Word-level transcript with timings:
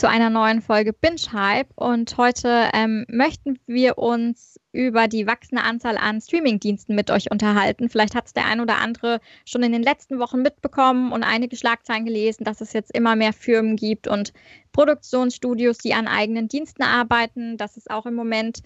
zu 0.00 0.08
einer 0.08 0.30
neuen 0.30 0.62
Folge 0.62 0.94
Binge 0.94 1.20
Hype. 1.30 1.68
Und 1.76 2.16
heute 2.16 2.70
ähm, 2.72 3.04
möchten 3.10 3.58
wir 3.66 3.98
uns 3.98 4.58
über 4.72 5.08
die 5.08 5.26
wachsende 5.26 5.62
Anzahl 5.62 5.98
an 5.98 6.22
Streamingdiensten 6.22 6.94
mit 6.94 7.10
euch 7.10 7.30
unterhalten. 7.30 7.90
Vielleicht 7.90 8.14
hat 8.14 8.24
es 8.24 8.32
der 8.32 8.46
ein 8.46 8.62
oder 8.62 8.78
andere 8.78 9.20
schon 9.44 9.62
in 9.62 9.72
den 9.72 9.82
letzten 9.82 10.18
Wochen 10.18 10.40
mitbekommen 10.40 11.12
und 11.12 11.22
einige 11.22 11.54
Schlagzeilen 11.54 12.06
gelesen, 12.06 12.44
dass 12.44 12.62
es 12.62 12.72
jetzt 12.72 12.96
immer 12.96 13.14
mehr 13.14 13.34
Firmen 13.34 13.76
gibt 13.76 14.08
und 14.08 14.32
Produktionsstudios, 14.72 15.76
die 15.76 15.92
an 15.92 16.08
eigenen 16.08 16.48
Diensten 16.48 16.82
arbeiten, 16.82 17.58
dass 17.58 17.76
es 17.76 17.86
auch 17.86 18.06
im 18.06 18.14
Moment 18.14 18.60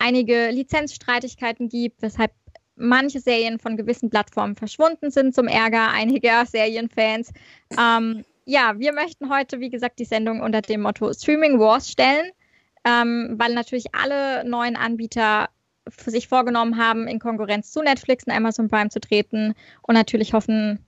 einige 0.00 0.50
Lizenzstreitigkeiten 0.50 1.68
gibt, 1.68 2.02
weshalb 2.02 2.32
manche 2.74 3.20
Serien 3.20 3.60
von 3.60 3.76
gewissen 3.76 4.10
Plattformen 4.10 4.56
verschwunden 4.56 5.12
sind, 5.12 5.32
zum 5.32 5.46
Ärger 5.46 5.92
einiger 5.92 6.44
Serienfans. 6.50 7.30
Ähm, 7.78 8.24
ja, 8.52 8.74
wir 8.78 8.92
möchten 8.92 9.30
heute, 9.30 9.60
wie 9.60 9.70
gesagt, 9.70 9.98
die 9.98 10.04
Sendung 10.04 10.42
unter 10.42 10.60
dem 10.60 10.82
Motto 10.82 11.10
Streaming 11.14 11.58
Wars 11.58 11.90
stellen, 11.90 12.30
ähm, 12.84 13.36
weil 13.38 13.54
natürlich 13.54 13.94
alle 13.94 14.46
neuen 14.46 14.76
Anbieter 14.76 15.48
sich 16.04 16.28
vorgenommen 16.28 16.76
haben, 16.76 17.08
in 17.08 17.18
Konkurrenz 17.18 17.72
zu 17.72 17.80
Netflix 17.80 18.24
und 18.26 18.34
Amazon 18.34 18.68
Prime 18.68 18.90
zu 18.90 19.00
treten 19.00 19.54
und 19.80 19.94
natürlich 19.94 20.34
hoffen, 20.34 20.84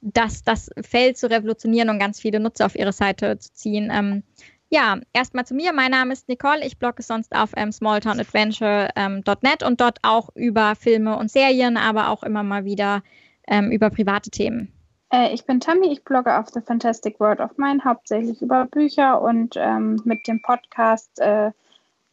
dass 0.00 0.44
das 0.44 0.70
Feld 0.80 1.18
zu 1.18 1.28
revolutionieren 1.28 1.90
und 1.90 1.98
ganz 1.98 2.20
viele 2.20 2.38
Nutzer 2.38 2.66
auf 2.66 2.76
ihre 2.76 2.92
Seite 2.92 3.36
zu 3.36 3.52
ziehen. 3.52 3.90
Ähm, 3.92 4.22
ja, 4.70 5.00
erstmal 5.12 5.44
zu 5.44 5.54
mir. 5.54 5.72
Mein 5.72 5.90
Name 5.90 6.12
ist 6.12 6.28
Nicole. 6.28 6.64
Ich 6.64 6.78
blogge 6.78 7.02
sonst 7.02 7.34
auf 7.34 7.50
ähm, 7.56 7.72
smalltownadventure.net 7.72 8.94
ähm, 8.96 9.66
und 9.66 9.80
dort 9.80 9.98
auch 10.02 10.28
über 10.36 10.76
Filme 10.76 11.16
und 11.16 11.32
Serien, 11.32 11.76
aber 11.76 12.10
auch 12.10 12.22
immer 12.22 12.44
mal 12.44 12.64
wieder 12.64 13.02
ähm, 13.48 13.72
über 13.72 13.90
private 13.90 14.30
Themen. 14.30 14.72
Äh, 15.12 15.34
ich 15.34 15.44
bin 15.44 15.60
Tammy, 15.60 15.92
ich 15.92 16.02
blogge 16.02 16.36
auf 16.36 16.48
The 16.48 16.60
Fantastic 16.60 17.20
World 17.20 17.40
of 17.40 17.56
Mine, 17.58 17.84
hauptsächlich 17.84 18.42
über 18.42 18.64
Bücher 18.66 19.20
und 19.20 19.54
ähm, 19.56 20.00
mit 20.04 20.26
dem 20.26 20.40
Podcast 20.42 21.20
äh, 21.20 21.52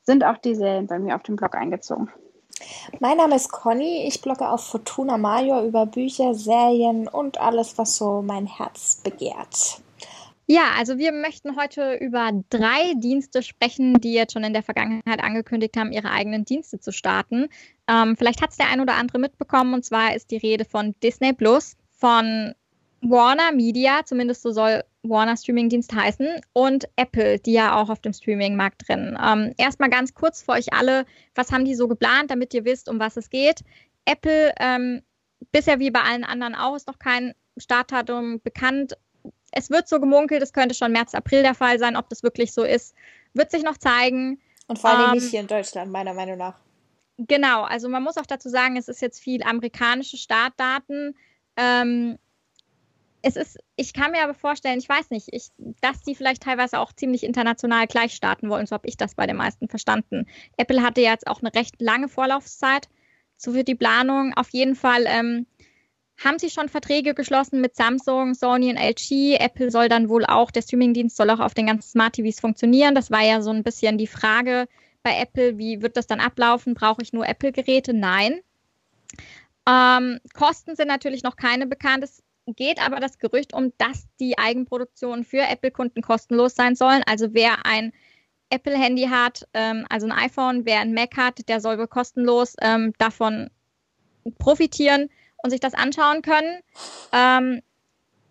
sind 0.03 0.23
auch 0.23 0.37
die 0.37 0.55
Serien 0.55 0.87
bei 0.87 0.99
mir 0.99 1.15
auf 1.15 1.23
dem 1.23 1.35
Blog 1.35 1.55
eingezogen. 1.55 2.09
Mein 2.99 3.17
Name 3.17 3.35
ist 3.35 3.51
Conny, 3.51 4.05
ich 4.05 4.21
blogge 4.21 4.49
auf 4.49 4.67
Fortuna 4.67 5.17
Major 5.17 5.63
über 5.63 5.85
Bücher, 5.85 6.35
Serien 6.35 7.07
und 7.07 7.39
alles, 7.39 7.77
was 7.77 7.95
so 7.95 8.21
mein 8.21 8.45
Herz 8.45 8.99
begehrt. 9.01 9.81
Ja, 10.45 10.63
also 10.77 10.97
wir 10.97 11.11
möchten 11.13 11.55
heute 11.55 11.93
über 11.93 12.31
drei 12.49 12.95
Dienste 12.95 13.43
sprechen, 13.43 14.01
die 14.01 14.13
jetzt 14.13 14.33
schon 14.33 14.43
in 14.43 14.51
der 14.51 14.63
Vergangenheit 14.63 15.23
angekündigt 15.23 15.77
haben, 15.77 15.91
ihre 15.91 16.09
eigenen 16.09 16.43
Dienste 16.43 16.79
zu 16.79 16.91
starten. 16.91 17.47
Ähm, 17.87 18.17
vielleicht 18.17 18.41
hat 18.41 18.49
es 18.49 18.57
der 18.57 18.67
ein 18.69 18.81
oder 18.81 18.95
andere 18.95 19.19
mitbekommen, 19.19 19.73
und 19.75 19.85
zwar 19.85 20.15
ist 20.15 20.31
die 20.31 20.37
Rede 20.37 20.65
von 20.65 20.95
Disney 21.01 21.33
Plus, 21.33 21.77
von 21.91 22.55
Warner 23.01 23.51
Media, 23.51 24.01
zumindest 24.05 24.41
so 24.41 24.51
soll 24.51 24.83
Warner 25.03 25.37
Streaming-Dienst 25.37 25.93
heißen, 25.93 26.41
und 26.53 26.87
Apple, 26.95 27.39
die 27.39 27.53
ja 27.53 27.79
auch 27.79 27.89
auf 27.89 28.01
dem 28.01 28.13
Streaming-Markt 28.13 28.87
drin. 28.87 29.17
Ähm, 29.23 29.53
erstmal 29.57 29.89
ganz 29.89 30.13
kurz 30.13 30.43
für 30.43 30.51
euch 30.51 30.73
alle, 30.73 31.05
was 31.35 31.51
haben 31.51 31.65
die 31.65 31.75
so 31.75 31.87
geplant, 31.87 32.31
damit 32.31 32.53
ihr 32.53 32.65
wisst, 32.65 32.89
um 32.89 32.99
was 32.99 33.17
es 33.17 33.29
geht. 33.29 33.61
Apple, 34.05 34.53
ähm, 34.59 35.01
bisher 35.51 35.79
wie 35.79 35.91
bei 35.91 36.01
allen 36.01 36.23
anderen 36.23 36.55
auch, 36.55 36.75
ist 36.75 36.87
noch 36.87 36.99
kein 36.99 37.33
Startdatum 37.57 38.41
bekannt 38.41 38.95
es 39.51 39.69
wird 39.69 39.87
so 39.87 39.99
gemunkelt, 39.99 40.41
es 40.41 40.53
könnte 40.53 40.75
schon 40.75 40.91
März, 40.91 41.13
April 41.13 41.43
der 41.43 41.55
Fall 41.55 41.79
sein. 41.79 41.95
Ob 41.95 42.09
das 42.09 42.23
wirklich 42.23 42.53
so 42.53 42.63
ist, 42.63 42.95
wird 43.33 43.51
sich 43.51 43.63
noch 43.63 43.77
zeigen. 43.77 44.39
Und 44.67 44.79
vor 44.79 44.91
allem 44.91 45.09
ähm, 45.09 45.15
nicht 45.15 45.31
hier 45.31 45.39
in 45.39 45.47
Deutschland, 45.47 45.91
meiner 45.91 46.13
Meinung 46.13 46.37
nach. 46.37 46.59
Genau, 47.17 47.63
also 47.63 47.89
man 47.89 48.03
muss 48.03 48.17
auch 48.17 48.25
dazu 48.25 48.49
sagen, 48.49 48.77
es 48.77 48.87
ist 48.87 49.01
jetzt 49.01 49.19
viel 49.19 49.43
amerikanische 49.43 50.17
Startdaten. 50.17 51.15
Ähm, 51.57 52.17
es 53.21 53.35
ist, 53.35 53.57
ich 53.75 53.93
kann 53.93 54.11
mir 54.11 54.23
aber 54.23 54.33
vorstellen, 54.33 54.79
ich 54.79 54.87
weiß 54.87 55.09
nicht, 55.09 55.27
ich, 55.31 55.49
dass 55.81 56.01
die 56.01 56.15
vielleicht 56.15 56.43
teilweise 56.43 56.79
auch 56.79 56.93
ziemlich 56.93 57.23
international 57.23 57.87
gleich 57.87 58.13
starten 58.13 58.49
wollen. 58.49 58.65
So 58.65 58.73
habe 58.73 58.87
ich 58.87 58.97
das 58.97 59.15
bei 59.15 59.27
den 59.27 59.35
meisten 59.35 59.67
verstanden. 59.67 60.25
Apple 60.57 60.81
hatte 60.81 61.01
jetzt 61.01 61.27
auch 61.27 61.41
eine 61.41 61.53
recht 61.53 61.81
lange 61.81 62.07
Vorlaufzeit 62.07 62.87
so 63.37 63.53
für 63.53 63.63
die 63.63 63.75
Planung. 63.75 64.33
Auf 64.35 64.49
jeden 64.49 64.75
Fall 64.75 65.03
ähm, 65.07 65.47
haben 66.23 66.39
sie 66.39 66.49
schon 66.49 66.69
Verträge 66.69 67.13
geschlossen 67.13 67.61
mit 67.61 67.75
Samsung, 67.75 68.33
Sony 68.33 68.69
und 68.69 68.77
LG. 68.77 69.35
Apple 69.39 69.71
soll 69.71 69.89
dann 69.89 70.09
wohl 70.09 70.25
auch, 70.25 70.51
der 70.51 70.61
Streamingdienst 70.61 71.15
soll 71.15 71.29
auch 71.29 71.39
auf 71.39 71.53
den 71.53 71.67
ganzen 71.67 71.89
Smart 71.89 72.13
TVs 72.13 72.39
funktionieren. 72.39 72.95
Das 72.95 73.11
war 73.11 73.21
ja 73.21 73.41
so 73.41 73.51
ein 73.51 73.63
bisschen 73.63 73.97
die 73.97 74.07
Frage 74.07 74.67
bei 75.03 75.17
Apple, 75.19 75.57
wie 75.57 75.81
wird 75.81 75.97
das 75.97 76.07
dann 76.07 76.19
ablaufen? 76.19 76.73
Brauche 76.73 77.01
ich 77.01 77.13
nur 77.13 77.27
Apple-Geräte? 77.27 77.93
Nein. 77.93 78.41
Ähm, 79.67 80.19
Kosten 80.33 80.75
sind 80.75 80.87
natürlich 80.87 81.23
noch 81.23 81.35
keine 81.35 81.67
bekannt. 81.67 82.03
Geht 82.47 82.83
aber 82.83 82.99
das 82.99 83.19
Gerücht 83.19 83.53
um, 83.53 83.73
dass 83.77 84.07
die 84.19 84.37
Eigenproduktionen 84.37 85.23
für 85.23 85.41
Apple-Kunden 85.41 86.01
kostenlos 86.01 86.55
sein 86.55 86.75
sollen. 86.75 87.03
Also 87.05 87.33
wer 87.33 87.65
ein 87.65 87.93
Apple-Handy 88.49 89.03
hat, 89.03 89.47
ähm, 89.53 89.85
also 89.89 90.07
ein 90.07 90.11
iPhone, 90.11 90.65
wer 90.65 90.79
ein 90.79 90.93
Mac 90.93 91.15
hat, 91.17 91.47
der 91.47 91.61
soll 91.61 91.77
wohl 91.77 91.87
kostenlos 91.87 92.55
ähm, 92.61 92.93
davon 92.97 93.49
profitieren 94.39 95.09
und 95.43 95.51
sich 95.51 95.59
das 95.59 95.73
anschauen 95.73 96.21
können. 96.21 96.59
Ähm, 97.11 97.61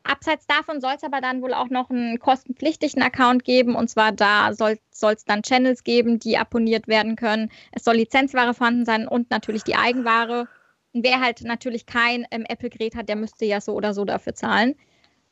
abseits 0.03 0.47
davon 0.47 0.81
soll 0.81 0.95
es 0.97 1.05
aber 1.05 1.21
dann 1.21 1.43
wohl 1.43 1.55
auch 1.55 1.69
noch 1.69 1.91
einen 1.91 2.19
kostenpflichtigen 2.19 3.03
Account 3.03 3.45
geben. 3.45 3.75
Und 3.75 3.89
zwar 3.89 4.13
da 4.13 4.53
soll 4.53 4.79
es 4.91 5.25
dann 5.25 5.43
Channels 5.43 5.85
geben, 5.85 6.19
die 6.19 6.39
abonniert 6.39 6.89
werden 6.89 7.17
können. 7.17 7.51
Es 7.73 7.85
soll 7.85 7.97
Lizenzware 7.97 8.55
vorhanden 8.55 8.85
sein 8.85 9.07
und 9.07 9.31
natürlich 9.31 9.65
die 9.65 9.77
Eigenware. 9.77 10.49
Wer 10.93 11.21
halt 11.21 11.43
natürlich 11.43 11.87
kein 11.87 12.27
ähm, 12.31 12.45
Apple-Gerät 12.49 12.95
hat, 12.95 13.09
der 13.09 13.17
müsste 13.17 13.45
ja 13.45 13.61
so 13.61 13.75
oder 13.75 13.95
so 13.95 14.05
dafür 14.05 14.35
zahlen. 14.35 14.75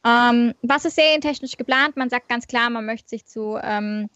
Ähm, 0.06 0.54
was 0.62 0.84
ist 0.84 0.96
serientechnisch 0.96 1.56
geplant? 1.56 1.96
Man 1.96 2.10
sagt 2.10 2.28
ganz 2.28 2.46
klar, 2.46 2.70
man 2.70 2.86
möchte 2.86 3.08
sich 3.08 3.26
zu 3.26 3.58
ähm, 3.62 4.08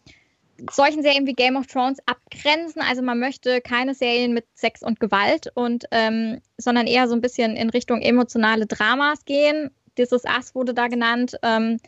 solchen 0.69 1.01
Serien 1.01 1.25
wie 1.25 1.33
Game 1.33 1.55
of 1.55 1.67
Thrones 1.67 1.99
abgrenzen. 2.05 2.81
Also 2.81 3.01
man 3.01 3.19
möchte 3.19 3.61
keine 3.61 3.93
Serien 3.93 4.33
mit 4.33 4.45
Sex 4.53 4.83
und 4.83 4.99
Gewalt 4.99 5.51
und 5.55 5.85
ähm, 5.91 6.39
sondern 6.57 6.87
eher 6.87 7.07
so 7.07 7.15
ein 7.15 7.21
bisschen 7.21 7.55
in 7.55 7.69
Richtung 7.69 8.01
emotionale 8.01 8.67
Dramas 8.67 9.25
gehen. 9.25 9.71
Dieses 9.97 10.25
Ass 10.25 10.55
wurde 10.55 10.73
da 10.73 10.87
genannt. 10.87 11.37
Ähm, 11.41 11.79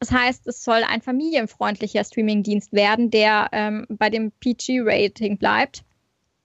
das 0.00 0.12
heißt, 0.12 0.46
es 0.46 0.62
soll 0.62 0.84
ein 0.84 1.02
familienfreundlicher 1.02 2.04
Streamingdienst 2.04 2.72
werden, 2.72 3.10
der 3.10 3.48
ähm, 3.52 3.86
bei 3.88 4.10
dem 4.10 4.30
PG-Rating 4.32 5.38
bleibt. 5.38 5.82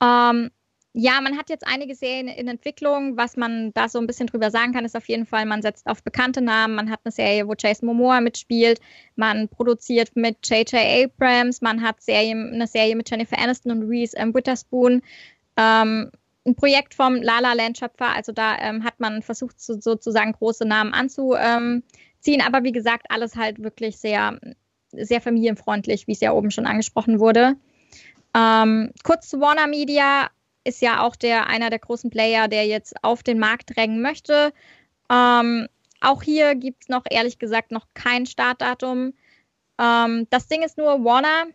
Ähm, 0.02 0.50
ja, 0.96 1.20
man 1.22 1.38
hat 1.38 1.50
jetzt 1.50 1.66
einige 1.66 1.96
Serien 1.96 2.28
in 2.28 2.48
Entwicklung. 2.48 3.18
Was 3.18 3.36
man 3.36 3.74
da 3.74 3.90
so 3.90 3.98
ein 3.98 4.06
bisschen 4.06 4.28
drüber 4.28 4.52
sagen 4.52 4.74
kann, 4.74 4.86
ist 4.86 4.96
auf 4.96 5.08
jeden 5.08 5.26
Fall, 5.26 5.48
man 5.48 5.64
setzt 5.64 5.88
auf 5.88 6.04
bekannte 6.04 6.40
Namen. 6.40 6.76
Man 6.76 6.92
hat 6.92 7.00
eine 7.04 7.12
Serie, 7.12 7.48
wo 7.48 7.56
Jason 7.58 7.88
Momoa 7.88 8.22
mitspielt. 8.22 8.80
Man 9.16 9.50
produziert 9.50 10.16
mit 10.16 10.38
J.J. 10.48 10.76
Abrams. 10.76 11.62
Man 11.62 11.82
hat 11.82 12.00
Serien, 12.00 12.54
eine 12.54 12.68
Serie 12.68 12.96
mit 12.96 13.10
Jennifer 13.10 13.40
Aniston 13.40 13.72
und 13.72 13.90
Reese 13.90 14.16
ähm, 14.18 14.36
Witherspoon. 14.36 15.02
Ähm, 15.58 16.12
ein 16.46 16.56
Projekt 16.56 16.94
vom 16.94 17.16
Lala 17.16 17.54
Land 17.54 17.80
Schöpfer. 17.80 18.14
Also 18.16 18.32
da 18.32 18.60
ähm, 18.60 18.84
hat 18.84 19.00
man 19.00 19.24
versucht, 19.24 19.60
so, 19.60 19.80
sozusagen 19.80 20.34
große 20.34 20.68
Namen 20.68 20.94
anzuziehen. 20.94 22.42
Aber 22.46 22.64
wie 22.64 22.72
gesagt, 22.72 23.08
alles 23.10 23.36
halt 23.36 23.64
wirklich 23.64 23.98
sehr, 23.98 24.40
sehr 24.92 25.22
familienfreundlich, 25.22 26.06
wie 26.06 26.12
es 26.12 26.22
ja 26.22 26.34
oben 26.34 26.52
schon 26.52 26.68
angesprochen 26.68 27.20
wurde. 27.20 27.56
Ähm, 28.36 28.92
kurz 29.04 29.30
zu 29.30 29.40
Warner 29.40 29.66
Media 29.66 30.30
ist 30.64 30.82
ja 30.82 31.04
auch 31.04 31.16
der 31.16 31.48
einer 31.48 31.70
der 31.70 31.80
großen 31.80 32.10
Player, 32.10 32.48
der 32.48 32.66
jetzt 32.66 33.04
auf 33.04 33.24
den 33.24 33.40
Markt 33.40 33.76
drängen 33.76 34.02
möchte. 34.02 34.54
Ähm, 35.12 35.68
auch 36.02 36.24
hier 36.24 36.56
gibt 36.56 36.84
es 36.84 36.90
noch 36.90 37.04
ehrlich 37.10 37.40
gesagt 37.40 37.72
noch 37.72 37.88
kein 37.94 38.26
Startdatum. 38.26 39.14
Ähm, 39.80 40.28
das 40.30 40.48
Ding 40.48 40.62
ist 40.64 40.78
nur, 40.78 41.04
Warner 41.04 41.46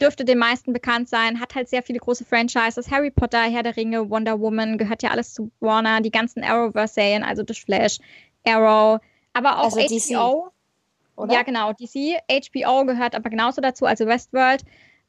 dürfte 0.00 0.24
den 0.24 0.38
meisten 0.38 0.72
bekannt 0.72 1.08
sein, 1.08 1.40
hat 1.40 1.54
halt 1.54 1.68
sehr 1.68 1.82
viele 1.82 1.98
große 1.98 2.24
Franchises. 2.24 2.90
Harry 2.90 3.10
Potter, 3.10 3.42
Herr 3.42 3.62
der 3.62 3.76
Ringe, 3.76 4.08
Wonder 4.08 4.40
Woman, 4.40 4.78
gehört 4.78 5.02
ja 5.02 5.10
alles 5.10 5.34
zu 5.34 5.50
Warner, 5.60 6.00
die 6.00 6.10
ganzen 6.10 6.42
Arrowverse-Serien, 6.42 7.22
also 7.22 7.44
The 7.46 7.54
Flash, 7.54 7.98
Arrow, 8.44 9.00
aber 9.32 9.58
auch 9.58 9.76
also 9.76 9.80
HBO. 9.80 9.86
DC, 9.86 11.16
oder? 11.16 11.34
Ja, 11.34 11.42
genau, 11.42 11.72
DC. 11.72 12.18
HBO 12.28 12.84
gehört 12.86 13.14
aber 13.14 13.30
genauso 13.30 13.60
dazu, 13.60 13.84
also 13.84 14.06
Westworld. 14.06 14.64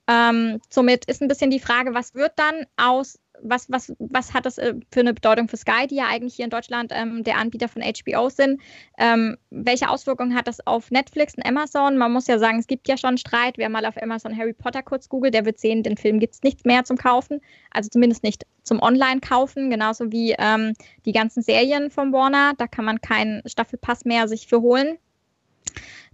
Ähm, 0.07 0.59
somit 0.69 1.05
ist 1.05 1.21
ein 1.21 1.29
bisschen 1.29 1.49
die 1.49 1.61
Frage, 1.61 1.93
was 1.93 2.13
wird 2.13 2.33
dann 2.35 2.65
aus 2.75 3.19
was, 3.43 3.69
was, 3.69 3.93
was 3.99 4.33
hat 4.33 4.45
das 4.45 4.57
äh, 4.57 4.73
für 4.91 5.01
eine 5.01 5.13
Bedeutung 5.13 5.47
für 5.47 5.57
Sky, 5.57 5.87
die 5.87 5.95
ja 5.95 6.05
eigentlich 6.07 6.35
hier 6.35 6.45
in 6.45 6.51
Deutschland 6.51 6.91
ähm, 6.93 7.23
der 7.23 7.37
Anbieter 7.37 7.67
von 7.67 7.81
HBO 7.81 8.29
sind? 8.29 8.61
Ähm, 8.97 9.37
welche 9.49 9.89
Auswirkungen 9.89 10.35
hat 10.35 10.47
das 10.47 10.65
auf 10.65 10.91
Netflix 10.91 11.35
und 11.35 11.45
Amazon? 11.45 11.97
Man 11.97 12.11
muss 12.11 12.27
ja 12.27 12.39
sagen, 12.39 12.59
es 12.59 12.67
gibt 12.67 12.87
ja 12.87 12.97
schon 12.97 13.17
Streit. 13.17 13.57
Wer 13.57 13.69
mal 13.69 13.85
auf 13.85 14.01
Amazon 14.01 14.37
Harry 14.37 14.53
Potter 14.53 14.81
kurz 14.81 15.09
googelt, 15.09 15.33
der 15.33 15.45
wird 15.45 15.59
sehen, 15.59 15.83
den 15.83 15.97
Film 15.97 16.19
gibt 16.19 16.35
es 16.35 16.43
nichts 16.43 16.65
mehr 16.65 16.83
zum 16.83 16.97
Kaufen. 16.97 17.41
Also 17.71 17.89
zumindest 17.89 18.23
nicht 18.23 18.45
zum 18.63 18.81
Online-Kaufen, 18.81 19.69
genauso 19.69 20.11
wie 20.11 20.35
ähm, 20.37 20.73
die 21.05 21.11
ganzen 21.11 21.43
Serien 21.43 21.91
von 21.91 22.13
Warner. 22.13 22.53
Da 22.57 22.67
kann 22.67 22.85
man 22.85 23.01
keinen 23.01 23.41
Staffelpass 23.45 24.05
mehr 24.05 24.27
sich 24.27 24.47
für 24.47 24.61
holen. 24.61 24.97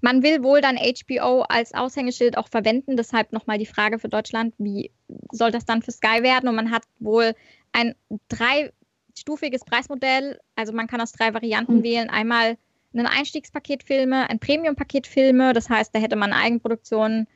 Man 0.01 0.23
will 0.23 0.43
wohl 0.43 0.61
dann 0.61 0.77
HBO 0.77 1.41
als 1.41 1.73
Aushängeschild 1.73 2.37
auch 2.37 2.47
verwenden. 2.47 2.97
Deshalb 2.97 3.33
nochmal 3.33 3.57
die 3.57 3.65
Frage 3.65 3.99
für 3.99 4.09
Deutschland, 4.09 4.53
wie 4.57 4.91
soll 5.31 5.51
das 5.51 5.65
dann 5.65 5.81
für 5.81 5.91
Sky 5.91 6.23
werden? 6.23 6.47
Und 6.47 6.55
man 6.55 6.71
hat 6.71 6.83
wohl 6.99 7.33
ein 7.71 7.95
dreistufiges 8.29 9.65
Preismodell. 9.65 10.39
Also 10.55 10.73
man 10.73 10.87
kann 10.87 11.01
aus 11.01 11.11
drei 11.11 11.33
Varianten 11.33 11.77
mhm. 11.77 11.83
wählen. 11.83 12.09
Einmal 12.09 12.57
ein 12.93 13.05
Einstiegspaket 13.05 13.83
Filme, 13.83 14.29
ein 14.29 14.39
Premium-Paket 14.39 15.07
Filme. 15.07 15.53
Das 15.53 15.69
heißt, 15.69 15.93
da 15.93 15.99
hätte 15.99 16.15
man 16.15 16.33
Eigenproduktionen, 16.33 17.27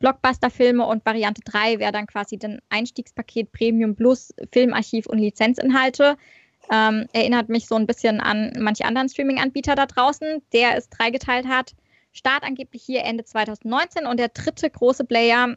Blockbuster-Filme 0.00 0.86
und 0.86 1.04
Variante 1.04 1.42
3 1.44 1.78
wäre 1.78 1.92
dann 1.92 2.06
quasi 2.06 2.38
ein 2.42 2.60
Einstiegspaket 2.70 3.52
Premium 3.52 3.94
Plus 3.94 4.32
Filmarchiv 4.50 5.06
und 5.06 5.18
Lizenzinhalte. 5.18 6.16
Ähm, 6.72 7.06
erinnert 7.12 7.48
mich 7.48 7.66
so 7.66 7.74
ein 7.74 7.86
bisschen 7.86 8.20
an 8.20 8.52
manche 8.58 8.84
anderen 8.84 9.08
Streaming-Anbieter 9.08 9.74
da 9.74 9.86
draußen, 9.86 10.42
der 10.52 10.76
es 10.76 10.88
dreigeteilt 10.88 11.46
hat. 11.46 11.74
Start 12.12 12.42
angeblich 12.42 12.82
hier 12.82 13.04
Ende 13.04 13.24
2019 13.24 14.06
und 14.06 14.18
der 14.18 14.28
dritte 14.28 14.68
große 14.68 15.04
Player 15.04 15.56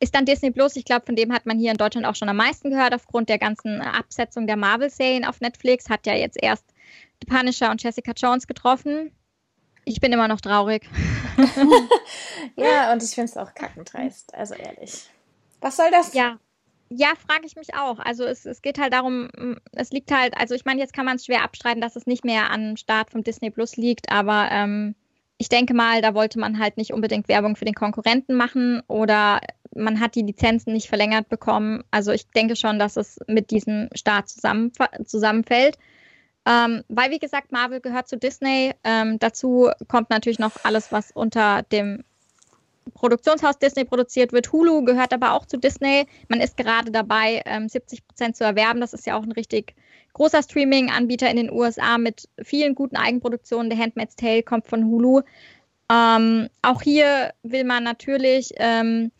ist 0.00 0.14
dann 0.14 0.24
Disney 0.24 0.50
Plus. 0.50 0.76
Ich 0.76 0.84
glaube, 0.84 1.06
von 1.06 1.16
dem 1.16 1.32
hat 1.32 1.46
man 1.46 1.58
hier 1.58 1.70
in 1.70 1.76
Deutschland 1.76 2.06
auch 2.06 2.14
schon 2.14 2.28
am 2.28 2.36
meisten 2.36 2.70
gehört, 2.70 2.94
aufgrund 2.94 3.28
der 3.28 3.38
ganzen 3.38 3.80
Absetzung 3.80 4.46
der 4.46 4.56
Marvel-Serien 4.56 5.24
auf 5.24 5.40
Netflix. 5.40 5.88
Hat 5.88 6.06
ja 6.06 6.14
jetzt 6.14 6.38
erst 6.40 6.64
The 7.22 7.26
Punisher 7.26 7.70
und 7.70 7.82
Jessica 7.82 8.12
Jones 8.16 8.46
getroffen. 8.46 9.12
Ich 9.84 10.00
bin 10.00 10.12
immer 10.12 10.28
noch 10.28 10.40
traurig. 10.40 10.88
ja, 12.56 12.92
und 12.92 13.02
ich 13.02 13.10
finde 13.10 13.30
es 13.30 13.36
auch 13.36 13.54
kackendreist, 13.54 14.34
also 14.34 14.54
ehrlich. 14.54 15.08
Was 15.60 15.76
soll 15.76 15.90
das? 15.90 16.12
Ja, 16.12 16.38
ja, 16.88 17.12
frage 17.16 17.46
ich 17.46 17.56
mich 17.56 17.74
auch. 17.74 17.98
Also 17.98 18.24
es, 18.24 18.46
es 18.46 18.62
geht 18.62 18.78
halt 18.78 18.92
darum, 18.92 19.28
es 19.72 19.90
liegt 19.90 20.12
halt, 20.12 20.36
also 20.36 20.54
ich 20.54 20.64
meine, 20.64 20.80
jetzt 20.80 20.92
kann 20.92 21.04
man 21.04 21.16
es 21.16 21.24
schwer 21.24 21.42
abstreiten, 21.42 21.80
dass 21.80 21.96
es 21.96 22.06
nicht 22.06 22.24
mehr 22.24 22.50
am 22.50 22.76
Start 22.76 23.10
vom 23.10 23.24
Disney 23.24 23.50
Plus 23.50 23.76
liegt, 23.76 24.10
aber 24.10 24.48
ähm, 24.50 24.94
ich 25.38 25.48
denke 25.48 25.74
mal, 25.74 26.00
da 26.00 26.14
wollte 26.14 26.38
man 26.38 26.58
halt 26.58 26.76
nicht 26.76 26.92
unbedingt 26.92 27.28
Werbung 27.28 27.56
für 27.56 27.64
den 27.64 27.74
Konkurrenten 27.74 28.34
machen 28.34 28.82
oder 28.88 29.40
man 29.74 30.00
hat 30.00 30.14
die 30.14 30.22
Lizenzen 30.22 30.72
nicht 30.72 30.88
verlängert 30.88 31.28
bekommen. 31.28 31.84
Also 31.90 32.12
ich 32.12 32.28
denke 32.30 32.56
schon, 32.56 32.78
dass 32.78 32.96
es 32.96 33.18
mit 33.26 33.50
diesem 33.50 33.88
Start 33.94 34.28
zusammen, 34.28 34.72
zusammenfällt. 35.04 35.78
Ähm, 36.46 36.84
weil, 36.88 37.10
wie 37.10 37.18
gesagt, 37.18 37.52
Marvel 37.52 37.80
gehört 37.80 38.08
zu 38.08 38.16
Disney. 38.16 38.72
Ähm, 38.84 39.18
dazu 39.18 39.70
kommt 39.88 40.10
natürlich 40.10 40.38
noch 40.38 40.52
alles, 40.62 40.92
was 40.92 41.10
unter 41.10 41.62
dem 41.64 42.04
Produktionshaus 42.94 43.58
Disney 43.58 43.84
produziert 43.84 44.32
wird. 44.32 44.52
Hulu 44.52 44.84
gehört 44.84 45.12
aber 45.12 45.32
auch 45.32 45.44
zu 45.44 45.58
Disney. 45.58 46.06
Man 46.28 46.40
ist 46.40 46.56
gerade 46.56 46.92
dabei, 46.92 47.42
ähm, 47.44 47.68
70 47.68 48.06
Prozent 48.06 48.36
zu 48.36 48.44
erwerben. 48.44 48.80
Das 48.80 48.94
ist 48.94 49.06
ja 49.06 49.18
auch 49.18 49.24
ein 49.24 49.32
richtig 49.32 49.74
großer 50.16 50.42
Streaming-Anbieter 50.42 51.28
in 51.30 51.36
den 51.36 51.52
USA 51.52 51.98
mit 51.98 52.26
vielen 52.42 52.74
guten 52.74 52.96
Eigenproduktionen. 52.96 53.70
The 53.70 53.76
Handmaid's 53.76 54.16
Tale 54.16 54.42
kommt 54.42 54.66
von 54.66 54.86
Hulu. 54.86 55.20
Ähm, 55.92 56.48
auch 56.62 56.80
hier 56.80 57.34
will 57.42 57.64
man 57.64 57.84
natürlich 57.84 58.48
ähm, 58.56 59.12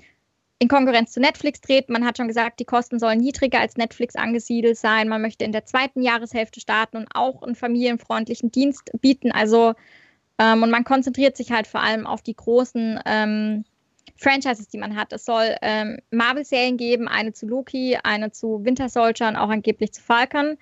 in 0.59 0.69
Konkurrenz 0.69 1.13
zu 1.13 1.21
Netflix 1.21 1.61
treten. 1.61 1.93
Man 1.93 2.07
hat 2.07 2.17
schon 2.17 2.29
gesagt, 2.29 2.61
die 2.61 2.65
Kosten 2.65 2.99
sollen 2.99 3.21
niedriger 3.21 3.61
als 3.61 3.77
Netflix 3.77 4.17
angesiedelt 4.17 4.79
sein. 4.79 5.11
Man 5.11 5.21
möchte 5.21 5.45
in 5.45 5.53
der 5.53 5.67
zweiten 5.67 6.01
Jahreshälfte 6.01 6.61
starten 6.61 6.97
und 6.97 7.09
auch 7.15 7.43
einen 7.43 7.57
familienfreundlichen 7.57 8.51
Dienst 8.51 8.91
bieten. 9.03 9.33
Also 9.33 9.75
ähm, 10.39 10.63
und 10.63 10.71
man 10.71 10.85
konzentriert 10.85 11.37
sich 11.37 11.53
halt 11.53 11.67
vor 11.67 11.83
allem 11.83 12.07
auf 12.07 12.23
die 12.23 12.37
großen 12.37 13.01
ähm, 13.05 13.67
Franchises, 14.17 14.69
die 14.69 14.79
man 14.79 14.97
hat. 14.97 15.13
Es 15.13 15.27
soll 15.27 15.57
ähm, 15.61 15.99
Marvel-Serien 16.11 16.79
geben, 16.79 17.07
eine 17.07 17.35
zu 17.35 17.47
Loki, 17.47 17.99
eine 18.03 18.33
zu 18.33 18.65
Winter 18.65 18.89
Soldier 18.89 19.29
und 19.29 19.37
auch 19.37 19.51
angeblich 19.51 19.93
zu 19.93 20.01
Falcon. 20.01 20.57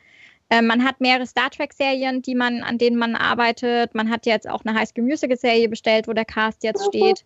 Ähm, 0.51 0.67
man 0.67 0.85
hat 0.85 1.01
mehrere 1.01 1.27
Star 1.27 1.51
Trek-Serien, 1.51 2.23
die 2.23 2.35
man, 2.35 2.63
an 2.63 2.79
denen 2.79 2.97
man 2.97 3.17
arbeitet. 3.17 3.95
Man 3.95 4.11
hat 4.11 4.27
jetzt 4.27 4.49
auch 4.49 4.65
eine 4.65 4.79
High 4.79 4.89
School 4.89 5.05
Musical-Serie 5.05 5.69
bestellt, 5.69 6.07
wo 6.07 6.13
der 6.13 6.25
Cast 6.25 6.63
jetzt 6.65 6.85
steht. 6.85 7.25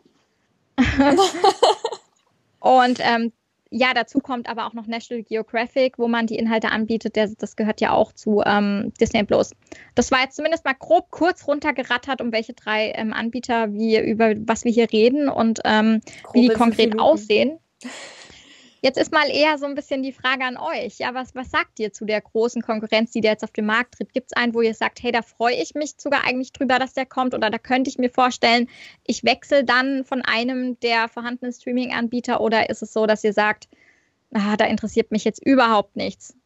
und 2.60 2.98
ähm, 3.00 3.32
ja, 3.70 3.92
dazu 3.92 4.20
kommt 4.20 4.48
aber 4.48 4.66
auch 4.66 4.72
noch 4.72 4.86
National 4.86 5.22
Geographic, 5.22 5.98
wo 5.98 6.08
man 6.08 6.26
die 6.26 6.36
Inhalte 6.36 6.70
anbietet. 6.70 7.16
Der, 7.16 7.28
das 7.28 7.54
gehört 7.54 7.80
ja 7.80 7.92
auch 7.92 8.12
zu 8.12 8.42
ähm, 8.46 8.92
Disney 8.98 9.24
Plus. 9.24 9.50
Das 9.94 10.10
war 10.10 10.22
jetzt 10.22 10.36
zumindest 10.36 10.64
mal 10.64 10.74
grob 10.74 11.10
kurz 11.10 11.46
runtergerattert, 11.46 12.20
um 12.20 12.32
welche 12.32 12.54
drei 12.54 12.92
ähm, 12.94 13.12
Anbieter 13.12 13.72
wir 13.72 14.02
über 14.02 14.34
was 14.38 14.64
wir 14.64 14.72
hier 14.72 14.90
reden 14.90 15.28
und 15.28 15.60
ähm, 15.64 16.00
wie 16.32 16.48
die 16.48 16.54
konkret 16.54 16.98
aussehen. 16.98 17.58
Jetzt 18.80 18.98
ist 18.98 19.12
mal 19.12 19.28
eher 19.28 19.58
so 19.58 19.66
ein 19.66 19.74
bisschen 19.74 20.02
die 20.02 20.12
Frage 20.12 20.44
an 20.44 20.56
euch. 20.56 20.98
Ja, 20.98 21.12
was, 21.12 21.34
was 21.34 21.50
sagt 21.50 21.80
ihr 21.80 21.92
zu 21.92 22.04
der 22.04 22.20
großen 22.20 22.62
Konkurrenz, 22.62 23.10
die 23.10 23.20
da 23.20 23.30
jetzt 23.30 23.42
auf 23.42 23.50
den 23.50 23.66
Markt 23.66 23.94
tritt? 23.94 24.12
Gibt 24.12 24.30
es 24.30 24.36
einen, 24.36 24.54
wo 24.54 24.60
ihr 24.60 24.74
sagt, 24.74 25.02
hey, 25.02 25.10
da 25.10 25.22
freue 25.22 25.54
ich 25.54 25.74
mich 25.74 25.94
sogar 25.98 26.24
eigentlich 26.24 26.52
drüber, 26.52 26.78
dass 26.78 26.94
der 26.94 27.06
kommt? 27.06 27.34
Oder 27.34 27.50
da 27.50 27.58
könnte 27.58 27.90
ich 27.90 27.98
mir 27.98 28.10
vorstellen, 28.10 28.68
ich 29.04 29.24
wechsle 29.24 29.64
dann 29.64 30.04
von 30.04 30.22
einem 30.22 30.78
der 30.80 31.08
vorhandenen 31.08 31.52
Streaming-Anbieter? 31.52 32.40
Oder 32.40 32.70
ist 32.70 32.82
es 32.82 32.92
so, 32.92 33.06
dass 33.06 33.24
ihr 33.24 33.32
sagt, 33.32 33.68
ah, 34.34 34.56
da 34.56 34.66
interessiert 34.66 35.10
mich 35.10 35.24
jetzt 35.24 35.44
überhaupt 35.44 35.96
nichts? 35.96 36.36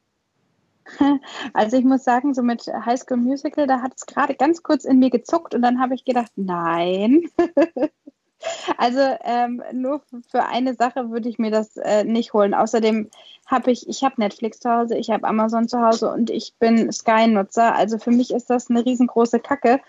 Also 1.52 1.76
ich 1.76 1.84
muss 1.84 2.04
sagen, 2.04 2.34
so 2.34 2.42
mit 2.42 2.66
High 2.66 2.98
School 2.98 3.18
Musical, 3.18 3.66
da 3.66 3.82
hat 3.82 3.92
es 3.96 4.06
gerade 4.06 4.34
ganz 4.34 4.62
kurz 4.62 4.84
in 4.84 4.98
mir 4.98 5.10
gezuckt 5.10 5.54
und 5.54 5.62
dann 5.62 5.80
habe 5.80 5.94
ich 5.94 6.04
gedacht, 6.04 6.32
nein. 6.36 7.22
Also 8.76 9.00
ähm, 9.24 9.62
nur 9.72 10.02
für 10.30 10.44
eine 10.44 10.74
Sache 10.74 11.10
würde 11.10 11.28
ich 11.28 11.38
mir 11.38 11.50
das 11.50 11.76
äh, 11.76 12.04
nicht 12.04 12.32
holen. 12.32 12.54
Außerdem 12.54 13.10
habe 13.46 13.70
ich, 13.70 13.88
ich 13.88 14.02
habe 14.04 14.14
Netflix 14.18 14.60
zu 14.60 14.70
Hause, 14.70 14.96
ich 14.96 15.10
habe 15.10 15.26
Amazon 15.26 15.68
zu 15.68 15.80
Hause 15.80 16.10
und 16.10 16.30
ich 16.30 16.54
bin 16.58 16.90
Sky-Nutzer. 16.90 17.74
Also 17.74 17.98
für 17.98 18.10
mich 18.10 18.32
ist 18.32 18.50
das 18.50 18.70
eine 18.70 18.84
riesengroße 18.84 19.40
Kacke 19.40 19.80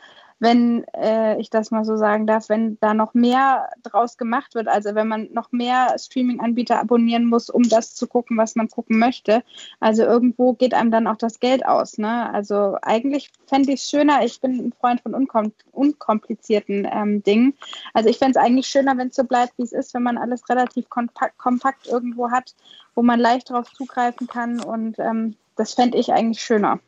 wenn 0.44 0.84
äh, 0.94 1.40
ich 1.40 1.50
das 1.50 1.72
mal 1.72 1.86
so 1.86 1.96
sagen 1.96 2.28
darf, 2.28 2.50
wenn 2.50 2.78
da 2.82 2.94
noch 2.94 3.14
mehr 3.14 3.70
draus 3.82 4.18
gemacht 4.18 4.56
wird, 4.56 4.68
also 4.68 4.94
wenn 4.94 5.08
man 5.08 5.30
noch 5.32 5.54
mehr 5.54 5.96
Streaming-Anbieter 5.98 6.82
abonnieren 6.82 7.28
muss, 7.28 7.50
um 7.50 7.64
das 7.64 7.96
zu 7.96 8.08
gucken, 8.08 8.38
was 8.38 8.56
man 8.56 8.68
gucken 8.68 9.00
möchte. 9.00 9.42
Also 9.80 10.04
irgendwo 10.04 10.52
geht 10.52 10.74
einem 10.74 10.92
dann 10.92 11.08
auch 11.08 11.16
das 11.16 11.40
Geld 11.40 11.66
aus. 11.66 11.98
Ne? 11.98 12.30
Also 12.34 12.78
eigentlich 12.82 13.32
fände 13.48 13.72
ich 13.72 13.80
es 13.80 13.90
schöner, 13.90 14.26
ich 14.26 14.42
bin 14.42 14.60
ein 14.60 14.74
Freund 14.74 15.00
von 15.00 15.14
unkom 15.14 15.54
unkomplizierten 15.72 16.86
ähm, 16.92 17.24
Dingen. 17.24 17.54
Also 17.94 18.10
ich 18.10 18.18
fände 18.18 18.38
es 18.38 18.46
eigentlich 18.46 18.68
schöner, 18.68 18.98
wenn 18.98 19.08
es 19.08 19.16
so 19.16 19.24
bleibt, 19.24 19.58
wie 19.58 19.64
es 19.64 19.72
ist, 19.72 19.94
wenn 19.94 20.04
man 20.04 20.18
alles 20.18 20.50
relativ 20.50 20.90
kompakt, 20.90 21.38
kompakt 21.38 21.88
irgendwo 21.88 22.32
hat, 22.32 22.54
wo 22.96 23.02
man 23.02 23.18
leicht 23.18 23.50
darauf 23.50 23.72
zugreifen 23.72 24.28
kann. 24.28 24.60
Und 24.60 25.00
ähm, 25.00 25.38
das 25.56 25.74
fände 25.74 25.98
ich 25.98 26.12
eigentlich 26.12 26.44
schöner. 26.44 26.80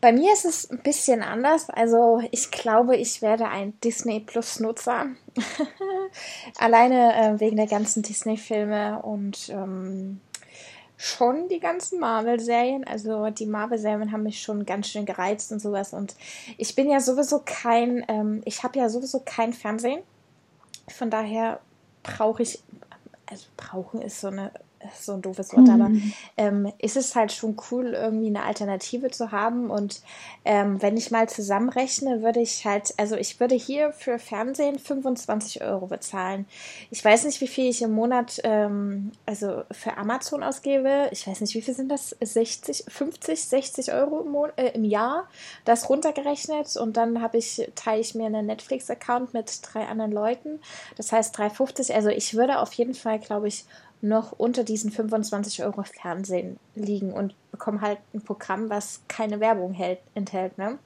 Bei 0.00 0.12
mir 0.12 0.32
ist 0.32 0.44
es 0.44 0.70
ein 0.70 0.78
bisschen 0.78 1.22
anders. 1.22 1.70
Also 1.70 2.22
ich 2.30 2.50
glaube, 2.50 2.96
ich 2.96 3.22
werde 3.22 3.48
ein 3.48 3.78
Disney 3.80 4.20
Plus 4.20 4.60
Nutzer. 4.60 5.06
Alleine 6.58 7.14
äh, 7.14 7.40
wegen 7.40 7.56
der 7.56 7.66
ganzen 7.66 8.02
Disney-Filme 8.02 9.02
und 9.02 9.48
ähm, 9.48 10.20
schon 10.96 11.48
die 11.48 11.60
ganzen 11.60 11.98
Marvel-Serien. 11.98 12.86
Also 12.86 13.30
die 13.30 13.46
Marvel-Serien 13.46 14.12
haben 14.12 14.22
mich 14.22 14.42
schon 14.42 14.66
ganz 14.66 14.88
schön 14.88 15.06
gereizt 15.06 15.50
und 15.52 15.60
sowas. 15.60 15.92
Und 15.92 16.14
ich 16.58 16.74
bin 16.74 16.90
ja 16.90 17.00
sowieso 17.00 17.42
kein, 17.44 18.04
ähm, 18.08 18.42
ich 18.44 18.62
habe 18.62 18.78
ja 18.78 18.88
sowieso 18.88 19.22
kein 19.24 19.52
Fernsehen. 19.52 20.02
Von 20.88 21.10
daher 21.10 21.60
brauche 22.02 22.42
ich, 22.42 22.62
also 23.26 23.46
brauchen 23.56 24.02
ist 24.02 24.20
so 24.20 24.28
eine 24.28 24.52
so 24.94 25.12
ein 25.12 25.22
doofes 25.22 25.52
Wort, 25.52 25.68
aber 25.68 25.88
mhm. 25.88 26.12
ähm, 26.36 26.72
ist 26.78 26.96
es 26.96 27.14
halt 27.14 27.32
schon 27.32 27.56
cool, 27.70 27.94
irgendwie 27.94 28.28
eine 28.28 28.42
Alternative 28.42 29.10
zu 29.10 29.32
haben. 29.32 29.70
Und 29.70 30.00
ähm, 30.44 30.80
wenn 30.80 30.96
ich 30.96 31.10
mal 31.10 31.28
zusammenrechne, 31.28 32.22
würde 32.22 32.40
ich 32.40 32.64
halt, 32.64 32.94
also 32.96 33.16
ich 33.16 33.40
würde 33.40 33.54
hier 33.54 33.92
für 33.92 34.18
Fernsehen 34.18 34.78
25 34.78 35.62
Euro 35.62 35.86
bezahlen. 35.86 36.46
Ich 36.90 37.04
weiß 37.04 37.24
nicht, 37.24 37.40
wie 37.40 37.46
viel 37.46 37.70
ich 37.70 37.82
im 37.82 37.92
Monat, 37.92 38.40
ähm, 38.44 39.12
also 39.24 39.62
für 39.70 39.96
Amazon 39.96 40.42
ausgebe. 40.42 41.08
Ich 41.10 41.26
weiß 41.26 41.40
nicht, 41.40 41.54
wie 41.54 41.62
viel 41.62 41.74
sind 41.74 41.90
das? 41.90 42.16
60, 42.20 42.84
50, 42.88 43.42
60 43.42 43.92
Euro 43.92 44.20
im, 44.20 44.30
Mon 44.30 44.50
äh, 44.56 44.72
im 44.74 44.84
Jahr. 44.84 45.28
Das 45.64 45.88
runtergerechnet 45.88 46.76
und 46.76 46.96
dann 46.96 47.22
habe 47.22 47.38
ich, 47.38 47.70
teile 47.74 48.00
ich 48.00 48.14
mir 48.14 48.26
einen 48.26 48.46
Netflix-Account 48.46 49.34
mit 49.34 49.60
drei 49.62 49.86
anderen 49.86 50.12
Leuten. 50.12 50.60
Das 50.96 51.12
heißt 51.12 51.36
3,50. 51.36 51.92
Also 51.92 52.08
ich 52.08 52.34
würde 52.34 52.60
auf 52.60 52.72
jeden 52.74 52.94
Fall, 52.94 53.18
glaube 53.18 53.48
ich, 53.48 53.64
noch 54.00 54.32
unter 54.32 54.64
diesen 54.64 54.90
25 54.90 55.62
Euro 55.64 55.82
Fernsehen 55.82 56.58
liegen 56.74 57.12
und 57.12 57.34
bekommen 57.50 57.80
halt 57.80 57.98
ein 58.14 58.20
Programm, 58.20 58.68
was 58.70 59.00
keine 59.08 59.40
Werbung 59.40 59.72
hält, 59.72 60.00
enthält. 60.14 60.58
Ne? 60.58 60.78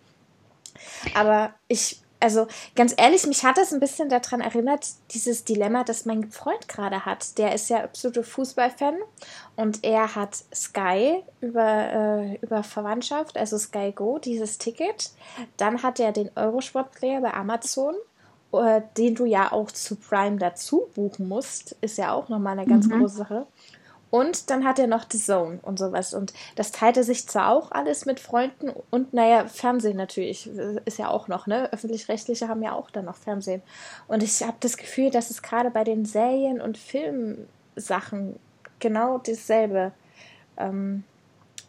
Aber 1.15 1.53
ich, 1.69 2.01
also 2.21 2.47
ganz 2.77 2.95
ehrlich, 2.97 3.27
mich 3.27 3.45
hat 3.45 3.59
das 3.59 3.73
ein 3.73 3.81
bisschen 3.81 4.09
daran 4.09 4.41
erinnert, 4.41 4.87
dieses 5.11 5.45
Dilemma, 5.45 5.85
das 5.85 6.05
mein 6.05 6.31
Freund 6.31 6.69
gerade 6.69 7.05
hat. 7.05 7.39
Der 7.39 7.55
ist 7.55 7.69
ja 7.69 7.83
absoluter 7.83 8.23
Fußballfan 8.23 8.97
und 9.57 9.83
er 9.85 10.15
hat 10.15 10.37
Sky 10.55 11.23
über, 11.41 11.93
äh, 11.93 12.35
über 12.37 12.63
Verwandtschaft, 12.63 13.37
also 13.37 13.59
Sky 13.59 13.93
Go, 13.93 14.19
dieses 14.19 14.59
Ticket. 14.59 15.11
Dann 15.57 15.83
hat 15.83 15.99
er 15.99 16.13
den 16.13 16.31
Eurosport-Player 16.37 17.21
bei 17.21 17.35
Amazon 17.35 17.95
äh, 18.53 18.83
den 18.97 19.15
du 19.15 19.25
ja 19.25 19.53
auch 19.53 19.71
zu 19.71 19.97
Prime 19.97 20.37
dazu 20.37 20.89
buchen 20.95 21.29
musst, 21.29 21.77
ist 21.81 21.99
ja 21.99 22.13
auch 22.13 22.29
nochmal 22.29 22.59
eine 22.59 22.67
ganz 22.67 22.87
mhm. 22.87 23.01
große 23.01 23.17
Sache. 23.17 23.47
Und 24.11 24.51
dann 24.51 24.65
hat 24.65 24.81
er 24.81 24.89
noch 24.89 25.05
The 25.09 25.19
Zone 25.19 25.61
und 25.63 25.79
sowas. 25.79 26.15
Und 26.15 26.33
das 26.57 26.73
teilt 26.73 26.97
er 26.97 27.05
sich 27.05 27.29
zwar 27.29 27.49
auch 27.51 27.71
alles 27.71 28.07
mit 28.07 28.19
Freunden 28.19 28.73
und, 28.91 29.15
naja, 29.15 29.47
Fernsehen 29.47 29.97
natürlich 29.97 30.51
ist 30.85 30.99
ja 30.99 31.09
auch 31.09 31.29
noch, 31.29 31.47
ne? 31.47 31.73
Öffentlich-Rechtliche 31.73 32.49
haben 32.49 32.63
ja 32.63 32.73
auch 32.73 32.91
dann 32.91 33.05
noch 33.05 33.17
Fernsehen. 33.17 33.63
Und 34.09 34.25
ich 34.25 34.43
habe 34.43 34.57
das 34.59 34.77
Gefühl, 34.77 35.11
dass 35.11 35.31
es 35.31 35.43
gerade 35.43 35.71
bei 35.71 35.85
den 35.85 36.05
Serien- 36.05 36.61
und 36.61 36.77
Filmsachen 36.77 38.41
genau 38.81 39.19
dasselbe. 39.19 39.93
Ähm, 40.57 41.05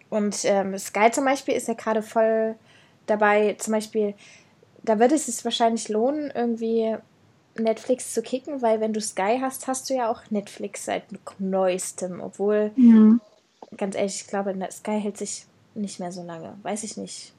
und 0.09 0.43
ähm, 0.45 0.77
Sky 0.79 1.11
zum 1.11 1.25
Beispiel 1.25 1.53
ist 1.53 1.67
ja 1.67 1.75
gerade 1.75 2.01
voll 2.01 2.55
dabei 3.05 3.55
zum 3.59 3.73
Beispiel, 3.73 4.15
da 4.83 4.99
würde 4.99 5.15
es 5.15 5.27
sich 5.27 5.43
wahrscheinlich 5.43 5.89
lohnen, 5.89 6.31
irgendwie 6.33 6.95
Netflix 7.55 8.13
zu 8.13 8.21
kicken, 8.21 8.61
weil 8.61 8.79
wenn 8.79 8.93
du 8.93 9.01
Sky 9.01 9.39
hast, 9.41 9.67
hast 9.67 9.89
du 9.89 9.95
ja 9.95 10.09
auch 10.09 10.21
Netflix 10.29 10.85
seit 10.85 11.03
neuestem, 11.39 12.21
obwohl, 12.21 12.71
ja. 12.75 13.17
ganz 13.77 13.95
ehrlich, 13.95 14.21
ich 14.21 14.27
glaube, 14.27 14.55
Sky 14.71 14.99
hält 14.99 15.17
sich 15.17 15.45
nicht 15.75 15.99
mehr 15.99 16.11
so 16.11 16.23
lange. 16.23 16.57
Weiß 16.63 16.83
ich 16.83 16.97
nicht. 16.97 17.33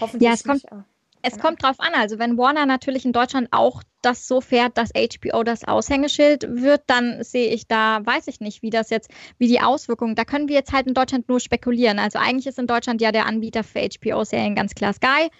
Hoffentlich 0.00 0.28
ja, 0.28 0.34
es 0.34 0.44
kommt, 0.44 0.62
nicht. 0.64 0.84
Es 1.22 1.38
kommt 1.38 1.62
drauf 1.62 1.76
an. 1.78 1.94
Also 1.94 2.18
wenn 2.18 2.36
Warner 2.36 2.66
natürlich 2.66 3.04
in 3.06 3.12
Deutschland 3.12 3.48
auch 3.50 3.82
das 4.02 4.28
so 4.28 4.42
fährt, 4.42 4.76
dass 4.76 4.90
HBO 4.92 5.42
das 5.42 5.64
Aushängeschild 5.64 6.46
wird, 6.48 6.82
dann 6.86 7.22
sehe 7.24 7.48
ich 7.48 7.66
da, 7.66 8.04
weiß 8.04 8.28
ich 8.28 8.40
nicht, 8.40 8.62
wie 8.62 8.70
das 8.70 8.90
jetzt, 8.90 9.10
wie 9.38 9.48
die 9.48 9.60
Auswirkungen, 9.60 10.14
da 10.14 10.24
können 10.24 10.48
wir 10.48 10.56
jetzt 10.56 10.72
halt 10.72 10.86
in 10.86 10.92
Deutschland 10.94 11.28
nur 11.28 11.40
spekulieren. 11.40 11.98
Also 11.98 12.18
eigentlich 12.18 12.46
ist 12.46 12.58
in 12.58 12.66
Deutschland 12.66 13.00
ja 13.00 13.10
der 13.10 13.26
Anbieter 13.26 13.64
für 13.64 13.80
HBO-Serien 13.80 14.54
ganz 14.54 14.74
klar 14.74 14.92
Sky. 14.92 15.30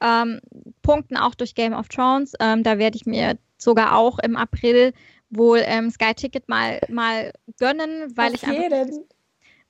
Ähm, 0.00 0.40
Punkten 0.82 1.16
auch 1.16 1.34
durch 1.34 1.54
Game 1.54 1.72
of 1.72 1.88
Thrones. 1.88 2.34
Ähm, 2.40 2.62
da 2.62 2.78
werde 2.78 2.96
ich 2.96 3.06
mir 3.06 3.38
sogar 3.58 3.96
auch 3.96 4.18
im 4.18 4.36
April 4.36 4.92
wohl 5.30 5.62
ähm, 5.64 5.90
Sky 5.90 6.14
Ticket 6.14 6.48
mal, 6.48 6.80
mal 6.88 7.32
gönnen, 7.58 8.16
weil 8.16 8.34
okay, 8.34 8.36
ich 8.36 8.48
einfach 8.48 8.98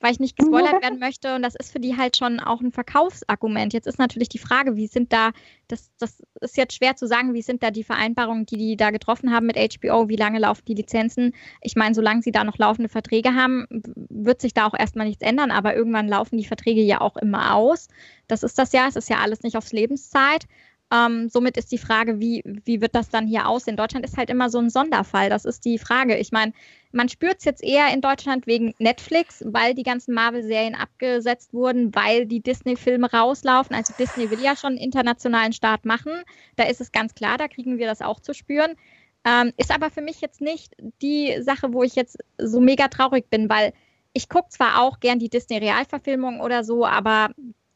weil 0.05 0.11
ich 0.11 0.19
nicht 0.19 0.37
gespoilert 0.37 0.83
werden 0.83 0.99
möchte. 0.99 1.33
Und 1.33 1.41
das 1.41 1.55
ist 1.55 1.71
für 1.71 1.79
die 1.79 1.97
halt 1.97 2.15
schon 2.15 2.39
auch 2.39 2.61
ein 2.61 2.71
Verkaufsargument. 2.71 3.73
Jetzt 3.73 3.87
ist 3.87 3.97
natürlich 3.97 4.29
die 4.29 4.37
Frage, 4.37 4.75
wie 4.75 4.85
sind 4.85 5.11
da, 5.11 5.31
das, 5.67 5.89
das 5.97 6.21
ist 6.41 6.57
jetzt 6.57 6.75
schwer 6.75 6.95
zu 6.95 7.07
sagen, 7.07 7.33
wie 7.33 7.41
sind 7.41 7.63
da 7.63 7.71
die 7.71 7.83
Vereinbarungen, 7.83 8.45
die 8.45 8.57
die 8.57 8.77
da 8.77 8.91
getroffen 8.91 9.33
haben 9.33 9.47
mit 9.47 9.57
HBO, 9.57 10.07
wie 10.07 10.15
lange 10.15 10.37
laufen 10.37 10.61
die 10.67 10.75
Lizenzen? 10.75 11.33
Ich 11.59 11.75
meine, 11.75 11.95
solange 11.95 12.21
sie 12.21 12.31
da 12.31 12.43
noch 12.43 12.59
laufende 12.59 12.87
Verträge 12.87 13.33
haben, 13.33 13.65
wird 13.71 14.41
sich 14.41 14.53
da 14.53 14.67
auch 14.67 14.77
erstmal 14.77 15.07
nichts 15.07 15.23
ändern, 15.23 15.49
aber 15.49 15.75
irgendwann 15.75 16.07
laufen 16.07 16.37
die 16.37 16.45
Verträge 16.45 16.81
ja 16.81 17.01
auch 17.01 17.17
immer 17.17 17.55
aus. 17.55 17.87
Das 18.27 18.43
ist 18.43 18.59
das 18.59 18.73
ja, 18.73 18.87
es 18.87 18.95
ist 18.95 19.09
ja 19.09 19.17
alles 19.23 19.41
nicht 19.41 19.57
aufs 19.57 19.73
Lebenszeit. 19.73 20.45
Ähm, 20.93 21.29
somit 21.29 21.57
ist 21.57 21.71
die 21.71 21.79
Frage, 21.79 22.19
wie, 22.19 22.43
wie 22.45 22.79
wird 22.79 22.93
das 22.93 23.09
dann 23.09 23.25
hier 23.25 23.47
aussehen? 23.47 23.75
Deutschland 23.75 24.05
ist 24.05 24.17
halt 24.17 24.29
immer 24.29 24.49
so 24.49 24.59
ein 24.59 24.69
Sonderfall. 24.69 25.29
Das 25.29 25.43
ist 25.43 25.65
die 25.65 25.79
Frage. 25.79 26.15
Ich 26.17 26.31
meine, 26.31 26.53
man 26.91 27.09
spürt 27.09 27.39
es 27.39 27.45
jetzt 27.45 27.63
eher 27.63 27.91
in 27.91 28.01
Deutschland 28.01 28.45
wegen 28.45 28.73
Netflix, 28.77 29.43
weil 29.45 29.73
die 29.73 29.83
ganzen 29.83 30.13
Marvel-Serien 30.13 30.75
abgesetzt 30.75 31.53
wurden, 31.53 31.93
weil 31.95 32.27
die 32.27 32.41
Disney-Filme 32.41 33.11
rauslaufen. 33.11 33.75
Also 33.75 33.93
Disney 33.97 34.29
will 34.29 34.41
ja 34.41 34.55
schon 34.55 34.71
einen 34.73 34.77
internationalen 34.77 35.53
Start 35.53 35.85
machen. 35.85 36.11
Da 36.55 36.65
ist 36.65 36.81
es 36.81 36.91
ganz 36.91 37.15
klar, 37.15 37.37
da 37.37 37.47
kriegen 37.47 37.79
wir 37.79 37.87
das 37.87 38.01
auch 38.01 38.19
zu 38.19 38.33
spüren. 38.33 38.75
Ähm, 39.25 39.53
ist 39.57 39.73
aber 39.73 39.89
für 39.89 40.01
mich 40.01 40.21
jetzt 40.21 40.39
nicht 40.39 40.75
die 41.01 41.41
Sache, 41.41 41.73
wo 41.73 41.81
ich 41.81 41.95
jetzt 41.95 42.17
so 42.37 42.61
mega 42.61 42.87
traurig 42.89 43.29
bin, 43.31 43.49
weil 43.49 43.73
ich 44.13 44.29
gucke 44.29 44.49
zwar 44.49 44.81
auch 44.81 44.99
gern 44.99 45.19
die 45.19 45.29
Disney-Realverfilmung 45.29 46.39
oder 46.39 46.63
so, 46.63 46.85
aber 46.85 47.31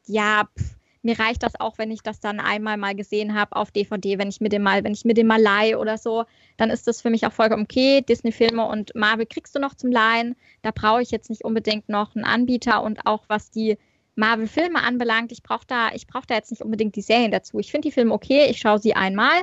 ja, 0.06 0.48
pff, 0.56 0.79
mir 1.02 1.18
reicht 1.18 1.42
das 1.42 1.58
auch, 1.58 1.78
wenn 1.78 1.90
ich 1.90 2.02
das 2.02 2.20
dann 2.20 2.40
einmal 2.40 2.76
mal 2.76 2.94
gesehen 2.94 3.34
habe 3.34 3.56
auf 3.56 3.70
DVD, 3.70 4.18
wenn 4.18 4.28
ich 4.28 4.40
mir 4.40 4.48
den 4.50 4.62
mal, 4.62 4.84
wenn 4.84 4.92
ich 4.92 5.04
mir 5.04 5.14
den 5.14 5.26
mal 5.26 5.40
leihe 5.40 5.78
oder 5.78 5.96
so, 5.96 6.24
dann 6.56 6.70
ist 6.70 6.86
das 6.86 7.00
für 7.00 7.10
mich 7.10 7.26
auch 7.26 7.32
vollkommen 7.32 7.64
okay. 7.64 8.02
Disney-Filme 8.02 8.64
und 8.66 8.94
Marvel 8.94 9.26
kriegst 9.26 9.54
du 9.54 9.60
noch 9.60 9.74
zum 9.74 9.90
Leihen. 9.90 10.36
Da 10.62 10.70
brauche 10.72 11.02
ich 11.02 11.10
jetzt 11.10 11.30
nicht 11.30 11.44
unbedingt 11.44 11.88
noch 11.88 12.14
einen 12.14 12.24
Anbieter 12.24 12.82
und 12.82 13.06
auch 13.06 13.24
was 13.28 13.50
die 13.50 13.78
Marvel-Filme 14.16 14.82
anbelangt, 14.82 15.32
ich 15.32 15.42
brauche 15.42 15.66
da, 15.66 15.90
ich 15.94 16.06
da 16.06 16.34
jetzt 16.34 16.50
nicht 16.50 16.62
unbedingt 16.62 16.94
die 16.96 17.02
Serien 17.02 17.30
dazu. 17.30 17.58
Ich 17.58 17.70
finde 17.70 17.88
die 17.88 17.92
Filme 17.92 18.12
okay, 18.12 18.46
ich 18.50 18.58
schaue 18.58 18.78
sie 18.78 18.94
einmal. 18.94 19.42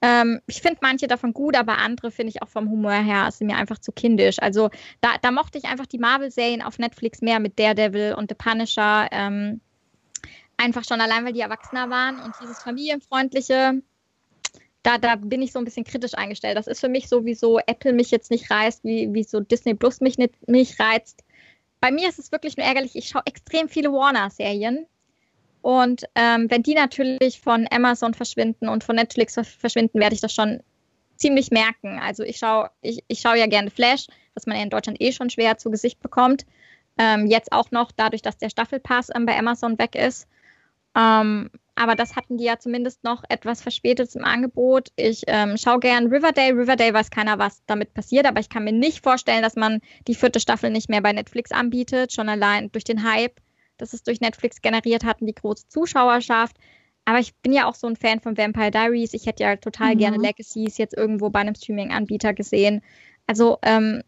Ähm, 0.00 0.40
ich 0.46 0.62
finde 0.62 0.78
manche 0.80 1.08
davon 1.08 1.32
gut, 1.32 1.56
aber 1.56 1.78
andere 1.78 2.10
finde 2.10 2.30
ich 2.30 2.42
auch 2.42 2.48
vom 2.48 2.70
Humor 2.70 2.92
her 2.92 3.30
sind 3.32 3.48
mir 3.48 3.56
einfach 3.56 3.78
zu 3.78 3.92
kindisch. 3.92 4.36
Also 4.40 4.70
da, 5.00 5.16
da 5.20 5.30
mochte 5.30 5.58
ich 5.58 5.64
einfach 5.64 5.86
die 5.86 5.98
Marvel-Serien 5.98 6.62
auf 6.62 6.78
Netflix 6.78 7.20
mehr 7.20 7.40
mit 7.40 7.58
Daredevil 7.58 8.14
und 8.14 8.30
The 8.30 8.36
Punisher. 8.36 9.08
Ähm, 9.10 9.60
Einfach 10.58 10.84
schon 10.84 11.00
allein, 11.00 11.24
weil 11.24 11.32
die 11.32 11.40
Erwachsener 11.40 11.88
waren 11.88 12.20
und 12.20 12.34
dieses 12.42 12.62
familienfreundliche, 12.62 13.80
da, 14.82 14.98
da 14.98 15.16
bin 15.16 15.40
ich 15.40 15.52
so 15.52 15.58
ein 15.58 15.64
bisschen 15.64 15.84
kritisch 15.84 16.14
eingestellt. 16.14 16.58
Das 16.58 16.66
ist 16.66 16.80
für 16.80 16.88
mich 16.88 17.08
so, 17.08 17.24
wie 17.24 17.34
so 17.34 17.58
Apple 17.58 17.92
mich 17.92 18.10
jetzt 18.10 18.30
nicht 18.30 18.50
reißt, 18.50 18.84
wie, 18.84 19.12
wie 19.14 19.24
so 19.24 19.40
Disney 19.40 19.74
Plus 19.74 20.00
mich 20.00 20.18
nicht, 20.18 20.48
nicht 20.48 20.78
reizt. 20.80 21.24
Bei 21.80 21.90
mir 21.90 22.08
ist 22.08 22.18
es 22.18 22.32
wirklich 22.32 22.56
nur 22.56 22.66
ärgerlich, 22.66 22.96
ich 22.96 23.08
schaue 23.08 23.22
extrem 23.24 23.68
viele 23.68 23.92
Warner-Serien. 23.92 24.86
Und 25.62 26.04
ähm, 26.14 26.50
wenn 26.50 26.62
die 26.62 26.74
natürlich 26.74 27.40
von 27.40 27.66
Amazon 27.70 28.14
verschwinden 28.14 28.68
und 28.68 28.84
von 28.84 28.96
Netflix 28.96 29.34
verschwinden, 29.34 30.00
werde 30.00 30.14
ich 30.14 30.20
das 30.20 30.34
schon 30.34 30.60
ziemlich 31.16 31.50
merken. 31.50 31.98
Also 31.98 32.22
ich 32.22 32.38
schaue 32.38 32.70
ich, 32.80 33.04
ich 33.08 33.20
schau 33.20 33.34
ja 33.34 33.46
gerne 33.46 33.70
Flash, 33.70 34.06
was 34.34 34.46
man 34.46 34.56
ja 34.56 34.62
in 34.62 34.70
Deutschland 34.70 35.00
eh 35.00 35.12
schon 35.12 35.30
schwer 35.30 35.58
zu 35.58 35.70
Gesicht 35.70 36.00
bekommt. 36.00 36.46
Ähm, 36.96 37.26
jetzt 37.26 37.52
auch 37.52 37.70
noch 37.70 37.92
dadurch, 37.92 38.22
dass 38.22 38.38
der 38.38 38.50
Staffelpass 38.50 39.10
ähm, 39.14 39.26
bei 39.26 39.36
Amazon 39.36 39.78
weg 39.78 39.94
ist. 39.94 40.26
Ähm, 40.98 41.50
aber 41.76 41.94
das 41.94 42.16
hatten 42.16 42.38
die 42.38 42.44
ja 42.44 42.58
zumindest 42.58 43.04
noch 43.04 43.22
etwas 43.28 43.62
verspätet 43.62 44.12
im 44.16 44.24
Angebot. 44.24 44.88
Ich 44.96 45.22
ähm, 45.28 45.56
schaue 45.56 45.78
gern 45.78 46.08
Riverdale. 46.08 46.56
Riverdale 46.56 46.92
weiß 46.92 47.10
keiner, 47.10 47.38
was 47.38 47.62
damit 47.66 47.94
passiert, 47.94 48.26
aber 48.26 48.40
ich 48.40 48.48
kann 48.48 48.64
mir 48.64 48.72
nicht 48.72 49.04
vorstellen, 49.04 49.42
dass 49.42 49.54
man 49.54 49.80
die 50.08 50.16
vierte 50.16 50.40
Staffel 50.40 50.70
nicht 50.70 50.88
mehr 50.88 51.00
bei 51.00 51.12
Netflix 51.12 51.52
anbietet, 51.52 52.12
schon 52.12 52.28
allein 52.28 52.72
durch 52.72 52.82
den 52.82 53.08
Hype, 53.08 53.40
dass 53.76 53.92
es 53.92 54.02
durch 54.02 54.20
Netflix 54.20 54.60
generiert 54.60 55.04
hat 55.04 55.20
und 55.20 55.28
die 55.28 55.34
große 55.36 55.68
Zuschauerschaft. 55.68 56.56
Aber 57.04 57.20
ich 57.20 57.34
bin 57.36 57.52
ja 57.52 57.66
auch 57.66 57.76
so 57.76 57.86
ein 57.86 57.96
Fan 57.96 58.18
von 58.18 58.36
Vampire 58.36 58.72
Diaries. 58.72 59.14
Ich 59.14 59.26
hätte 59.26 59.44
ja 59.44 59.54
total 59.54 59.94
mhm. 59.94 59.98
gerne 59.98 60.16
Legacies 60.18 60.78
jetzt 60.78 60.96
irgendwo 60.96 61.30
bei 61.30 61.40
einem 61.40 61.54
Streaming-Anbieter 61.54 62.34
gesehen. 62.34 62.82
Also 63.28 63.58
ähm, 63.62 64.02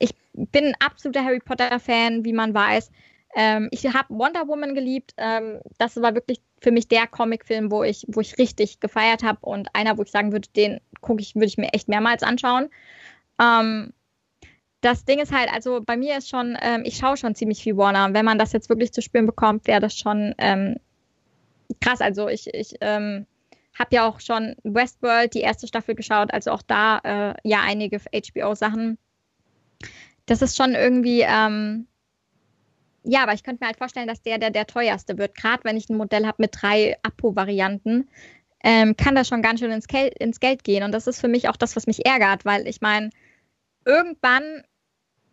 ich 0.00 0.14
bin 0.32 0.66
ein 0.66 0.74
absoluter 0.80 1.24
Harry 1.24 1.38
Potter-Fan, 1.38 2.24
wie 2.24 2.32
man 2.32 2.52
weiß. 2.52 2.90
Ähm, 3.34 3.68
ich 3.72 3.84
habe 3.86 4.14
Wonder 4.14 4.46
Woman 4.46 4.74
geliebt. 4.74 5.12
Ähm, 5.16 5.60
das 5.78 6.00
war 6.00 6.14
wirklich 6.14 6.40
für 6.60 6.70
mich 6.70 6.88
der 6.88 7.06
Comicfilm, 7.06 7.70
wo 7.70 7.82
ich, 7.82 8.04
wo 8.08 8.20
ich 8.20 8.38
richtig 8.38 8.80
gefeiert 8.80 9.22
habe 9.22 9.38
und 9.42 9.68
einer, 9.74 9.98
wo 9.98 10.02
ich 10.02 10.10
sagen 10.10 10.32
würde, 10.32 10.48
den 10.56 10.80
gucke 11.00 11.20
ich, 11.20 11.34
würde 11.34 11.46
ich 11.46 11.58
mir 11.58 11.72
echt 11.72 11.88
mehrmals 11.88 12.22
anschauen. 12.22 12.70
Ähm, 13.40 13.92
das 14.80 15.04
Ding 15.04 15.18
ist 15.18 15.32
halt, 15.32 15.52
also 15.52 15.80
bei 15.84 15.96
mir 15.96 16.18
ist 16.18 16.28
schon, 16.28 16.56
ähm, 16.60 16.82
ich 16.84 16.96
schaue 16.96 17.16
schon 17.16 17.34
ziemlich 17.34 17.62
viel 17.62 17.76
Warner. 17.76 18.12
Wenn 18.12 18.24
man 18.24 18.38
das 18.38 18.52
jetzt 18.52 18.68
wirklich 18.68 18.92
zu 18.92 19.02
spüren 19.02 19.26
bekommt, 19.26 19.66
wäre 19.66 19.80
das 19.80 19.96
schon 19.96 20.34
ähm, 20.38 20.76
krass. 21.80 22.00
Also 22.00 22.28
ich, 22.28 22.52
ich 22.52 22.74
ähm, 22.80 23.26
habe 23.78 23.96
ja 23.96 24.06
auch 24.06 24.20
schon 24.20 24.56
Westworld, 24.62 25.34
die 25.34 25.40
erste 25.40 25.66
Staffel 25.66 25.94
geschaut, 25.94 26.32
also 26.32 26.50
auch 26.50 26.62
da 26.62 26.98
äh, 26.98 27.34
ja 27.44 27.60
einige 27.64 27.98
HBO-Sachen. 27.98 28.98
Das 30.26 30.42
ist 30.42 30.56
schon 30.56 30.74
irgendwie, 30.74 31.22
ähm, 31.22 31.86
ja, 33.04 33.22
aber 33.22 33.34
ich 33.34 33.42
könnte 33.42 33.62
mir 33.62 33.68
halt 33.68 33.78
vorstellen, 33.78 34.08
dass 34.08 34.22
der 34.22 34.38
der, 34.38 34.50
der 34.50 34.66
teuerste 34.66 35.18
wird. 35.18 35.36
Gerade 35.36 35.64
wenn 35.64 35.76
ich 35.76 35.88
ein 35.88 35.96
Modell 35.96 36.26
habe 36.26 36.42
mit 36.42 36.50
drei 36.60 36.96
Apo-Varianten, 37.02 38.08
ähm, 38.64 38.96
kann 38.96 39.14
das 39.14 39.28
schon 39.28 39.42
ganz 39.42 39.60
schön 39.60 39.70
ins, 39.70 39.86
Kel 39.86 40.10
ins 40.18 40.40
Geld 40.40 40.64
gehen. 40.64 40.82
Und 40.82 40.92
das 40.92 41.06
ist 41.06 41.20
für 41.20 41.28
mich 41.28 41.48
auch 41.48 41.56
das, 41.56 41.76
was 41.76 41.86
mich 41.86 42.06
ärgert, 42.06 42.44
weil 42.44 42.66
ich 42.66 42.80
meine, 42.80 43.10
irgendwann 43.84 44.62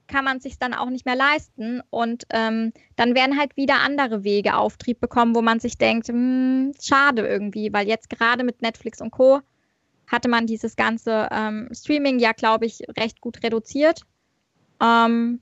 kann 0.07 0.25
man 0.25 0.41
sich 0.41 0.59
dann 0.59 0.73
auch 0.73 0.89
nicht 0.89 1.05
mehr 1.05 1.15
leisten 1.15 1.81
und 1.89 2.25
ähm, 2.31 2.73
dann 2.97 3.15
werden 3.15 3.39
halt 3.39 3.55
wieder 3.55 3.75
andere 3.79 4.25
Wege 4.25 4.55
Auftrieb 4.57 4.99
bekommen, 4.99 5.33
wo 5.33 5.41
man 5.41 5.61
sich 5.61 5.77
denkt, 5.77 6.09
hm, 6.09 6.73
schade 6.81 7.25
irgendwie, 7.25 7.71
weil 7.71 7.87
jetzt 7.87 8.09
gerade 8.09 8.43
mit 8.43 8.61
Netflix 8.61 8.99
und 8.99 9.11
Co. 9.11 9.39
hatte 10.07 10.27
man 10.27 10.45
dieses 10.47 10.75
ganze 10.75 11.29
ähm, 11.31 11.69
Streaming 11.71 12.19
ja, 12.19 12.33
glaube 12.33 12.65
ich, 12.65 12.81
recht 12.99 13.21
gut 13.21 13.41
reduziert. 13.41 14.01
Ähm, 14.81 15.39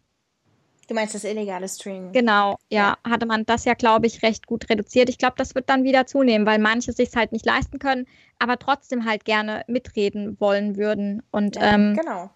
Du 0.89 0.96
meinst 0.96 1.13
das 1.13 1.24
illegale 1.24 1.69
Streaming? 1.69 2.12
Genau, 2.13 2.58
ja, 2.69 2.98
ja, 3.05 3.12
hatte 3.12 3.27
man 3.27 3.46
das 3.46 3.63
ja, 3.63 3.75
glaube 3.75 4.08
ich, 4.08 4.24
recht 4.24 4.48
gut 4.48 4.67
reduziert. 4.72 5.08
Ich 5.08 5.19
glaube, 5.19 5.36
das 5.38 5.53
wird 5.53 5.69
dann 5.69 5.84
wieder 5.84 6.08
zunehmen, 6.08 6.48
weil 6.48 6.58
manche 6.58 6.93
sich 6.93 7.15
halt 7.15 7.31
nicht 7.31 7.46
leisten 7.46 7.77
können, 7.77 8.08
aber 8.39 8.58
trotzdem 8.58 9.05
halt 9.05 9.24
gerne 9.24 9.63
mitreden 9.67 10.36
wollen 10.39 10.77
würden. 10.77 11.22
Und 11.29 11.58
ja, 11.58 11.75
ähm, 11.75 11.96
genau. 11.96 12.31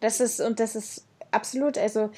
Das 0.00 0.20
ist 0.20 0.40
und 0.40 0.58
das 0.58 0.74
ist 0.74 1.04
absolut, 1.32 1.76
also 1.76 2.08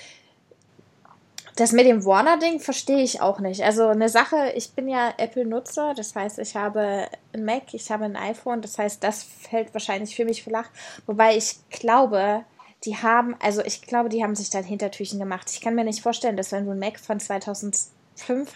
das 1.56 1.73
mit 1.73 1.87
dem 1.87 2.04
Warner-Ding 2.04 2.61
verstehe 2.61 3.02
ich 3.02 3.20
auch 3.20 3.40
nicht. 3.40 3.64
Also 3.64 3.88
eine 3.88 4.09
Sache, 4.09 4.52
ich 4.54 4.70
bin 4.70 4.87
ja 4.87 5.12
Apple-Nutzer, 5.16 5.94
das 5.94 6.14
heißt, 6.14 6.38
ich 6.38 6.54
habe 6.54 7.09
ein 7.32 7.44
Mac, 7.44 7.75
ich 7.75 7.90
habe 7.90 8.04
ein 8.04 8.16
iPhone, 8.16 8.62
das 8.62 8.78
heißt, 8.78 9.02
das 9.02 9.25
fällt 9.25 9.75
wahrscheinlich 9.75 10.14
für 10.14 10.25
mich 10.25 10.44
flach. 10.44 10.68
Wobei 11.06 11.37
ich 11.37 11.56
glaube, 11.68 12.44
die 12.84 12.96
haben, 12.96 13.37
also 13.40 13.62
ich 13.62 13.82
glaube, 13.82 14.08
die 14.08 14.22
haben 14.22 14.34
sich 14.34 14.50
da 14.50 14.60
Hintertüchen 14.60 15.18
gemacht. 15.18 15.50
Ich 15.50 15.60
kann 15.60 15.75
mir 15.75 15.84
nicht 15.84 16.02
vorstellen, 16.02 16.37
dass 16.37 16.52
wenn 16.52 16.64
du 16.64 16.72
ein 16.72 16.78
Mac 16.78 16.99
von 16.99 17.20
2005 17.20 17.92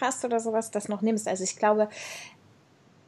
hast 0.01 0.25
oder 0.25 0.39
sowas, 0.39 0.71
das 0.71 0.89
noch 0.89 1.01
nimmst. 1.01 1.27
Also 1.27 1.43
ich 1.43 1.57
glaube, 1.57 1.89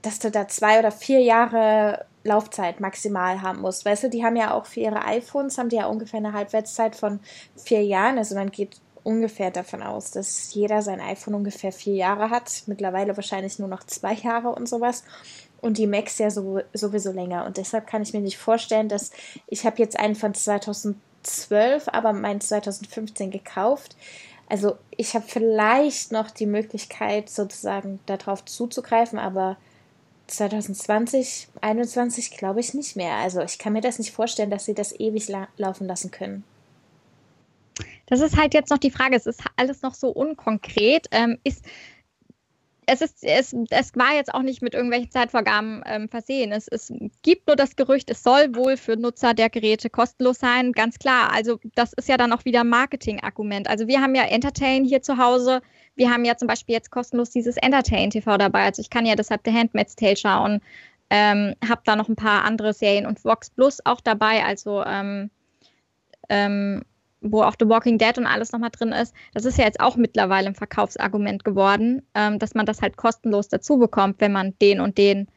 dass 0.01 0.19
du 0.19 0.29
da 0.29 0.47
zwei 0.47 0.79
oder 0.79 0.91
vier 0.91 1.21
Jahre 1.21 2.05
Laufzeit 2.23 2.79
maximal 2.79 3.41
haben 3.41 3.61
musst. 3.61 3.85
Weißt 3.85 4.03
du, 4.03 4.09
die 4.09 4.23
haben 4.23 4.35
ja 4.35 4.53
auch 4.53 4.65
für 4.65 4.81
ihre 4.81 5.05
iPhones, 5.05 5.57
haben 5.57 5.69
die 5.69 5.77
ja 5.77 5.87
ungefähr 5.87 6.19
eine 6.19 6.33
Halbwertszeit 6.33 6.95
von 6.95 7.19
vier 7.55 7.83
Jahren. 7.83 8.17
Also 8.17 8.35
man 8.35 8.51
geht 8.51 8.79
ungefähr 9.03 9.51
davon 9.51 9.81
aus, 9.81 10.11
dass 10.11 10.53
jeder 10.53 10.81
sein 10.81 10.99
iPhone 10.99 11.35
ungefähr 11.35 11.71
vier 11.71 11.95
Jahre 11.95 12.29
hat. 12.29 12.63
Mittlerweile 12.67 13.15
wahrscheinlich 13.15 13.57
nur 13.57 13.69
noch 13.69 13.83
zwei 13.83 14.13
Jahre 14.13 14.49
und 14.49 14.67
sowas. 14.67 15.03
Und 15.61 15.77
die 15.77 15.87
Macs 15.87 16.19
ja 16.19 16.29
so, 16.29 16.59
sowieso 16.73 17.11
länger. 17.11 17.45
Und 17.45 17.57
deshalb 17.57 17.87
kann 17.87 18.01
ich 18.01 18.13
mir 18.13 18.19
nicht 18.19 18.37
vorstellen, 18.37 18.89
dass 18.89 19.11
ich 19.47 19.65
habe 19.65 19.77
jetzt 19.77 19.97
einen 19.97 20.15
von 20.15 20.33
2000 20.33 20.97
2012, 21.27 21.89
aber 21.89 22.13
mein 22.13 22.41
2015 22.41 23.31
gekauft. 23.31 23.95
Also 24.49 24.77
ich 24.95 25.13
habe 25.13 25.25
vielleicht 25.27 26.11
noch 26.11 26.31
die 26.31 26.45
Möglichkeit, 26.45 27.29
sozusagen 27.29 27.99
darauf 28.05 28.45
zuzugreifen, 28.45 29.19
aber 29.19 29.57
2020, 30.27 31.47
2021 31.53 32.31
glaube 32.31 32.59
ich 32.59 32.73
nicht 32.73 32.95
mehr. 32.95 33.15
Also 33.15 33.41
ich 33.41 33.59
kann 33.59 33.73
mir 33.73 33.81
das 33.81 33.99
nicht 33.99 34.11
vorstellen, 34.11 34.49
dass 34.49 34.65
sie 34.65 34.73
das 34.73 34.97
ewig 34.99 35.27
la 35.27 35.47
laufen 35.57 35.87
lassen 35.87 36.11
können. 36.11 36.43
Das 38.07 38.21
ist 38.21 38.37
halt 38.37 38.53
jetzt 38.53 38.69
noch 38.69 38.77
die 38.77 38.91
Frage. 38.91 39.15
Es 39.15 39.25
ist 39.25 39.41
alles 39.57 39.81
noch 39.81 39.93
so 39.93 40.09
unkonkret. 40.09 41.07
Ähm, 41.11 41.37
ist 41.43 41.63
es, 42.89 43.01
ist, 43.01 43.23
es, 43.23 43.53
es 43.69 43.95
war 43.95 44.15
jetzt 44.15 44.33
auch 44.33 44.41
nicht 44.41 44.61
mit 44.61 44.73
irgendwelchen 44.73 45.11
Zeitvorgaben 45.11 45.83
ähm, 45.85 46.07
versehen. 46.07 46.53
Es, 46.53 46.69
es 46.69 46.91
gibt 47.21 47.47
nur 47.47 47.57
das 47.57 47.75
Gerücht, 47.75 48.09
es 48.09 48.23
soll 48.23 48.55
wohl 48.55 48.77
für 48.77 48.95
Nutzer 48.95 49.33
der 49.33 49.49
Geräte 49.49 49.89
kostenlos 49.89 50.39
sein. 50.39 50.71
Ganz 50.71 50.97
klar. 50.97 51.33
Also, 51.33 51.59
das 51.75 51.91
ist 51.93 52.07
ja 52.07 52.15
dann 52.15 52.31
auch 52.31 52.45
wieder 52.45 52.61
ein 52.61 52.69
Marketing-Argument. 52.69 53.69
Also, 53.69 53.87
wir 53.87 54.01
haben 54.01 54.15
ja 54.15 54.23
Entertain 54.23 54.85
hier 54.85 55.01
zu 55.01 55.17
Hause. 55.17 55.61
Wir 55.95 56.09
haben 56.09 56.23
ja 56.23 56.37
zum 56.37 56.47
Beispiel 56.47 56.75
jetzt 56.75 56.89
kostenlos 56.89 57.29
dieses 57.29 57.57
Entertain 57.57 58.09
TV 58.09 58.37
dabei. 58.37 58.63
Also, 58.63 58.81
ich 58.81 58.89
kann 58.89 59.05
ja 59.05 59.15
deshalb 59.15 59.41
The 59.43 59.53
Handmaid's 59.53 59.97
Tale 59.97 60.15
schauen. 60.15 60.61
Ähm, 61.09 61.55
habe 61.67 61.81
da 61.83 61.97
noch 61.97 62.07
ein 62.07 62.15
paar 62.15 62.45
andere 62.45 62.73
Serien 62.73 63.05
und 63.05 63.23
Vox 63.25 63.49
Plus 63.49 63.85
auch 63.85 63.99
dabei. 63.99 64.45
Also, 64.45 64.83
ähm, 64.85 65.29
ähm, 66.29 66.83
wo 67.21 67.41
auch 67.41 67.55
The 67.59 67.67
Walking 67.67 67.97
Dead 67.97 68.17
und 68.17 68.27
alles 68.27 68.51
nochmal 68.51 68.69
drin 68.71 68.91
ist, 68.91 69.13
das 69.33 69.45
ist 69.45 69.57
ja 69.57 69.65
jetzt 69.65 69.79
auch 69.79 69.95
mittlerweile 69.95 70.47
ein 70.47 70.55
Verkaufsargument 70.55 71.43
geworden, 71.43 72.03
ähm, 72.13 72.39
dass 72.39 72.53
man 72.53 72.65
das 72.65 72.81
halt 72.81 72.97
kostenlos 72.97 73.47
dazu 73.47 73.77
bekommt, 73.77 74.19
wenn 74.19 74.31
man 74.31 74.53
den 74.61 74.79
und 74.79 74.97
den 74.97 75.27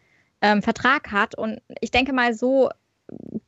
ähm, 0.42 0.62
Vertrag 0.62 1.10
hat. 1.10 1.34
Und 1.34 1.60
ich 1.80 1.90
denke 1.90 2.12
mal, 2.12 2.34
so 2.34 2.70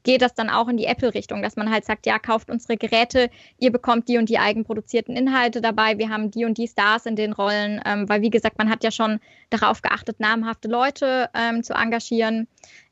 geht 0.03 0.23
das 0.23 0.35
dann 0.35 0.51
auch 0.51 0.69
in 0.69 0.77
die 0.77 0.87
Apple-Richtung, 0.87 1.43
dass 1.43 1.57
man 1.57 1.71
halt 1.71 1.85
sagt, 1.85 2.07
ja, 2.07 2.19
kauft 2.19 2.51
unsere 2.51 2.77
Geräte, 2.77 3.31
ihr 3.59 3.71
bekommt 3.71 4.09
die 4.09 4.19
und 4.19 4.29
die 4.29 4.39
eigenproduzierten 4.39 5.17
Inhalte 5.17 5.61
dabei, 5.61 5.99
wir 5.99 6.09
haben 6.09 6.31
die 6.31 6.45
und 6.45 6.59
die 6.59 6.67
Stars 6.67 7.07
in 7.07 7.17
den 7.17 7.33
Rollen, 7.33 7.81
ähm, 7.85 8.09
weil 8.09 8.23
wie 8.23 8.31
gesagt, 8.31 8.59
man 8.59 8.71
hat 8.71 8.83
ja 8.83 8.91
schon 8.91 9.21
darauf 9.51 9.83
geachtet, 9.83 10.19
namhafte 10.21 10.69
Leute 10.69 11.31
ähm, 11.35 11.63
zu 11.63 11.75
engagieren. 11.75 12.49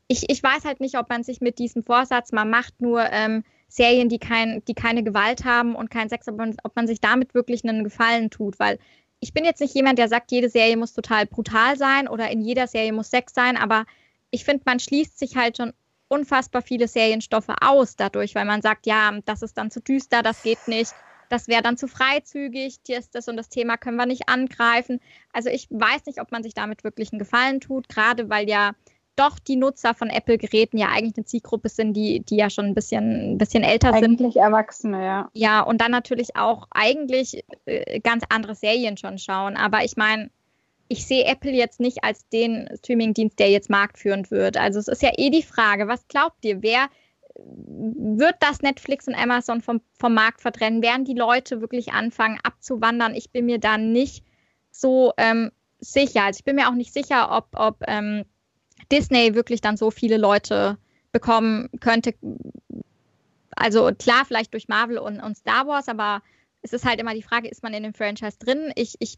Ich, 0.07 0.29
ich 0.29 0.41
weiß 0.41 0.65
halt 0.65 0.79
nicht, 0.79 0.97
ob 0.97 1.09
man 1.09 1.23
sich 1.23 1.41
mit 1.41 1.59
diesem 1.59 1.83
Vorsatz, 1.83 2.31
man 2.31 2.49
macht 2.49 2.79
nur 2.81 3.03
ähm, 3.11 3.43
Serien, 3.71 4.09
die, 4.09 4.19
kein, 4.19 4.63
die 4.65 4.73
keine 4.73 5.01
Gewalt 5.01 5.45
haben 5.45 5.75
und 5.75 5.89
kein 5.89 6.09
Sex, 6.09 6.27
ob 6.27 6.37
man, 6.37 6.57
ob 6.63 6.75
man 6.75 6.87
sich 6.87 6.99
damit 6.99 7.33
wirklich 7.33 7.63
einen 7.63 7.85
Gefallen 7.85 8.29
tut, 8.29 8.59
weil 8.59 8.77
ich 9.21 9.33
bin 9.33 9.45
jetzt 9.45 9.61
nicht 9.61 9.73
jemand, 9.73 9.97
der 9.97 10.09
sagt, 10.09 10.31
jede 10.31 10.49
Serie 10.49 10.75
muss 10.75 10.93
total 10.93 11.25
brutal 11.25 11.77
sein 11.77 12.07
oder 12.07 12.29
in 12.29 12.41
jeder 12.41 12.67
Serie 12.67 12.91
muss 12.91 13.09
Sex 13.09 13.33
sein, 13.33 13.55
aber 13.55 13.85
ich 14.29 14.43
finde, 14.43 14.63
man 14.65 14.79
schließt 14.79 15.17
sich 15.17 15.37
halt 15.37 15.57
schon 15.57 15.73
unfassbar 16.09 16.61
viele 16.61 16.89
Serienstoffe 16.89 17.53
aus 17.61 17.95
dadurch, 17.95 18.35
weil 18.35 18.45
man 18.45 18.61
sagt, 18.61 18.85
ja, 18.87 19.17
das 19.23 19.41
ist 19.41 19.57
dann 19.57 19.71
zu 19.71 19.79
düster, 19.79 20.21
das 20.21 20.43
geht 20.43 20.67
nicht, 20.67 20.93
das 21.29 21.47
wäre 21.47 21.61
dann 21.61 21.77
zu 21.77 21.87
freizügig, 21.87 22.79
das 23.13 23.27
und 23.29 23.37
das 23.37 23.47
Thema 23.47 23.77
können 23.77 23.95
wir 23.95 24.05
nicht 24.05 24.27
angreifen. 24.27 24.99
Also 25.31 25.49
ich 25.49 25.67
weiß 25.69 26.07
nicht, 26.07 26.19
ob 26.19 26.33
man 26.33 26.43
sich 26.43 26.53
damit 26.53 26.83
wirklich 26.83 27.13
einen 27.13 27.19
Gefallen 27.19 27.61
tut, 27.61 27.87
gerade 27.87 28.29
weil 28.29 28.49
ja 28.49 28.73
doch 29.15 29.39
die 29.39 29.55
Nutzer 29.55 29.93
von 29.93 30.09
Apple-Geräten 30.09 30.77
ja 30.77 30.87
eigentlich 30.87 31.17
eine 31.17 31.25
Zielgruppe 31.25 31.69
sind, 31.69 31.93
die, 31.93 32.21
die 32.21 32.37
ja 32.37 32.49
schon 32.49 32.65
ein 32.65 32.73
bisschen, 32.73 33.33
ein 33.33 33.37
bisschen 33.37 33.63
älter 33.63 33.89
eigentlich 33.89 34.03
sind. 34.03 34.19
Eigentlich 34.19 34.35
Erwachsene, 34.37 35.05
ja. 35.05 35.29
Ja, 35.33 35.61
und 35.61 35.81
dann 35.81 35.91
natürlich 35.91 36.35
auch 36.35 36.67
eigentlich 36.71 37.43
äh, 37.65 37.99
ganz 37.99 38.23
andere 38.29 38.55
Serien 38.55 38.97
schon 38.97 39.17
schauen. 39.17 39.57
Aber 39.57 39.83
ich 39.83 39.97
meine, 39.97 40.29
ich 40.87 41.05
sehe 41.05 41.25
Apple 41.25 41.51
jetzt 41.51 41.79
nicht 41.79 42.03
als 42.03 42.27
den 42.29 42.69
Streamingdienst, 42.77 43.39
der 43.39 43.49
jetzt 43.49 43.69
marktführend 43.69 44.31
wird. 44.31 44.57
Also 44.57 44.79
es 44.79 44.87
ist 44.87 45.01
ja 45.01 45.11
eh 45.17 45.29
die 45.29 45.43
Frage, 45.43 45.87
was 45.87 46.07
glaubt 46.07 46.43
ihr, 46.43 46.61
wer 46.61 46.87
wird 47.35 48.35
das 48.39 48.61
Netflix 48.61 49.07
und 49.07 49.15
Amazon 49.15 49.61
vom, 49.61 49.81
vom 49.97 50.13
Markt 50.13 50.41
verdrennen? 50.41 50.81
Werden 50.81 51.05
die 51.05 51.13
Leute 51.13 51.61
wirklich 51.61 51.93
anfangen 51.93 52.39
abzuwandern? 52.43 53.15
Ich 53.15 53.31
bin 53.31 53.45
mir 53.45 53.59
da 53.59 53.77
nicht 53.77 54.25
so 54.69 55.13
ähm, 55.17 55.51
sicher. 55.79 56.23
Also 56.23 56.39
ich 56.39 56.43
bin 56.43 56.55
mir 56.55 56.67
auch 56.67 56.75
nicht 56.75 56.93
sicher, 56.93 57.29
ob, 57.31 57.47
ob 57.57 57.83
ähm, 57.87 58.25
Disney 58.91 59.35
wirklich 59.35 59.61
dann 59.61 59.77
so 59.77 59.91
viele 59.91 60.17
Leute 60.17 60.77
bekommen 61.11 61.69
könnte. 61.79 62.13
Also 63.55 63.91
klar, 63.97 64.25
vielleicht 64.25 64.53
durch 64.53 64.67
Marvel 64.67 64.97
und, 64.97 65.19
und 65.19 65.37
Star 65.37 65.67
Wars, 65.67 65.87
aber 65.87 66.21
es 66.61 66.73
ist 66.73 66.85
halt 66.85 66.99
immer 66.99 67.13
die 67.13 67.23
Frage, 67.23 67.49
ist 67.49 67.63
man 67.63 67.73
in 67.73 67.83
dem 67.83 67.93
Franchise 67.93 68.37
drin? 68.39 68.71
Ich, 68.75 68.95
ich 68.99 69.17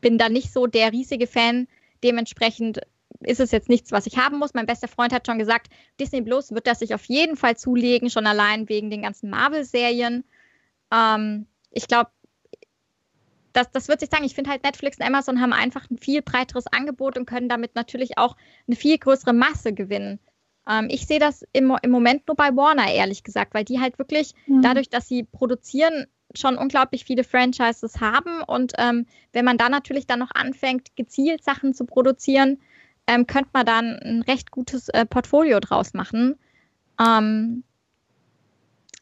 bin 0.00 0.18
da 0.18 0.28
nicht 0.28 0.52
so 0.52 0.66
der 0.66 0.92
riesige 0.92 1.26
Fan. 1.26 1.68
Dementsprechend 2.02 2.80
ist 3.20 3.40
es 3.40 3.50
jetzt 3.50 3.68
nichts, 3.68 3.90
was 3.90 4.06
ich 4.06 4.16
haben 4.16 4.38
muss. 4.38 4.54
Mein 4.54 4.66
bester 4.66 4.88
Freund 4.88 5.12
hat 5.12 5.26
schon 5.26 5.38
gesagt, 5.38 5.68
Disney 5.98 6.22
Plus 6.22 6.52
wird 6.52 6.66
das 6.66 6.78
sich 6.78 6.94
auf 6.94 7.04
jeden 7.06 7.36
Fall 7.36 7.56
zulegen, 7.56 8.10
schon 8.10 8.26
allein 8.26 8.68
wegen 8.68 8.90
den 8.90 9.02
ganzen 9.02 9.30
Marvel-Serien. 9.30 10.24
Ähm, 10.92 11.46
ich 11.70 11.88
glaube, 11.88 12.10
das, 13.52 13.70
das 13.70 13.88
wird 13.88 14.00
sich 14.00 14.10
sagen. 14.10 14.24
Ich 14.24 14.34
finde 14.34 14.50
halt 14.50 14.62
Netflix 14.62 14.98
und 14.98 15.06
Amazon 15.06 15.40
haben 15.40 15.52
einfach 15.52 15.90
ein 15.90 15.98
viel 15.98 16.22
breiteres 16.22 16.66
Angebot 16.66 17.16
und 17.18 17.26
können 17.26 17.48
damit 17.48 17.74
natürlich 17.74 18.18
auch 18.18 18.36
eine 18.66 18.76
viel 18.76 18.98
größere 18.98 19.32
Masse 19.32 19.72
gewinnen. 19.72 20.18
Ähm, 20.68 20.88
ich 20.90 21.06
sehe 21.06 21.18
das 21.18 21.44
im, 21.52 21.74
im 21.82 21.90
Moment 21.90 22.26
nur 22.28 22.36
bei 22.36 22.54
Warner, 22.54 22.92
ehrlich 22.92 23.24
gesagt, 23.24 23.54
weil 23.54 23.64
die 23.64 23.80
halt 23.80 23.98
wirklich 23.98 24.34
mhm. 24.46 24.62
dadurch, 24.62 24.90
dass 24.90 25.08
sie 25.08 25.24
produzieren, 25.24 26.06
schon 26.34 26.58
unglaublich 26.58 27.04
viele 27.04 27.24
Franchises 27.24 28.00
haben. 28.00 28.42
Und 28.42 28.74
ähm, 28.78 29.06
wenn 29.32 29.44
man 29.44 29.56
da 29.56 29.68
natürlich 29.68 30.06
dann 30.06 30.18
noch 30.18 30.30
anfängt, 30.34 30.94
gezielt 30.94 31.42
Sachen 31.42 31.72
zu 31.72 31.86
produzieren, 31.86 32.60
ähm, 33.06 33.26
könnte 33.26 33.50
man 33.54 33.64
dann 33.64 33.98
ein 33.98 34.22
recht 34.22 34.50
gutes 34.50 34.90
äh, 34.90 35.06
Portfolio 35.06 35.60
draus 35.60 35.94
machen. 35.94 36.36
Ähm, 37.00 37.64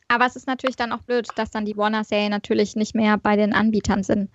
aber 0.08 0.26
es 0.26 0.36
ist 0.36 0.46
natürlich 0.46 0.76
dann 0.76 0.92
auch 0.92 1.02
blöd, 1.02 1.28
dass 1.36 1.50
dann 1.50 1.64
die 1.64 1.76
Warner-Serien 1.76 2.30
natürlich 2.30 2.76
nicht 2.76 2.94
mehr 2.94 3.18
bei 3.18 3.36
den 3.36 3.52
Anbietern 3.52 4.02
sind. 4.02 4.30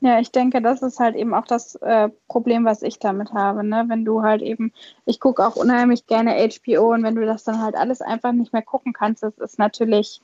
Ja, 0.00 0.20
ich 0.20 0.30
denke, 0.30 0.62
das 0.62 0.80
ist 0.82 1.00
halt 1.00 1.16
eben 1.16 1.34
auch 1.34 1.46
das 1.46 1.74
äh, 1.76 2.08
Problem, 2.28 2.64
was 2.64 2.82
ich 2.82 3.00
damit 3.00 3.32
habe. 3.32 3.64
Ne? 3.64 3.84
Wenn 3.88 4.04
du 4.04 4.22
halt 4.22 4.42
eben, 4.42 4.72
ich 5.06 5.18
gucke 5.18 5.44
auch 5.44 5.56
unheimlich 5.56 6.06
gerne 6.06 6.36
HBO 6.36 6.92
und 6.92 7.02
wenn 7.02 7.16
du 7.16 7.26
das 7.26 7.42
dann 7.42 7.60
halt 7.60 7.74
alles 7.74 8.00
einfach 8.00 8.30
nicht 8.32 8.52
mehr 8.52 8.62
gucken 8.62 8.92
kannst, 8.92 9.24
das 9.24 9.36
ist 9.38 9.58
natürlich 9.58 10.20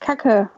Kacke. 0.00 0.50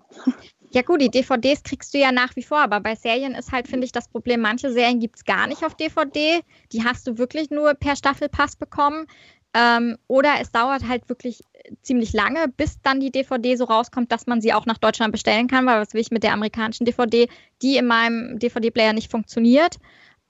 Ja 0.70 0.82
gut, 0.82 1.02
die 1.02 1.10
DVDs 1.10 1.62
kriegst 1.62 1.94
du 1.94 1.98
ja 1.98 2.10
nach 2.10 2.34
wie 2.34 2.42
vor, 2.42 2.58
aber 2.58 2.80
bei 2.80 2.94
Serien 2.94 3.34
ist 3.34 3.52
halt, 3.52 3.68
finde 3.68 3.84
ich, 3.84 3.92
das 3.92 4.08
Problem, 4.08 4.40
manche 4.40 4.72
Serien 4.72 5.00
gibt 5.00 5.16
es 5.16 5.24
gar 5.24 5.46
nicht 5.46 5.64
auf 5.64 5.74
DVD. 5.74 6.40
Die 6.72 6.82
hast 6.82 7.06
du 7.06 7.18
wirklich 7.18 7.50
nur 7.50 7.74
per 7.74 7.94
Staffelpass 7.94 8.56
bekommen. 8.56 9.06
Ähm, 9.54 9.98
oder 10.06 10.34
es 10.40 10.50
dauert 10.50 10.88
halt 10.88 11.08
wirklich 11.08 11.42
ziemlich 11.82 12.12
lange, 12.12 12.48
bis 12.48 12.80
dann 12.80 13.00
die 13.00 13.10
DVD 13.10 13.56
so 13.56 13.64
rauskommt, 13.64 14.10
dass 14.10 14.26
man 14.26 14.40
sie 14.40 14.54
auch 14.54 14.66
nach 14.66 14.78
Deutschland 14.78 15.12
bestellen 15.12 15.46
kann, 15.46 15.66
weil 15.66 15.80
was 15.80 15.92
will 15.92 16.00
ich 16.00 16.10
mit 16.10 16.22
der 16.22 16.32
amerikanischen 16.32 16.86
DVD, 16.86 17.28
die 17.60 17.76
in 17.76 17.86
meinem 17.86 18.38
DVD-Player 18.38 18.94
nicht 18.94 19.10
funktioniert. 19.10 19.76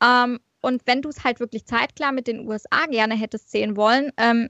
Ähm, 0.03 0.41
und 0.61 0.83
wenn 0.87 1.03
du 1.03 1.09
es 1.09 1.25
halt 1.25 1.41
wirklich 1.41 1.67
zeitklar 1.67 2.13
mit 2.13 2.27
den 2.27 2.49
USA 2.49 2.87
gerne 2.87 3.15
hättest 3.15 3.51
sehen 3.51 3.77
wollen, 3.77 4.13
ähm, 4.17 4.49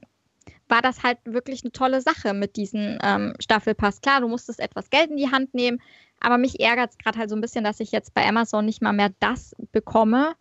war 0.69 0.81
das 0.81 1.03
halt 1.03 1.19
wirklich 1.25 1.63
eine 1.63 1.71
tolle 1.71 2.01
Sache 2.01 2.33
mit 2.33 2.55
diesem 2.55 2.97
ähm, 3.03 3.33
Staffelpass. 3.39 4.01
Klar, 4.01 4.21
du 4.21 4.27
musstest 4.27 4.59
etwas 4.59 4.89
Geld 4.89 5.11
in 5.11 5.17
die 5.17 5.31
Hand 5.31 5.53
nehmen, 5.53 5.81
aber 6.19 6.37
mich 6.37 6.59
ärgert 6.59 6.91
es 6.91 6.97
gerade 6.97 7.19
halt 7.19 7.29
so 7.29 7.35
ein 7.35 7.41
bisschen, 7.41 7.63
dass 7.63 7.79
ich 7.79 7.91
jetzt 7.91 8.13
bei 8.13 8.25
Amazon 8.27 8.65
nicht 8.65 8.81
mal 8.81 8.93
mehr 8.93 9.11
das 9.19 9.55
bekomme. 9.71 10.33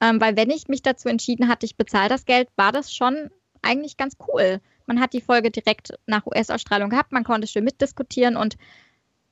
Ähm, 0.00 0.20
weil 0.20 0.36
wenn 0.36 0.50
ich 0.50 0.68
mich 0.68 0.82
dazu 0.82 1.08
entschieden 1.08 1.48
hatte, 1.48 1.66
ich 1.66 1.76
bezahle 1.76 2.08
das 2.08 2.24
Geld, 2.24 2.48
war 2.56 2.72
das 2.72 2.94
schon 2.94 3.30
eigentlich 3.62 3.96
ganz 3.96 4.16
cool. 4.28 4.60
Man 4.86 5.00
hat 5.00 5.12
die 5.12 5.20
Folge 5.20 5.50
direkt 5.50 5.92
nach 6.06 6.26
US-Ausstrahlung 6.26 6.90
gehabt, 6.90 7.12
man 7.12 7.24
konnte 7.24 7.46
schön 7.46 7.64
mitdiskutieren 7.64 8.36
und 8.36 8.56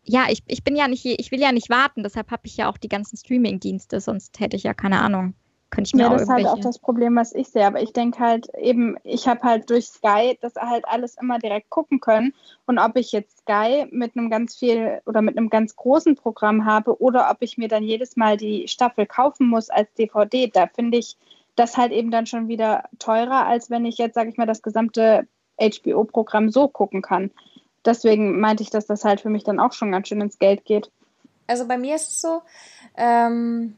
ja, 0.05 0.27
ich, 0.31 0.43
ich 0.47 0.64
bin 0.64 0.75
ja 0.75 0.88
nicht, 0.88 1.05
ich 1.05 1.31
will 1.31 1.41
ja 1.41 1.53
nicht 1.53 1.69
warten, 1.69 2.03
deshalb 2.03 2.31
habe 2.31 2.43
ich 2.47 2.57
ja 2.57 2.71
auch 2.71 2.79
die 2.79 2.88
ganzen 2.88 3.17
Streaming-Dienste, 3.17 4.01
sonst 4.01 4.41
hätte 4.41 4.57
ich 4.57 4.62
ja 4.62 4.73
keine 4.73 5.03
Ahnung. 5.03 5.35
Könnte 5.71 5.88
ich 5.88 5.95
mir 5.95 6.03
ja, 6.03 6.09
auch 6.09 6.12
das 6.12 6.23
ist 6.23 6.29
halt 6.31 6.47
auch 6.47 6.61
das 6.61 6.79
Problem, 6.79 7.14
was 7.17 7.35
ich 7.35 7.49
sehe. 7.49 7.67
Aber 7.67 7.83
ich 7.83 7.93
denke 7.93 8.19
halt 8.19 8.49
eben, 8.59 8.97
ich 9.05 9.29
habe 9.29 9.43
halt 9.43 9.69
durch 9.69 9.87
Sky 9.87 10.38
das 10.41 10.55
halt 10.55 10.88
alles 10.88 11.17
immer 11.21 11.38
direkt 11.38 11.69
gucken 11.69 12.01
können. 12.01 12.33
Und 12.64 12.79
ob 12.79 12.97
ich 12.97 13.12
jetzt 13.12 13.41
Sky 13.41 13.87
mit 13.91 14.17
einem 14.17 14.31
ganz 14.31 14.57
viel 14.57 15.03
oder 15.05 15.21
mit 15.21 15.37
einem 15.37 15.51
ganz 15.51 15.77
großen 15.77 16.17
Programm 16.17 16.64
habe 16.64 16.99
oder 17.03 17.31
ob 17.31 17.38
ich 17.41 17.59
mir 17.59 17.69
dann 17.69 17.83
jedes 17.83 18.17
Mal 18.17 18.38
die 18.38 18.67
Staffel 18.67 19.05
kaufen 19.05 19.47
muss 19.47 19.69
als 19.69 19.93
DVD, 19.93 20.47
da 20.47 20.69
finde 20.69 20.99
ich, 20.99 21.19
das 21.59 21.77
halt 21.77 21.92
eben 21.92 22.11
dann 22.11 22.27
schon 22.27 22.49
wieder 22.49 22.85
teurer, 22.99 23.47
als 23.47 23.71
wenn 23.71 23.85
ich 23.85 23.99
jetzt, 23.99 24.14
sage 24.14 24.31
ich 24.31 24.37
mal, 24.37 24.47
das 24.47 24.62
gesamte 24.62 25.27
HBO-Programm 25.61 26.51
so 26.51 26.68
gucken 26.68 27.03
kann. 27.03 27.31
Deswegen 27.85 28.38
meinte 28.40 28.62
ich, 28.62 28.71
dass 28.71 28.87
das 28.87 29.05
halt 29.05 29.21
für 29.21 29.31
mich 29.31 29.44
dann 29.44 29.61
auch 29.61 29.73
schon 29.73 29.92
ganz 29.92 30.09
schön 30.09 30.21
ins 30.21 30.38
Geld 30.38 30.64
geht. 30.64 30.90
Also 31.47 31.66
bei 31.66 31.79
mir 31.79 31.97
ist 31.97 32.11
es 32.11 32.21
so, 32.21 32.42
ähm, 32.97 33.77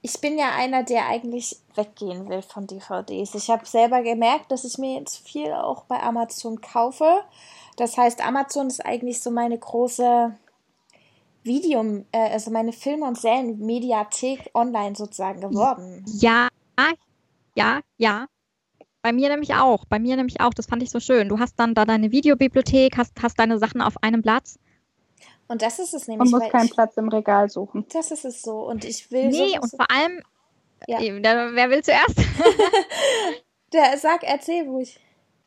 ich 0.00 0.20
bin 0.20 0.38
ja 0.38 0.50
einer, 0.56 0.82
der 0.82 1.06
eigentlich 1.06 1.58
weggehen 1.74 2.28
will 2.28 2.42
von 2.42 2.66
DVDs. 2.66 3.34
Ich 3.34 3.50
habe 3.50 3.66
selber 3.66 4.02
gemerkt, 4.02 4.50
dass 4.50 4.64
ich 4.64 4.78
mir 4.78 4.98
jetzt 4.98 5.26
viel 5.26 5.52
auch 5.52 5.84
bei 5.84 6.02
Amazon 6.02 6.60
kaufe. 6.60 7.20
Das 7.76 7.96
heißt, 7.96 8.26
Amazon 8.26 8.68
ist 8.68 8.84
eigentlich 8.84 9.20
so 9.20 9.30
meine 9.30 9.58
große 9.58 10.34
Video, 11.42 12.04
äh, 12.12 12.30
also 12.30 12.50
meine 12.50 12.72
Filme 12.72 13.06
und 13.06 13.18
Serien 13.18 13.58
Mediathek 13.58 14.50
online 14.54 14.94
sozusagen 14.94 15.40
geworden. 15.40 16.04
Ja, 16.06 16.48
ja, 17.54 17.80
ja. 17.96 18.26
Bei 19.02 19.12
mir 19.12 19.28
nämlich 19.28 19.54
auch. 19.54 19.84
Bei 19.84 19.98
mir 19.98 20.16
nämlich 20.16 20.40
auch. 20.40 20.54
Das 20.54 20.66
fand 20.66 20.82
ich 20.82 20.90
so 20.90 20.98
schön. 20.98 21.28
Du 21.28 21.38
hast 21.38 21.58
dann 21.60 21.74
da 21.74 21.84
deine 21.84 22.10
Videobibliothek, 22.10 22.96
hast, 22.96 23.12
hast 23.22 23.38
deine 23.38 23.58
Sachen 23.58 23.82
auf 23.82 24.02
einem 24.02 24.22
Platz. 24.22 24.58
Und 25.46 25.62
das 25.62 25.78
ist 25.78 25.92
es 25.92 26.08
nämlich. 26.08 26.30
Man 26.30 26.40
muss 26.40 26.50
keinen 26.50 26.66
ich, 26.66 26.72
Platz 26.72 26.96
im 26.96 27.08
Regal 27.08 27.50
suchen. 27.50 27.84
Das 27.92 28.10
ist 28.10 28.24
es 28.24 28.40
so. 28.40 28.66
Und 28.66 28.84
ich 28.84 29.10
will. 29.10 29.28
Nee, 29.28 29.58
und 29.60 29.70
vor 29.70 29.90
allem. 29.90 30.22
Ja. 30.86 31.00
Äh, 31.00 31.22
wer 31.22 31.70
will 31.70 31.82
zuerst? 31.82 32.16
Der, 33.72 33.98
sag, 33.98 34.22
erzähl 34.22 34.64
ruhig. 34.64 35.00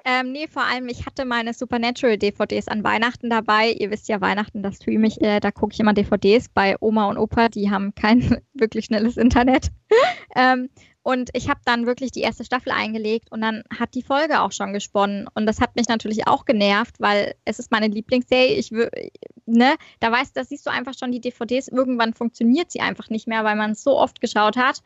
Ähm, 0.09 0.31
nee, 0.31 0.47
vor 0.47 0.63
allem, 0.63 0.87
ich 0.87 1.05
hatte 1.05 1.25
meine 1.25 1.53
Supernatural-DVDs 1.53 2.69
an 2.69 2.83
Weihnachten 2.83 3.29
dabei. 3.29 3.71
Ihr 3.71 3.91
wisst 3.91 4.07
ja, 4.07 4.21
Weihnachten, 4.21 4.63
da 4.63 4.71
streame 4.71 5.07
ich, 5.07 5.19
äh, 5.21 5.41
da 5.41 5.51
gucke 5.51 5.73
ich 5.73 5.81
immer 5.81 5.93
DVDs 5.93 6.47
bei 6.47 6.77
Oma 6.79 7.09
und 7.09 7.17
Opa, 7.17 7.49
die 7.49 7.69
haben 7.69 7.93
kein 7.93 8.41
wirklich 8.53 8.85
schnelles 8.85 9.17
Internet. 9.17 9.69
ähm, 10.35 10.69
und 11.07 11.29
ich 11.31 11.47
habe 11.47 11.61
dann 11.63 11.85
wirklich 11.85 12.11
die 12.11 12.19
erste 12.19 12.43
Staffel 12.43 12.73
eingelegt 12.73 13.31
und 13.31 13.39
dann 13.39 13.63
hat 13.79 13.93
die 13.93 14.01
Folge 14.01 14.41
auch 14.41 14.51
schon 14.51 14.73
gesponnen. 14.73 15.29
Und 15.35 15.45
das 15.45 15.61
hat 15.61 15.77
mich 15.77 15.87
natürlich 15.87 16.27
auch 16.27 16.43
genervt, 16.43 16.95
weil 16.99 17.33
es 17.45 17.59
ist 17.59 17.71
meine 17.71 17.87
Lieblingsserie. 17.87 18.57
Ich 18.57 18.71
ne, 19.45 19.75
da 20.01 20.11
weißt, 20.11 20.35
da 20.35 20.43
siehst 20.43 20.65
du 20.65 20.69
einfach 20.69 20.93
schon 20.99 21.13
die 21.13 21.21
DVDs. 21.21 21.69
Irgendwann 21.69 22.13
funktioniert 22.13 22.73
sie 22.73 22.81
einfach 22.81 23.09
nicht 23.09 23.25
mehr, 23.25 23.45
weil 23.45 23.55
man 23.55 23.71
es 23.71 23.83
so 23.83 23.97
oft 23.97 24.19
geschaut 24.19 24.57
hat. 24.57 24.83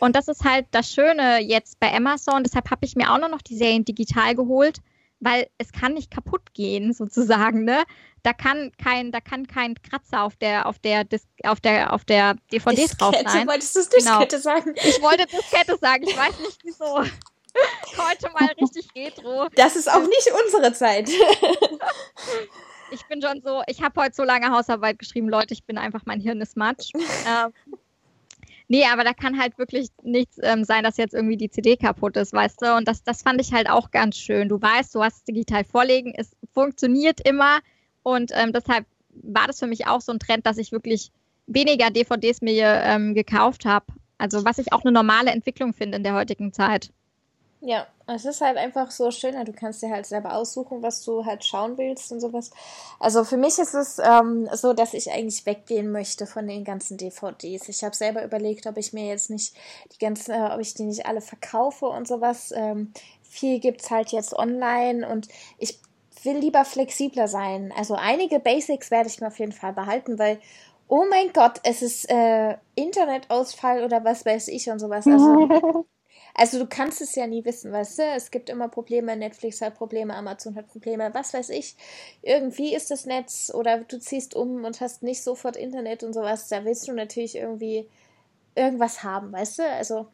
Und 0.00 0.16
das 0.16 0.26
ist 0.26 0.44
halt 0.44 0.66
das 0.72 0.90
Schöne 0.90 1.40
jetzt 1.40 1.78
bei 1.78 1.94
Amazon. 1.94 2.42
Deshalb 2.42 2.68
habe 2.72 2.84
ich 2.84 2.96
mir 2.96 3.12
auch 3.12 3.18
nur 3.18 3.28
noch 3.28 3.42
die 3.42 3.56
Serien 3.56 3.84
digital 3.84 4.34
geholt 4.34 4.80
weil 5.20 5.48
es 5.58 5.72
kann 5.72 5.94
nicht 5.94 6.10
kaputt 6.10 6.52
gehen, 6.54 6.92
sozusagen, 6.92 7.64
ne? 7.64 7.84
Da 8.22 8.32
kann 8.32 8.72
kein, 8.82 9.12
da 9.12 9.20
kann 9.20 9.46
kein 9.46 9.74
Kratzer 9.80 10.22
auf 10.22 10.36
der, 10.36 10.66
auf 10.66 10.78
der, 10.78 11.04
Dis 11.04 11.26
auf 11.44 11.60
der, 11.60 11.92
auf 11.92 12.04
der 12.04 12.34
DVD 12.52 12.82
Diskette, 12.82 12.96
drauf 12.98 13.14
sein. 13.32 13.46
Wolltest 13.46 13.76
du 13.76 13.80
Diskette 13.80 14.36
genau. 14.36 14.42
sagen? 14.42 14.74
Ich 14.76 15.00
wollte 15.00 15.26
Diskette 15.26 15.76
sagen, 15.78 16.04
ich 16.06 16.16
weiß 16.16 16.38
nicht 16.40 16.58
wieso. 16.64 17.04
Heute 17.96 18.30
mal 18.38 18.50
richtig 18.60 18.88
retro. 18.94 19.48
Das 19.54 19.76
ist 19.76 19.90
auch 19.90 20.02
nicht 20.02 20.30
unsere 20.44 20.72
Zeit. 20.72 21.08
ich 22.90 23.06
bin 23.06 23.22
schon 23.22 23.40
so, 23.42 23.62
ich 23.66 23.82
habe 23.82 24.00
heute 24.00 24.14
so 24.14 24.22
lange 24.22 24.50
Hausarbeit 24.50 24.98
geschrieben, 24.98 25.28
Leute, 25.28 25.54
ich 25.54 25.64
bin 25.64 25.76
einfach, 25.76 26.02
mein 26.04 26.20
Hirn 26.20 26.40
ist 26.40 26.56
matsch. 26.56 26.92
ähm, 26.94 27.52
Nee, 28.72 28.84
aber 28.84 29.02
da 29.02 29.12
kann 29.12 29.36
halt 29.36 29.58
wirklich 29.58 29.88
nichts 30.04 30.38
ähm, 30.44 30.62
sein, 30.62 30.84
dass 30.84 30.96
jetzt 30.96 31.12
irgendwie 31.12 31.36
die 31.36 31.50
CD 31.50 31.76
kaputt 31.76 32.16
ist, 32.16 32.32
weißt 32.32 32.62
du? 32.62 32.76
Und 32.76 32.86
das, 32.86 33.02
das 33.02 33.20
fand 33.20 33.40
ich 33.40 33.52
halt 33.52 33.68
auch 33.68 33.90
ganz 33.90 34.16
schön. 34.16 34.48
Du 34.48 34.62
weißt, 34.62 34.94
du 34.94 35.02
hast 35.02 35.16
es 35.16 35.24
digital 35.24 35.64
vorlegen, 35.64 36.14
es 36.16 36.36
funktioniert 36.54 37.20
immer 37.28 37.58
und 38.04 38.30
ähm, 38.32 38.52
deshalb 38.52 38.86
war 39.08 39.48
das 39.48 39.58
für 39.58 39.66
mich 39.66 39.88
auch 39.88 40.00
so 40.00 40.12
ein 40.12 40.20
Trend, 40.20 40.46
dass 40.46 40.56
ich 40.56 40.70
wirklich 40.70 41.10
weniger 41.48 41.90
DVDs 41.90 42.42
mir 42.42 42.80
ähm, 42.84 43.12
gekauft 43.14 43.64
habe. 43.64 43.86
Also 44.18 44.44
was 44.44 44.58
ich 44.58 44.72
auch 44.72 44.84
eine 44.84 44.92
normale 44.92 45.32
Entwicklung 45.32 45.74
finde 45.74 45.96
in 45.96 46.04
der 46.04 46.14
heutigen 46.14 46.52
Zeit. 46.52 46.90
Ja, 47.62 47.86
es 48.06 48.24
ist 48.24 48.40
halt 48.40 48.56
einfach 48.56 48.90
so 48.90 49.10
schöner. 49.10 49.44
Du 49.44 49.52
kannst 49.52 49.82
dir 49.82 49.90
halt 49.90 50.06
selber 50.06 50.34
aussuchen, 50.34 50.82
was 50.82 51.04
du 51.04 51.26
halt 51.26 51.44
schauen 51.44 51.76
willst 51.76 52.10
und 52.10 52.20
sowas. 52.20 52.50
Also 52.98 53.22
für 53.22 53.36
mich 53.36 53.58
ist 53.58 53.74
es 53.74 53.98
ähm, 53.98 54.48
so, 54.54 54.72
dass 54.72 54.94
ich 54.94 55.10
eigentlich 55.12 55.44
weggehen 55.44 55.92
möchte 55.92 56.26
von 56.26 56.46
den 56.48 56.64
ganzen 56.64 56.96
DVDs. 56.96 57.68
Ich 57.68 57.84
habe 57.84 57.94
selber 57.94 58.24
überlegt, 58.24 58.66
ob 58.66 58.78
ich 58.78 58.94
mir 58.94 59.06
jetzt 59.08 59.28
nicht 59.28 59.54
die 59.92 59.98
ganzen, 59.98 60.32
äh, 60.32 60.50
ob 60.54 60.60
ich 60.60 60.72
die 60.72 60.84
nicht 60.84 61.04
alle 61.04 61.20
verkaufe 61.20 61.84
und 61.86 62.08
sowas. 62.08 62.50
Ähm, 62.56 62.92
viel 63.22 63.60
es 63.64 63.90
halt 63.90 64.10
jetzt 64.10 64.32
online 64.34 65.06
und 65.06 65.28
ich 65.58 65.78
will 66.22 66.38
lieber 66.38 66.64
flexibler 66.64 67.28
sein. 67.28 67.72
Also 67.76 67.94
einige 67.94 68.40
Basics 68.40 68.90
werde 68.90 69.08
ich 69.08 69.20
mir 69.20 69.28
auf 69.28 69.38
jeden 69.38 69.52
Fall 69.52 69.74
behalten, 69.74 70.18
weil 70.18 70.40
oh 70.88 71.04
mein 71.10 71.32
Gott, 71.34 71.60
es 71.64 71.82
ist 71.82 72.10
äh, 72.10 72.56
Internetausfall 72.74 73.84
oder 73.84 74.02
was 74.04 74.24
weiß 74.24 74.48
ich 74.48 74.70
und 74.70 74.78
sowas. 74.78 75.08
Also 75.08 75.86
Also 76.34 76.58
du 76.58 76.66
kannst 76.66 77.00
es 77.00 77.14
ja 77.14 77.26
nie 77.26 77.44
wissen, 77.44 77.72
weißt 77.72 77.98
du? 77.98 78.02
Es 78.02 78.30
gibt 78.30 78.50
immer 78.50 78.68
Probleme, 78.68 79.16
Netflix 79.16 79.60
hat 79.60 79.74
Probleme, 79.74 80.14
Amazon 80.14 80.54
hat 80.56 80.68
Probleme, 80.68 81.10
was 81.12 81.34
weiß 81.34 81.50
ich. 81.50 81.76
Irgendwie 82.22 82.74
ist 82.74 82.90
das 82.90 83.06
Netz 83.06 83.50
oder 83.54 83.78
du 83.78 83.98
ziehst 83.98 84.34
um 84.34 84.64
und 84.64 84.80
hast 84.80 85.02
nicht 85.02 85.22
sofort 85.22 85.56
Internet 85.56 86.02
und 86.02 86.12
sowas. 86.12 86.48
Da 86.48 86.64
willst 86.64 86.88
du 86.88 86.92
natürlich 86.92 87.36
irgendwie 87.36 87.88
irgendwas 88.54 89.02
haben, 89.02 89.32
weißt 89.32 89.58
du? 89.58 89.62
Also 89.64 90.06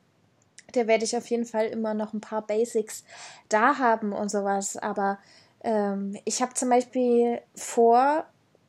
da 0.72 0.87
werde 0.87 1.05
ich 1.05 1.16
auf 1.16 1.26
jeden 1.29 1.46
Fall 1.46 1.66
immer 1.66 1.94
noch 1.94 2.12
ein 2.12 2.20
paar 2.20 2.46
Basics 2.46 3.05
da 3.48 3.79
haben 3.79 4.12
und 4.12 4.31
sowas. 4.31 4.76
Aber 4.76 5.18
ähm, 5.62 6.18
ich 6.24 6.42
habe 6.42 6.55
zum 6.55 6.70
Beispiel 6.70 7.40
vor, 7.55 8.24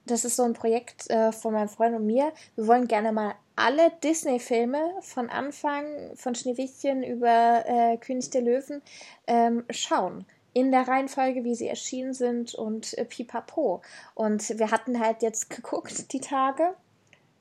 das 0.05 0.25
ist 0.25 0.35
so 0.35 0.43
ein 0.43 0.53
Projekt 0.53 1.09
äh, 1.09 1.31
von 1.31 1.53
meinem 1.53 1.69
Freund 1.69 1.95
und 1.95 2.05
mir, 2.05 2.31
wir 2.55 2.67
wollen 2.67 2.87
gerne 2.87 3.11
mal 3.11 3.35
alle 3.57 3.91
Disney-Filme 4.03 4.93
von 5.01 5.29
Anfang, 5.29 6.15
von 6.15 6.35
Schneewittchen 6.35 7.03
über 7.03 7.63
äh, 7.65 7.97
König 7.97 8.29
der 8.29 8.41
Löwen, 8.41 8.81
ähm, 9.25 9.65
schauen. 9.71 10.25
In 10.53 10.71
der 10.71 10.87
Reihenfolge, 10.87 11.43
wie 11.43 11.55
sie 11.55 11.67
erschienen 11.67 12.13
sind 12.13 12.55
und 12.55 12.97
äh, 12.97 13.05
pipapo. 13.05 13.81
Und 14.15 14.57
wir 14.57 14.71
hatten 14.71 14.99
halt 14.99 15.21
jetzt 15.23 15.49
geguckt, 15.55 16.13
die 16.13 16.21
Tage, 16.21 16.75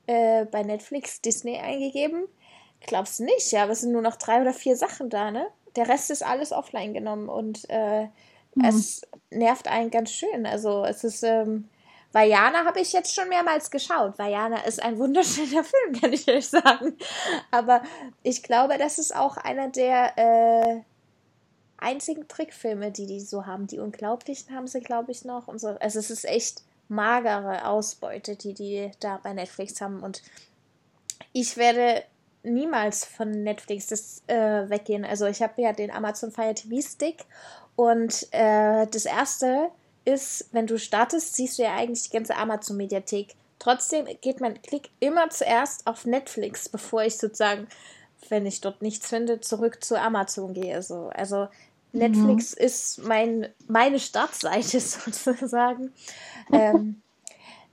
äh, 0.07 0.47
bei 0.47 0.63
Netflix 0.63 1.21
Disney 1.21 1.59
eingegeben. 1.59 2.25
Glaubst 2.81 3.19
du 3.19 3.25
nicht, 3.25 3.53
ja, 3.53 3.65
aber 3.65 3.73
es 3.73 3.83
sind 3.83 3.93
nur 3.93 4.03
noch 4.03 4.17
drei 4.17 4.41
oder 4.41 4.55
vier 4.55 4.77
Sachen 4.77 5.11
da, 5.11 5.31
ne? 5.31 5.47
Der 5.77 5.89
Rest 5.89 6.11
ist 6.11 6.25
alles 6.25 6.53
offline 6.53 6.95
genommen 6.95 7.29
und 7.29 7.69
äh, 7.69 8.05
mhm. 8.55 8.65
es 8.65 9.03
nervt 9.31 9.69
einen 9.69 9.91
ganz 9.91 10.11
schön. 10.11 10.47
Also 10.47 10.85
es 10.85 11.05
ist, 11.05 11.23
ähm, 11.23 11.69
Vajana 12.13 12.65
habe 12.65 12.81
ich 12.81 12.93
jetzt 12.93 13.15
schon 13.15 13.29
mehrmals 13.29 13.71
geschaut. 13.71 14.19
Vajana 14.19 14.61
ist 14.65 14.83
ein 14.83 14.99
wunderschöner 14.99 15.65
Film, 15.65 16.01
kann 16.01 16.13
ich 16.13 16.29
euch 16.29 16.49
sagen. 16.49 16.97
Aber 17.51 17.83
ich 18.23 18.43
glaube, 18.43 18.79
das 18.79 18.99
ist 18.99 19.15
auch 19.15 19.37
einer 19.37 19.69
der 19.69 20.17
äh, 20.17 20.81
einzigen 21.79 22.27
Trickfilme, 22.29 22.91
die 22.91 23.07
die 23.07 23.21
so 23.21 23.47
haben. 23.47 23.67
Die 23.67 23.79
Unglaublichen 23.79 24.55
haben 24.55 24.67
sie, 24.67 24.81
glaube 24.81 25.13
ich, 25.13 25.25
noch. 25.25 25.49
Und 25.49 25.61
so. 25.61 25.69
Also 25.81 25.99
es 25.99 26.11
ist 26.11 26.25
echt 26.25 26.63
magere 26.89 27.67
Ausbeute, 27.67 28.37
die 28.37 28.55
die 28.55 28.91
da 29.01 29.21
bei 29.23 29.33
Netflix 29.33 29.81
haben. 29.81 30.03
Und 30.03 30.23
ich 31.33 31.57
werde 31.57 32.05
niemals 32.43 33.05
von 33.05 33.31
Netflix 33.31 33.89
das 33.89 34.23
äh, 34.29 34.71
weggehen. 34.71 35.05
Also 35.05 35.27
ich 35.27 35.43
habe 35.43 35.61
ja 35.61 35.73
den 35.73 35.91
Amazon 35.91 36.31
Fire 36.31 36.55
TV 36.55 36.81
Stick 36.81 37.25
und 37.75 38.27
äh, 38.33 38.87
das 38.87 39.05
erste 39.05 39.71
ist, 40.07 40.49
wenn 40.53 40.67
du 40.67 40.79
startest, 40.79 41.35
siehst 41.37 41.59
du 41.59 41.65
ja 41.65 41.75
eigentlich 41.75 42.05
die 42.05 42.17
ganze 42.17 42.37
Amazon-Mediathek. 42.37 43.35
Trotzdem 43.59 44.07
geht 44.21 44.41
mein 44.41 44.61
Klick 44.63 44.91
immer 45.01 45.29
zuerst 45.31 45.87
auf 45.87 46.07
Netflix, 46.07 46.69
bevor 46.71 47.03
ich 47.03 47.19
sozusagen, 47.19 47.69
wenn 48.29 48.47
ich 48.47 48.61
dort 48.61 48.83
nichts 48.83 49.09
finde, 49.09 49.41
zurück 49.41 49.85
zu 49.85 50.01
Amazon 50.01 50.55
gehe. 50.55 50.81
So. 50.83 51.11
Also 51.15 51.49
Netflix 51.93 52.57
mhm. 52.57 52.65
ist 52.65 52.99
mein, 53.05 53.49
meine 53.67 53.99
Startseite 53.99 54.81
sozusagen. 54.81 55.93
ähm, 56.53 57.03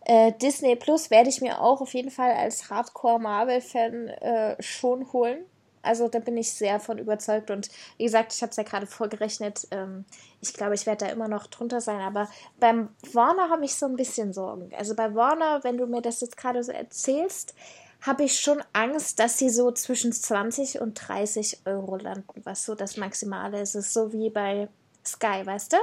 äh, 0.05 0.33
Disney 0.33 0.75
Plus 0.75 1.11
werde 1.11 1.29
ich 1.29 1.41
mir 1.41 1.61
auch 1.61 1.81
auf 1.81 1.93
jeden 1.93 2.11
Fall 2.11 2.31
als 2.31 2.69
Hardcore 2.69 3.19
Marvel-Fan 3.19 4.07
äh, 4.09 4.61
schon 4.61 5.13
holen. 5.13 5.45
Also 5.83 6.07
da 6.07 6.19
bin 6.19 6.37
ich 6.37 6.51
sehr 6.51 6.79
von 6.79 6.97
überzeugt. 6.97 7.51
Und 7.51 7.69
wie 7.97 8.05
gesagt, 8.05 8.33
ich 8.33 8.41
habe 8.41 8.49
es 8.49 8.57
ja 8.57 8.63
gerade 8.63 8.87
vorgerechnet. 8.87 9.67
Ähm, 9.71 10.05
ich 10.41 10.53
glaube, 10.53 10.73
ich 10.73 10.85
werde 10.85 11.05
da 11.05 11.11
immer 11.11 11.27
noch 11.27 11.47
drunter 11.47 11.81
sein. 11.81 11.99
Aber 11.99 12.29
beim 12.59 12.89
Warner 13.11 13.49
habe 13.49 13.65
ich 13.65 13.75
so 13.75 13.85
ein 13.85 13.95
bisschen 13.95 14.33
Sorgen. 14.33 14.71
Also 14.75 14.95
bei 14.95 15.13
Warner, 15.13 15.63
wenn 15.63 15.77
du 15.77 15.85
mir 15.85 16.01
das 16.01 16.21
jetzt 16.21 16.37
gerade 16.37 16.63
so 16.63 16.71
erzählst, 16.71 17.53
habe 18.01 18.23
ich 18.23 18.39
schon 18.39 18.61
Angst, 18.73 19.19
dass 19.19 19.37
sie 19.37 19.49
so 19.49 19.71
zwischen 19.71 20.11
20 20.11 20.81
und 20.81 20.95
30 20.95 21.59
Euro 21.65 21.97
landen, 21.97 22.41
was 22.43 22.65
so 22.65 22.75
das 22.75 22.97
Maximale 22.97 23.61
ist. 23.61 23.75
Es 23.75 23.87
ist 23.87 23.93
so 23.93 24.11
wie 24.11 24.29
bei 24.29 24.67
Sky, 25.05 25.45
weißt 25.45 25.73
du? 25.73 25.77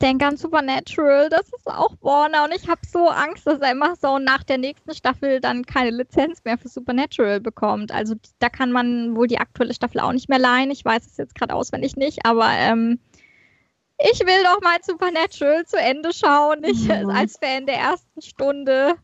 Denke 0.00 0.26
an 0.26 0.36
Supernatural, 0.36 1.28
das 1.28 1.48
ist 1.48 1.66
auch 1.66 1.94
Warner 2.00 2.44
und 2.44 2.54
ich 2.54 2.68
habe 2.68 2.80
so 2.86 3.08
Angst, 3.08 3.46
dass 3.46 3.60
er 3.60 3.74
so 4.00 4.18
nach 4.18 4.44
der 4.44 4.58
nächsten 4.58 4.94
Staffel 4.94 5.40
dann 5.40 5.66
keine 5.66 5.90
Lizenz 5.90 6.44
mehr 6.44 6.58
für 6.58 6.68
Supernatural 6.68 7.40
bekommt. 7.40 7.92
Also 7.92 8.14
da 8.38 8.48
kann 8.48 8.72
man 8.72 9.16
wohl 9.16 9.26
die 9.26 9.38
aktuelle 9.38 9.74
Staffel 9.74 10.00
auch 10.00 10.12
nicht 10.12 10.28
mehr 10.28 10.38
leihen. 10.38 10.70
Ich 10.70 10.84
weiß 10.84 11.06
es 11.06 11.16
jetzt 11.16 11.34
gerade 11.34 11.54
auswendig 11.54 11.96
nicht, 11.96 12.24
aber 12.24 12.48
ähm, 12.50 13.00
ich 13.98 14.20
will 14.20 14.44
doch 14.44 14.60
mal 14.62 14.78
Supernatural 14.82 15.66
zu 15.66 15.76
Ende 15.76 16.12
schauen, 16.12 16.62
ich 16.62 16.86
mhm. 16.86 17.10
als 17.10 17.38
Fan 17.38 17.66
der 17.66 17.78
ersten 17.78 18.22
Stunde. 18.22 18.94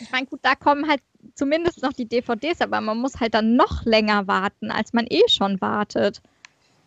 Ich 0.00 0.12
meine, 0.12 0.26
gut, 0.26 0.40
da 0.42 0.54
kommen 0.54 0.88
halt 0.88 1.02
zumindest 1.34 1.82
noch 1.82 1.92
die 1.92 2.06
DVDs, 2.06 2.60
aber 2.60 2.80
man 2.80 2.98
muss 2.98 3.18
halt 3.18 3.34
dann 3.34 3.56
noch 3.56 3.84
länger 3.84 4.26
warten, 4.26 4.70
als 4.70 4.92
man 4.92 5.06
eh 5.08 5.26
schon 5.28 5.60
wartet. 5.60 6.20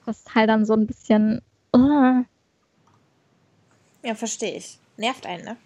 Das 0.05 0.19
ist 0.19 0.35
halt 0.35 0.49
dann 0.49 0.65
so 0.65 0.73
ein 0.73 0.85
bisschen. 0.85 1.41
Uh. 1.75 2.23
Ja, 4.03 4.15
verstehe 4.15 4.55
ich. 4.55 4.77
Nervt 4.97 5.25
einen, 5.25 5.45
ne? 5.45 5.57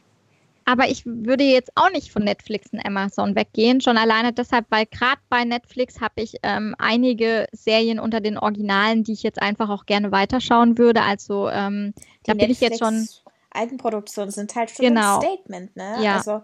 Aber 0.70 0.90
ich 0.90 1.06
würde 1.06 1.46
jetzt 1.46 1.72
auch 1.76 1.90
nicht 1.92 2.12
von 2.12 2.26
Netflix 2.26 2.74
und 2.74 2.86
Amazon 2.86 3.36
weggehen. 3.36 3.80
Schon 3.80 3.98
alleine 3.98 4.34
deshalb, 4.34 4.66
weil 4.70 4.86
gerade 4.86 5.22
bei 5.30 5.46
Netflix 5.46 6.02
habe 6.02 6.16
ich 6.18 6.36
ähm, 6.44 6.76
einige 6.78 7.48
Serien 7.54 8.02
unter 8.02 8.20
den 8.20 8.38
Originalen, 8.38 9.06
die 9.06 9.14
ich 9.14 9.24
jetzt 9.24 9.42
einfach 9.42 9.70
auch 9.70 9.86
gerne 9.86 10.12
weiterschauen 10.12 10.78
würde. 10.78 11.04
Also 11.04 11.48
ähm, 11.50 11.94
da 12.26 12.34
bin 12.34 12.52
ich 12.52 12.60
jetzt 12.60 12.80
schon. 12.80 13.08
Altenproduktionen 13.50 14.32
sind 14.32 14.54
halt 14.56 14.70
schon 14.70 14.88
genau. 14.88 15.16
ein 15.16 15.22
Statement, 15.22 15.76
ne? 15.78 16.04
Ja. 16.04 16.18
Also 16.18 16.44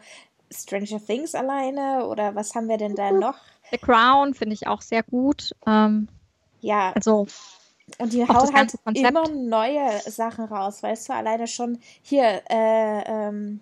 Stranger 0.50 1.06
Things 1.06 1.36
alleine 1.36 2.08
oder 2.08 2.34
was 2.34 2.56
haben 2.56 2.70
wir 2.70 2.78
denn 2.78 2.96
da 2.96 3.12
noch? 3.12 3.36
The 3.72 3.78
Crown 3.78 4.34
finde 4.36 4.54
ich 4.54 4.68
auch 4.68 4.82
sehr 4.82 5.04
gut. 5.04 5.54
Ähm, 5.68 6.08
ja. 6.62 6.94
Also 6.94 7.28
und 7.98 8.14
die 8.14 8.28
hauen 8.28 8.54
halt 8.54 8.74
immer 8.94 9.28
neue 9.30 10.00
Sachen 10.10 10.46
raus, 10.46 10.82
weißt 10.82 11.10
du? 11.10 11.14
Alleine 11.14 11.48
schon 11.48 11.80
hier, 12.02 12.42
äh, 12.50 13.04
ähm, 13.06 13.60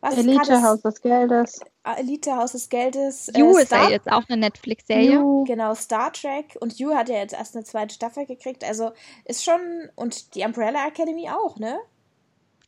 Was 0.00 0.16
Elite 0.16 0.62
Haus 0.62 0.80
des 0.82 1.00
Geldes. 1.00 1.60
Elite 1.84 2.36
Haus 2.36 2.52
des 2.52 2.68
Geldes. 2.68 3.30
You 3.36 3.58
äh, 3.58 3.62
ist 3.62 3.72
ja 3.72 3.88
jetzt 3.90 4.10
auch 4.10 4.24
eine 4.28 4.38
Netflix-Serie. 4.38 5.44
Genau, 5.46 5.74
Star 5.74 6.12
Trek. 6.12 6.56
Und 6.60 6.78
You 6.78 6.94
hat 6.94 7.08
ja 7.08 7.16
jetzt 7.16 7.34
erst 7.34 7.54
eine 7.54 7.64
zweite 7.64 7.94
Staffel 7.94 8.26
gekriegt. 8.26 8.64
Also 8.64 8.92
ist 9.24 9.44
schon. 9.44 9.60
Und 9.94 10.34
die 10.34 10.44
Umbrella 10.44 10.86
Academy 10.86 11.28
auch, 11.28 11.58
ne? 11.58 11.78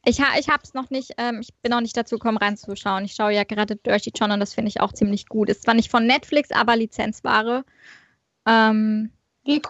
Ich, 0.05 0.21
ha, 0.21 0.39
ich 0.39 0.49
habe 0.49 0.63
es 0.63 0.75
noch 0.75 0.91
nicht, 0.91 1.13
ähm, 1.19 1.41
ich 1.41 1.53
bin 1.61 1.71
noch 1.71 1.81
nicht 1.81 1.97
dazu 1.97 2.17
gekommen, 2.17 2.39
reinzuschauen. 2.39 3.05
Ich 3.05 3.13
schaue 3.13 3.33
ja 3.33 3.45
gerade 3.45 3.77
Dirty 3.77 4.13
John 4.15 4.31
und 4.31 4.41
das 4.41 4.55
finde 4.55 4.69
ich 4.69 4.81
auch 4.81 4.93
ziemlich 4.93 5.29
gut. 5.29 5.51
Ist 5.51 5.65
zwar 5.65 5.75
nicht 5.75 5.91
von 5.91 6.07
Netflix, 6.07 6.51
aber 6.51 6.77
Lizenzware. 6.77 7.65
Ähm, 8.47 9.11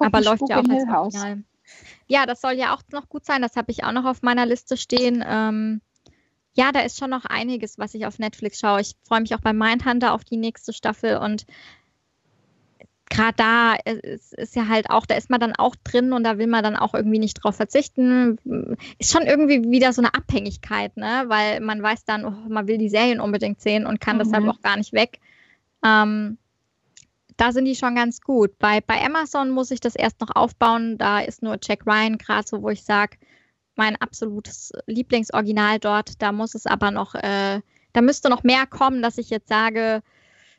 aber 0.00 0.20
läuft 0.20 0.48
ja 0.48 0.60
auch 0.60 0.68
als 0.68 0.88
Original. 0.88 1.42
Ja, 2.06 2.26
das 2.26 2.40
soll 2.40 2.52
ja 2.52 2.74
auch 2.74 2.82
noch 2.92 3.08
gut 3.08 3.26
sein. 3.26 3.42
Das 3.42 3.56
habe 3.56 3.70
ich 3.70 3.84
auch 3.84 3.92
noch 3.92 4.04
auf 4.04 4.22
meiner 4.22 4.46
Liste 4.46 4.76
stehen. 4.76 5.22
Ähm, 5.26 5.80
ja, 6.54 6.72
da 6.72 6.80
ist 6.80 6.98
schon 6.98 7.10
noch 7.10 7.24
einiges, 7.24 7.78
was 7.78 7.94
ich 7.94 8.06
auf 8.06 8.18
Netflix 8.18 8.58
schaue. 8.58 8.80
Ich 8.80 8.96
freue 9.06 9.20
mich 9.20 9.34
auch 9.34 9.40
bei 9.40 9.52
Mindhunter 9.52 10.12
auf 10.12 10.24
die 10.24 10.38
nächste 10.38 10.72
Staffel 10.72 11.18
und 11.18 11.46
gerade 13.10 13.34
da 13.36 13.74
ist, 13.74 14.34
ist, 14.34 14.56
ja 14.56 14.68
halt 14.68 14.90
auch, 14.90 15.06
da 15.06 15.14
ist 15.14 15.30
man 15.30 15.40
dann 15.40 15.54
auch 15.54 15.74
drin 15.76 16.12
und 16.12 16.24
da 16.24 16.38
will 16.38 16.46
man 16.46 16.62
dann 16.62 16.76
auch 16.76 16.94
irgendwie 16.94 17.18
nicht 17.18 17.42
drauf 17.42 17.56
verzichten. 17.56 18.38
Ist 18.98 19.12
schon 19.12 19.22
irgendwie 19.22 19.70
wieder 19.70 19.92
so 19.92 20.02
eine 20.02 20.14
Abhängigkeit, 20.14 20.96
ne? 20.96 21.24
Weil 21.28 21.60
man 21.60 21.82
weiß 21.82 22.04
dann, 22.04 22.24
oh, 22.24 22.48
man 22.48 22.66
will 22.66 22.78
die 22.78 22.88
Serien 22.88 23.20
unbedingt 23.20 23.60
sehen 23.60 23.86
und 23.86 24.00
kann 24.00 24.16
mhm. 24.16 24.20
deshalb 24.20 24.48
auch 24.48 24.60
gar 24.60 24.76
nicht 24.76 24.92
weg. 24.92 25.20
Ähm, 25.84 26.38
da 27.38 27.52
sind 27.52 27.64
die 27.64 27.76
schon 27.76 27.94
ganz 27.94 28.20
gut. 28.20 28.58
Bei, 28.58 28.80
bei 28.80 29.02
Amazon 29.02 29.50
muss 29.50 29.70
ich 29.70 29.80
das 29.80 29.94
erst 29.94 30.20
noch 30.20 30.34
aufbauen. 30.34 30.98
Da 30.98 31.20
ist 31.20 31.40
nur 31.40 31.56
Jack 31.62 31.86
Ryan 31.86 32.18
gerade 32.18 32.46
so, 32.46 32.62
wo 32.62 32.68
ich 32.68 32.82
sage, 32.82 33.16
mein 33.76 33.96
absolutes 33.96 34.72
Lieblingsoriginal 34.86 35.78
dort. 35.78 36.20
Da 36.20 36.32
muss 36.32 36.56
es 36.56 36.66
aber 36.66 36.90
noch, 36.90 37.14
äh, 37.14 37.60
da 37.92 38.00
müsste 38.02 38.28
noch 38.28 38.42
mehr 38.42 38.66
kommen, 38.66 39.02
dass 39.02 39.18
ich 39.18 39.30
jetzt 39.30 39.48
sage, 39.48 40.02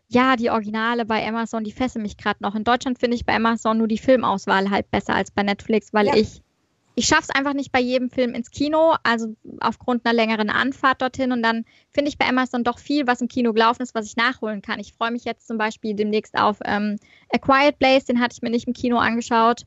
ja, 0.08 0.38
die 0.38 0.50
Originale 0.50 1.06
bei 1.06 1.28
Amazon, 1.28 1.66
die 1.66 1.74
fesseln 1.74 2.02
mich 2.02 2.16
gerade 2.16 2.42
noch. 2.42 2.56
In 2.56 2.64
Deutschland 2.64 2.98
finde 2.98 3.16
ich 3.16 3.26
bei 3.26 3.36
Amazon 3.36 3.78
nur 3.78 3.90
die 3.90 3.98
Filmauswahl 3.98 4.70
halt 4.70 4.90
besser 4.90 5.14
als 5.16 5.32
bei 5.32 5.44
Netflix, 5.44 5.94
weil 5.94 6.08
ja. 6.08 6.16
ich 6.16 6.42
ich 7.00 7.06
schaffe 7.06 7.28
es 7.30 7.30
einfach 7.30 7.54
nicht 7.54 7.72
bei 7.72 7.80
jedem 7.80 8.10
Film 8.10 8.34
ins 8.34 8.52
Kino, 8.52 8.94
also 9.04 9.34
aufgrund 9.62 10.06
einer 10.06 10.14
längeren 10.14 10.50
Anfahrt 10.50 11.02
dorthin. 11.02 11.32
Und 11.32 11.42
dann 11.42 11.64
finde 11.92 12.10
ich 12.10 12.18
bei 12.18 12.28
Amazon 12.28 12.66
doch 12.66 12.78
viel, 12.78 13.08
was 13.08 13.22
im 13.22 13.30
Kino 13.30 13.54
gelaufen 13.54 13.82
ist, 13.84 13.96
was 13.96 14.06
ich 14.06 14.18
nachholen 14.18 14.62
kann. 14.62 14.82
Ich 14.82 14.92
freue 14.92 15.12
mich 15.12 15.24
jetzt 15.24 15.48
zum 15.48 15.58
Beispiel 15.58 15.94
demnächst 15.94 16.38
auf 16.38 16.58
ähm, 16.66 17.00
A 17.34 17.38
Quiet 17.38 17.80
Place, 17.80 18.04
den 18.04 18.20
hatte 18.20 18.34
ich 18.34 18.42
mir 18.42 18.50
nicht 18.50 18.68
im 18.68 18.74
Kino 18.74 18.98
angeschaut. 18.98 19.62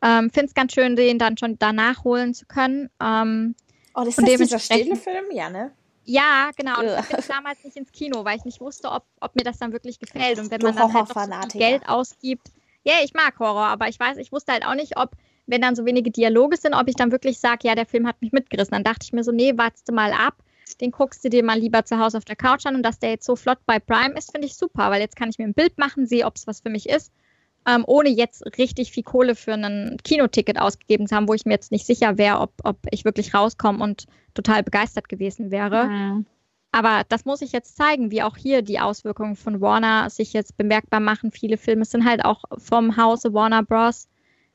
Ähm, 0.00 0.30
Finde 0.30 0.46
es 0.46 0.54
ganz 0.54 0.72
schön, 0.72 0.96
den 0.96 1.18
dann 1.18 1.36
schon 1.36 1.58
danach 1.58 2.02
holen 2.02 2.32
zu 2.32 2.46
können. 2.46 2.88
Ähm, 2.98 3.54
oh, 3.94 4.04
das 4.04 4.16
ist 4.16 4.26
das 4.26 4.38
dieser 4.38 4.58
stille 4.58 4.96
Film? 4.96 5.26
Ja, 5.32 5.50
ne? 5.50 5.72
Ja, 6.06 6.48
genau. 6.56 6.78
Bin 6.78 7.18
ich 7.18 7.26
damals 7.26 7.62
nicht 7.62 7.76
ins 7.76 7.92
Kino, 7.92 8.24
weil 8.24 8.38
ich 8.38 8.46
nicht 8.46 8.62
wusste, 8.62 8.90
ob, 8.90 9.04
ob 9.20 9.36
mir 9.36 9.44
das 9.44 9.58
dann 9.58 9.74
wirklich 9.74 9.98
gefällt. 9.98 10.38
Und 10.38 10.50
wenn 10.50 10.62
man 10.62 10.74
dann 10.74 10.94
halt 10.94 11.52
so 11.52 11.58
Geld 11.58 11.86
ausgibt. 11.86 12.48
Ja, 12.84 12.94
ich 13.04 13.12
mag 13.12 13.38
Horror, 13.38 13.66
aber 13.66 13.88
ich 13.88 14.00
weiß, 14.00 14.16
ich 14.16 14.32
wusste 14.32 14.52
halt 14.52 14.64
auch 14.64 14.74
nicht, 14.74 14.96
ob, 14.96 15.10
wenn 15.50 15.60
dann 15.60 15.76
so 15.76 15.84
wenige 15.84 16.10
Dialoge 16.10 16.56
sind, 16.56 16.74
ob 16.74 16.88
ich 16.88 16.94
dann 16.94 17.12
wirklich 17.12 17.38
sage, 17.38 17.68
ja, 17.68 17.74
der 17.74 17.86
Film 17.86 18.06
hat 18.06 18.20
mich 18.22 18.32
mitgerissen. 18.32 18.72
Dann 18.72 18.84
dachte 18.84 19.04
ich 19.04 19.12
mir 19.12 19.24
so, 19.24 19.32
nee, 19.32 19.56
wartest 19.56 19.90
mal 19.92 20.12
ab. 20.12 20.36
Den 20.80 20.92
guckst 20.92 21.24
du 21.24 21.28
dir 21.28 21.44
mal 21.44 21.58
lieber 21.58 21.84
zu 21.84 21.98
Hause 21.98 22.18
auf 22.18 22.24
der 22.24 22.36
Couch 22.36 22.64
an. 22.66 22.76
Und 22.76 22.82
dass 22.82 22.98
der 22.98 23.10
jetzt 23.10 23.26
so 23.26 23.36
flott 23.36 23.58
bei 23.66 23.78
Prime 23.78 24.14
ist, 24.16 24.32
finde 24.32 24.46
ich 24.46 24.54
super, 24.54 24.90
weil 24.90 25.00
jetzt 25.00 25.16
kann 25.16 25.28
ich 25.28 25.38
mir 25.38 25.44
ein 25.44 25.54
Bild 25.54 25.78
machen, 25.78 26.06
sehe, 26.06 26.26
ob 26.26 26.36
es 26.36 26.46
was 26.46 26.60
für 26.60 26.70
mich 26.70 26.88
ist 26.88 27.12
ähm, 27.66 27.84
ohne 27.86 28.08
jetzt 28.08 28.44
richtig 28.58 28.92
viel 28.92 29.02
Kohle 29.02 29.34
für 29.34 29.52
ein 29.52 29.96
Kinoticket 30.02 30.58
ausgegeben 30.58 31.06
zu 31.06 31.14
haben, 31.14 31.28
wo 31.28 31.34
ich 31.34 31.44
mir 31.44 31.52
jetzt 31.52 31.72
nicht 31.72 31.86
sicher 31.86 32.16
wäre, 32.18 32.40
ob, 32.40 32.52
ob 32.64 32.78
ich 32.90 33.04
wirklich 33.04 33.34
rauskomme 33.34 33.82
und 33.82 34.06
total 34.34 34.62
begeistert 34.62 35.08
gewesen 35.08 35.50
wäre. 35.50 35.86
Mhm. 35.86 36.26
Aber 36.72 37.02
das 37.08 37.24
muss 37.24 37.42
ich 37.42 37.52
jetzt 37.52 37.76
zeigen, 37.76 38.10
wie 38.10 38.22
auch 38.22 38.36
hier 38.36 38.62
die 38.62 38.78
Auswirkungen 38.78 39.34
von 39.34 39.60
Warner 39.60 40.08
sich 40.08 40.32
jetzt 40.32 40.56
bemerkbar 40.56 41.00
machen. 41.00 41.32
Viele 41.32 41.56
Filme 41.56 41.84
sind 41.84 42.04
halt 42.04 42.24
auch 42.24 42.44
vom 42.58 42.96
Hause 42.96 43.34
Warner 43.34 43.64
Bros. 43.64 44.08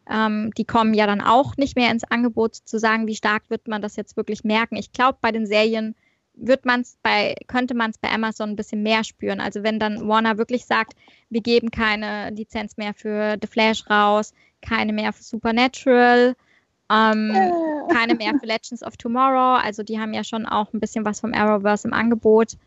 Ähm, 0.09 0.51
die 0.57 0.65
kommen 0.65 0.93
ja 0.93 1.07
dann 1.07 1.21
auch 1.21 1.57
nicht 1.57 1.75
mehr 1.75 1.91
ins 1.91 2.03
Angebot 2.03 2.55
zu 2.55 2.79
sagen, 2.79 3.07
wie 3.07 3.15
stark 3.15 3.49
wird 3.49 3.67
man 3.67 3.81
das 3.81 3.95
jetzt 3.95 4.17
wirklich 4.17 4.43
merken. 4.43 4.75
Ich 4.75 4.91
glaube, 4.91 5.17
bei 5.21 5.31
den 5.31 5.45
Serien 5.45 5.95
wird 6.37 6.65
man's 6.65 6.97
bei, 7.01 7.35
könnte 7.47 7.73
man 7.73 7.91
es 7.91 7.97
bei 7.97 8.11
Amazon 8.11 8.51
ein 8.51 8.55
bisschen 8.55 8.83
mehr 8.83 9.03
spüren. 9.03 9.39
Also 9.39 9.63
wenn 9.63 9.79
dann 9.79 10.07
Warner 10.07 10.37
wirklich 10.37 10.65
sagt, 10.65 10.93
wir 11.29 11.41
geben 11.41 11.71
keine 11.71 12.29
Lizenz 12.31 12.77
mehr 12.77 12.93
für 12.93 13.37
The 13.41 13.47
Flash 13.47 13.89
raus, 13.89 14.33
keine 14.61 14.93
mehr 14.93 15.13
für 15.13 15.23
Supernatural, 15.23 16.35
ähm, 16.91 17.33
keine 17.91 18.15
mehr 18.15 18.33
für 18.39 18.45
Legends 18.45 18.83
of 18.83 18.97
Tomorrow, 18.97 19.57
also 19.57 19.81
die 19.83 19.99
haben 19.99 20.13
ja 20.13 20.23
schon 20.23 20.45
auch 20.45 20.71
ein 20.73 20.79
bisschen 20.79 21.05
was 21.05 21.19
vom 21.19 21.33
Arrowverse 21.33 21.87
im 21.87 21.93
Angebot. 21.93 22.57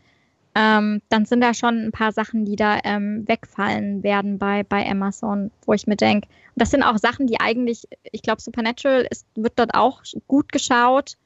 Ähm, 0.55 1.01
dann 1.09 1.25
sind 1.25 1.41
da 1.41 1.53
schon 1.53 1.85
ein 1.85 1.91
paar 1.91 2.11
Sachen, 2.11 2.43
die 2.43 2.55
da 2.55 2.79
ähm, 2.83 3.27
wegfallen 3.27 4.03
werden 4.03 4.39
bei, 4.39 4.63
bei 4.63 4.89
Amazon, 4.89 5.51
wo 5.65 5.73
ich 5.73 5.87
mir 5.87 5.95
denke, 5.95 6.27
das 6.55 6.71
sind 6.71 6.83
auch 6.83 6.97
Sachen, 6.97 7.27
die 7.27 7.39
eigentlich, 7.39 7.87
ich 8.03 8.21
glaube, 8.21 8.41
Supernatural 8.41 9.07
ist, 9.09 9.25
wird 9.35 9.53
dort 9.57 9.73
auch 9.75 10.01
gut 10.27 10.51
geschaut 10.51 11.17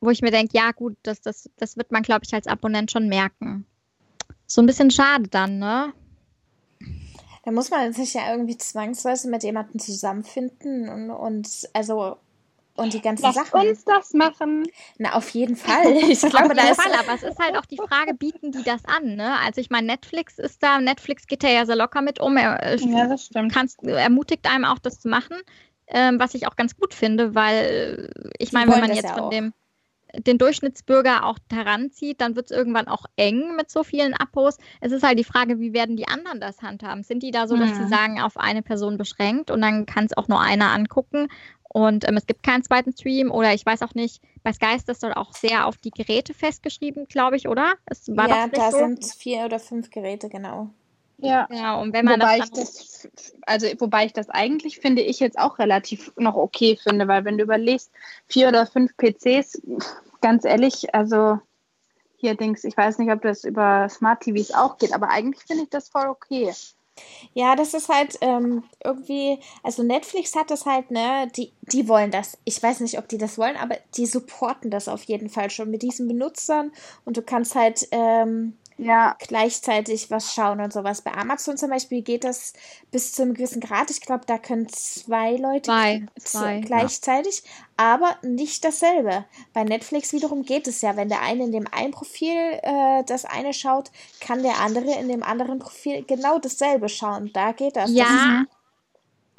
wo 0.00 0.10
ich 0.10 0.22
mir 0.22 0.30
denke, 0.30 0.56
ja 0.56 0.72
gut, 0.72 0.96
das, 1.02 1.20
das, 1.20 1.50
das 1.56 1.76
wird 1.76 1.92
man, 1.92 2.02
glaube 2.02 2.22
ich, 2.24 2.34
als 2.34 2.46
Abonnent 2.46 2.90
schon 2.90 3.08
merken. 3.08 3.66
So 4.46 4.62
ein 4.62 4.66
bisschen 4.66 4.90
schade 4.90 5.28
dann, 5.28 5.58
ne? 5.58 5.92
Da 7.44 7.52
muss 7.52 7.70
man 7.70 7.92
sich 7.92 8.14
ja 8.14 8.30
irgendwie 8.30 8.58
zwangsweise 8.58 9.30
mit 9.30 9.42
jemandem 9.42 9.80
zusammenfinden 9.80 10.88
und, 10.88 11.10
und 11.10 11.68
also 11.72 12.16
und 12.76 12.92
die 12.92 13.00
ganzen 13.00 13.24
Lass 13.24 13.34
Sachen. 13.34 13.68
uns 13.68 13.84
das 13.84 14.12
machen. 14.12 14.64
Na, 14.98 15.14
auf 15.14 15.30
jeden 15.30 15.56
Fall. 15.56 15.86
Ich 16.08 16.20
glaube, 16.20 16.54
da 16.54 16.68
ist 16.68 16.80
Fall, 16.80 16.92
aber 16.92 17.14
es 17.14 17.22
ist 17.22 17.38
halt 17.38 17.56
auch 17.56 17.66
die 17.66 17.76
Frage, 17.76 18.14
bieten 18.14 18.52
die 18.52 18.62
das 18.62 18.84
an, 18.84 19.16
ne? 19.16 19.38
Also 19.44 19.60
ich 19.60 19.70
meine, 19.70 19.86
Netflix 19.86 20.38
ist 20.38 20.62
da, 20.62 20.80
Netflix 20.80 21.26
geht 21.26 21.42
da 21.42 21.48
ja 21.48 21.66
sehr 21.66 21.76
locker 21.76 22.02
mit 22.02 22.20
um. 22.20 22.36
Er, 22.36 22.62
äh, 22.62 22.76
ja, 22.76 23.06
das 23.06 23.26
stimmt. 23.26 23.52
Kannst, 23.52 23.82
ermutigt 23.82 24.48
einem 24.48 24.64
auch, 24.64 24.78
das 24.78 25.00
zu 25.00 25.08
machen, 25.08 25.36
ähm, 25.88 26.18
was 26.18 26.34
ich 26.34 26.46
auch 26.46 26.56
ganz 26.56 26.76
gut 26.76 26.94
finde, 26.94 27.34
weil 27.34 28.10
ich 28.38 28.52
meine, 28.52 28.70
wenn 28.72 28.80
man 28.80 28.94
jetzt 28.94 29.04
ja 29.04 29.14
von 29.14 29.30
dem 29.30 29.52
den 30.14 30.38
Durchschnittsbürger 30.38 31.24
auch 31.24 31.38
heranzieht, 31.52 32.20
dann 32.20 32.36
wird 32.36 32.50
es 32.50 32.56
irgendwann 32.56 32.88
auch 32.88 33.06
eng 33.16 33.56
mit 33.56 33.70
so 33.70 33.84
vielen 33.84 34.14
Abos. 34.14 34.58
Es 34.80 34.92
ist 34.92 35.02
halt 35.02 35.18
die 35.18 35.24
Frage, 35.24 35.58
wie 35.58 35.72
werden 35.72 35.96
die 35.96 36.08
anderen 36.08 36.40
das 36.40 36.62
handhaben? 36.62 37.02
Sind 37.02 37.22
die 37.22 37.30
da 37.30 37.46
so, 37.46 37.56
dass 37.56 37.76
sie 37.76 37.82
mhm. 37.82 37.88
sagen, 37.88 38.20
auf 38.20 38.36
eine 38.36 38.62
Person 38.62 38.96
beschränkt 38.96 39.50
und 39.50 39.60
dann 39.60 39.86
kann 39.86 40.04
es 40.04 40.16
auch 40.16 40.28
nur 40.28 40.40
einer 40.40 40.72
angucken 40.72 41.28
und 41.76 42.08
ähm, 42.08 42.16
es 42.16 42.24
gibt 42.24 42.42
keinen 42.42 42.62
zweiten 42.62 42.92
Stream 42.92 43.30
oder 43.30 43.52
ich 43.52 43.66
weiß 43.66 43.82
auch 43.82 43.94
nicht, 43.94 44.22
bei 44.42 44.50
Sky 44.50 44.76
ist 44.76 44.88
das 44.88 45.00
dort 45.00 45.14
auch 45.14 45.34
sehr 45.34 45.66
auf 45.66 45.76
die 45.76 45.90
Geräte 45.90 46.32
festgeschrieben, 46.32 47.04
glaube 47.06 47.36
ich, 47.36 47.48
oder? 47.48 47.74
Es 47.84 48.08
war 48.16 48.30
ja, 48.30 48.48
da 48.48 48.70
so? 48.70 48.78
sind 48.78 49.04
vier 49.04 49.44
oder 49.44 49.58
fünf 49.58 49.90
Geräte, 49.90 50.30
genau. 50.30 50.70
Ja, 51.18 51.46
ja 51.52 51.78
und 51.78 51.92
wenn 51.92 52.06
man 52.06 52.18
wobei 52.18 52.38
das, 52.38 52.46
ich 52.46 52.52
das, 52.54 53.08
also 53.42 53.66
wobei 53.78 54.06
ich 54.06 54.14
das 54.14 54.30
eigentlich 54.30 54.78
finde 54.78 55.02
ich 55.02 55.20
jetzt 55.20 55.38
auch 55.38 55.58
relativ 55.58 56.14
noch 56.16 56.36
okay 56.36 56.78
finde, 56.82 57.08
weil 57.08 57.26
wenn 57.26 57.36
du 57.36 57.44
überlegst, 57.44 57.90
vier 58.26 58.48
oder 58.48 58.66
fünf 58.66 58.96
PCs, 58.96 59.60
ganz 60.22 60.46
ehrlich, 60.46 60.94
also 60.94 61.40
hier 62.16 62.36
Dings, 62.36 62.64
ich 62.64 62.74
weiß 62.74 62.96
nicht, 62.96 63.12
ob 63.12 63.20
das 63.20 63.44
über 63.44 63.90
Smart 63.90 64.22
TVs 64.22 64.50
auch 64.54 64.78
geht, 64.78 64.94
aber 64.94 65.10
eigentlich 65.10 65.44
finde 65.44 65.64
ich 65.64 65.68
das 65.68 65.90
voll 65.90 66.06
okay. 66.06 66.54
Ja, 67.34 67.54
das 67.56 67.74
ist 67.74 67.88
halt 67.88 68.16
ähm, 68.20 68.64
irgendwie, 68.82 69.38
also 69.62 69.82
Netflix 69.82 70.34
hat 70.34 70.50
das 70.50 70.64
halt, 70.66 70.90
ne, 70.90 71.28
die, 71.36 71.52
die 71.62 71.88
wollen 71.88 72.10
das. 72.10 72.38
Ich 72.44 72.62
weiß 72.62 72.80
nicht, 72.80 72.98
ob 72.98 73.08
die 73.08 73.18
das 73.18 73.38
wollen, 73.38 73.56
aber 73.56 73.76
die 73.96 74.06
supporten 74.06 74.70
das 74.70 74.88
auf 74.88 75.02
jeden 75.04 75.28
Fall 75.28 75.50
schon 75.50 75.70
mit 75.70 75.82
diesen 75.82 76.08
Benutzern 76.08 76.72
und 77.04 77.16
du 77.16 77.22
kannst 77.22 77.54
halt 77.54 77.86
ähm, 77.90 78.56
ja. 78.78 79.16
gleichzeitig 79.18 80.10
was 80.10 80.34
schauen 80.34 80.60
und 80.60 80.72
sowas. 80.72 81.02
Bei 81.02 81.12
Amazon 81.12 81.56
zum 81.56 81.70
Beispiel 81.70 82.02
geht 82.02 82.24
das 82.24 82.52
bis 82.90 83.12
zu 83.12 83.22
einem 83.22 83.34
gewissen 83.34 83.60
Grad. 83.60 83.90
Ich 83.90 84.00
glaube, 84.00 84.24
da 84.26 84.38
können 84.38 84.68
zwei 84.68 85.36
Leute 85.36 85.70
zwei, 85.70 86.06
zwei, 86.18 86.60
gleichzeitig, 86.60 87.42
ja. 87.44 87.94
aber 87.94 88.16
nicht 88.22 88.64
dasselbe. 88.64 89.24
Bei 89.52 89.64
Netflix 89.64 90.12
wiederum 90.12 90.42
geht 90.42 90.68
es 90.68 90.80
ja, 90.82 90.96
wenn 90.96 91.08
der 91.08 91.22
eine 91.22 91.44
in 91.44 91.52
dem 91.52 91.66
einen 91.72 91.92
Profil 91.92 92.36
äh, 92.62 93.04
das 93.04 93.24
eine 93.24 93.52
schaut, 93.52 93.90
kann 94.20 94.42
der 94.42 94.60
andere 94.60 94.92
in 94.98 95.08
dem 95.08 95.22
anderen 95.22 95.58
Profil 95.58 96.04
genau 96.06 96.38
dasselbe 96.38 96.88
schauen. 96.88 97.30
Da 97.32 97.52
geht 97.52 97.76
das. 97.76 97.90
Ja, 97.90 98.04
das 98.04 98.55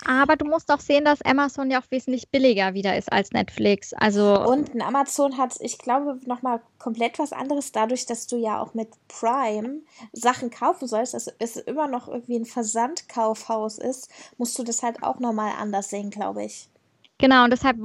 aber 0.06 0.36
du 0.36 0.46
musst 0.46 0.72
auch 0.72 0.80
sehen, 0.80 1.06
dass 1.06 1.22
Amazon 1.24 1.72
ja 1.72 1.80
auch 1.80 1.90
wesentlich 1.90 2.30
billiger 2.30 2.74
wieder 2.74 2.98
ist 2.98 3.12
als 3.12 3.32
Netflix. 3.32 3.94
Also 3.94 4.46
und 4.46 4.82
Amazon 4.82 5.38
hat, 5.38 5.56
ich 5.60 5.78
glaube, 5.78 6.20
nochmal 6.26 6.62
komplett 6.78 7.20
was 7.20 7.34
anderes, 7.34 7.72
dadurch, 7.72 8.06
dass 8.06 8.28
du 8.28 8.38
ja 8.38 8.62
auch 8.62 8.74
mit 8.74 8.90
Prime 9.08 9.82
Sachen 10.14 10.52
kaufen 10.52 10.88
sollst, 10.88 11.14
dass 11.14 11.28
es 11.40 11.58
immer 11.58 11.88
noch 11.88 12.08
irgendwie 12.08 12.38
ein 12.38 12.46
Versandkaufhaus 12.46 13.78
ist, 13.78 14.10
musst 14.38 14.58
du 14.60 14.64
das 14.64 14.84
halt 14.84 15.04
auch 15.04 15.20
nochmal 15.20 15.54
anders 15.58 15.90
sehen, 15.90 16.10
glaube 16.10 16.44
ich. 16.44 16.70
Genau, 17.18 17.46
und 17.46 17.52
deshalb 17.52 17.78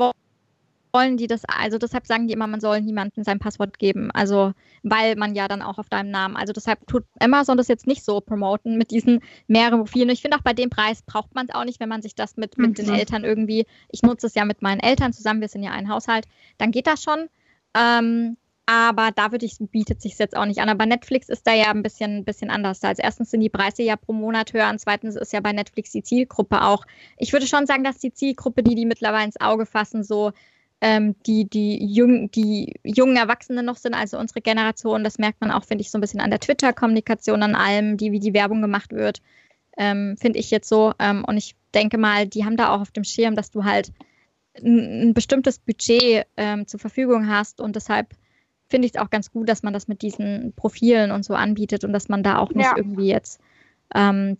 wollen 0.92 1.16
die 1.16 1.26
das, 1.26 1.42
also 1.46 1.78
deshalb 1.78 2.06
sagen 2.06 2.28
die 2.28 2.34
immer, 2.34 2.46
man 2.46 2.60
soll 2.60 2.80
niemandem 2.80 3.24
sein 3.24 3.38
Passwort 3.38 3.78
geben. 3.78 4.10
Also, 4.10 4.52
weil 4.82 5.16
man 5.16 5.34
ja 5.34 5.48
dann 5.48 5.62
auch 5.62 5.78
auf 5.78 5.88
deinem 5.88 6.10
Namen, 6.10 6.36
also 6.36 6.52
deshalb 6.52 6.86
tut 6.86 7.04
Amazon 7.20 7.56
das 7.56 7.68
jetzt 7.68 7.86
nicht 7.86 8.04
so 8.04 8.20
promoten 8.20 8.76
mit 8.76 8.90
diesen 8.90 9.20
mehreren 9.46 9.80
Profilen. 9.80 10.10
Ich 10.10 10.22
finde 10.22 10.36
auch 10.36 10.42
bei 10.42 10.52
dem 10.52 10.70
Preis 10.70 11.02
braucht 11.02 11.34
man 11.34 11.46
es 11.48 11.54
auch 11.54 11.64
nicht, 11.64 11.80
wenn 11.80 11.88
man 11.88 12.02
sich 12.02 12.14
das 12.14 12.36
mit, 12.36 12.58
mit 12.58 12.70
mhm. 12.70 12.84
den 12.84 12.94
Eltern 12.94 13.24
irgendwie, 13.24 13.66
ich 13.90 14.02
nutze 14.02 14.26
es 14.26 14.34
ja 14.34 14.44
mit 14.44 14.62
meinen 14.62 14.80
Eltern 14.80 15.12
zusammen, 15.12 15.40
wir 15.40 15.48
sind 15.48 15.62
ja 15.62 15.70
ein 15.70 15.88
Haushalt, 15.88 16.26
dann 16.58 16.70
geht 16.70 16.86
das 16.86 17.02
schon. 17.02 17.28
Ähm, 17.74 18.36
Aber 18.66 19.10
da 19.10 19.32
würde 19.32 19.44
ich, 19.44 19.56
bietet 19.58 20.00
sich 20.00 20.16
jetzt 20.18 20.36
auch 20.36 20.46
nicht 20.46 20.60
an. 20.60 20.68
Aber 20.68 20.86
Netflix 20.86 21.28
ist 21.28 21.46
da 21.46 21.52
ja 21.52 21.70
ein 21.70 21.82
bisschen, 21.82 22.24
bisschen 22.24 22.50
anders. 22.50 22.82
Also 22.84 23.02
erstens 23.02 23.30
sind 23.30 23.40
die 23.40 23.48
Preise 23.48 23.82
ja 23.82 23.96
pro 23.96 24.12
Monat 24.12 24.52
höher 24.52 24.70
und 24.70 24.78
zweitens 24.78 25.16
ist 25.16 25.32
ja 25.32 25.40
bei 25.40 25.52
Netflix 25.52 25.90
die 25.90 26.02
Zielgruppe 26.02 26.62
auch. 26.62 26.84
Ich 27.16 27.32
würde 27.32 27.46
schon 27.46 27.66
sagen, 27.66 27.82
dass 27.82 27.98
die 27.98 28.12
Zielgruppe, 28.12 28.62
die 28.62 28.74
die 28.74 28.86
mittlerweile 28.86 29.24
ins 29.24 29.40
Auge 29.40 29.66
fassen, 29.66 30.04
so 30.04 30.32
ähm, 30.84 31.14
die, 31.26 31.48
die, 31.48 31.86
jung, 31.86 32.28
die 32.32 32.74
jungen 32.82 33.16
Erwachsenen 33.16 33.64
noch 33.64 33.76
sind, 33.76 33.94
also 33.94 34.18
unsere 34.18 34.40
Generation. 34.40 35.04
Das 35.04 35.16
merkt 35.16 35.40
man 35.40 35.52
auch, 35.52 35.64
finde 35.64 35.82
ich, 35.82 35.92
so 35.92 35.96
ein 35.96 36.00
bisschen 36.00 36.20
an 36.20 36.30
der 36.30 36.40
Twitter-Kommunikation, 36.40 37.40
an 37.44 37.54
allem, 37.54 37.96
die, 37.96 38.10
wie 38.10 38.18
die 38.18 38.34
Werbung 38.34 38.60
gemacht 38.60 38.92
wird, 38.92 39.22
ähm, 39.78 40.16
finde 40.20 40.40
ich 40.40 40.50
jetzt 40.50 40.68
so. 40.68 40.92
Ähm, 40.98 41.24
und 41.24 41.36
ich 41.36 41.54
denke 41.72 41.98
mal, 41.98 42.26
die 42.26 42.44
haben 42.44 42.56
da 42.56 42.74
auch 42.74 42.80
auf 42.80 42.90
dem 42.90 43.04
Schirm, 43.04 43.36
dass 43.36 43.52
du 43.52 43.62
halt 43.62 43.92
ein, 44.58 45.10
ein 45.10 45.14
bestimmtes 45.14 45.60
Budget 45.60 46.26
ähm, 46.36 46.66
zur 46.66 46.80
Verfügung 46.80 47.28
hast 47.28 47.60
und 47.60 47.76
deshalb 47.76 48.08
finde 48.68 48.86
ich 48.86 48.94
es 48.96 49.00
auch 49.00 49.10
ganz 49.10 49.30
gut, 49.30 49.48
dass 49.48 49.62
man 49.62 49.72
das 49.72 49.86
mit 49.86 50.02
diesen 50.02 50.52
Profilen 50.56 51.12
und 51.12 51.24
so 51.24 51.34
anbietet 51.34 51.84
und 51.84 51.92
dass 51.92 52.08
man 52.08 52.24
da 52.24 52.38
auch 52.38 52.50
nicht 52.50 52.66
ja. 52.66 52.76
irgendwie 52.76 53.06
jetzt 53.06 53.40
ähm, 53.94 54.36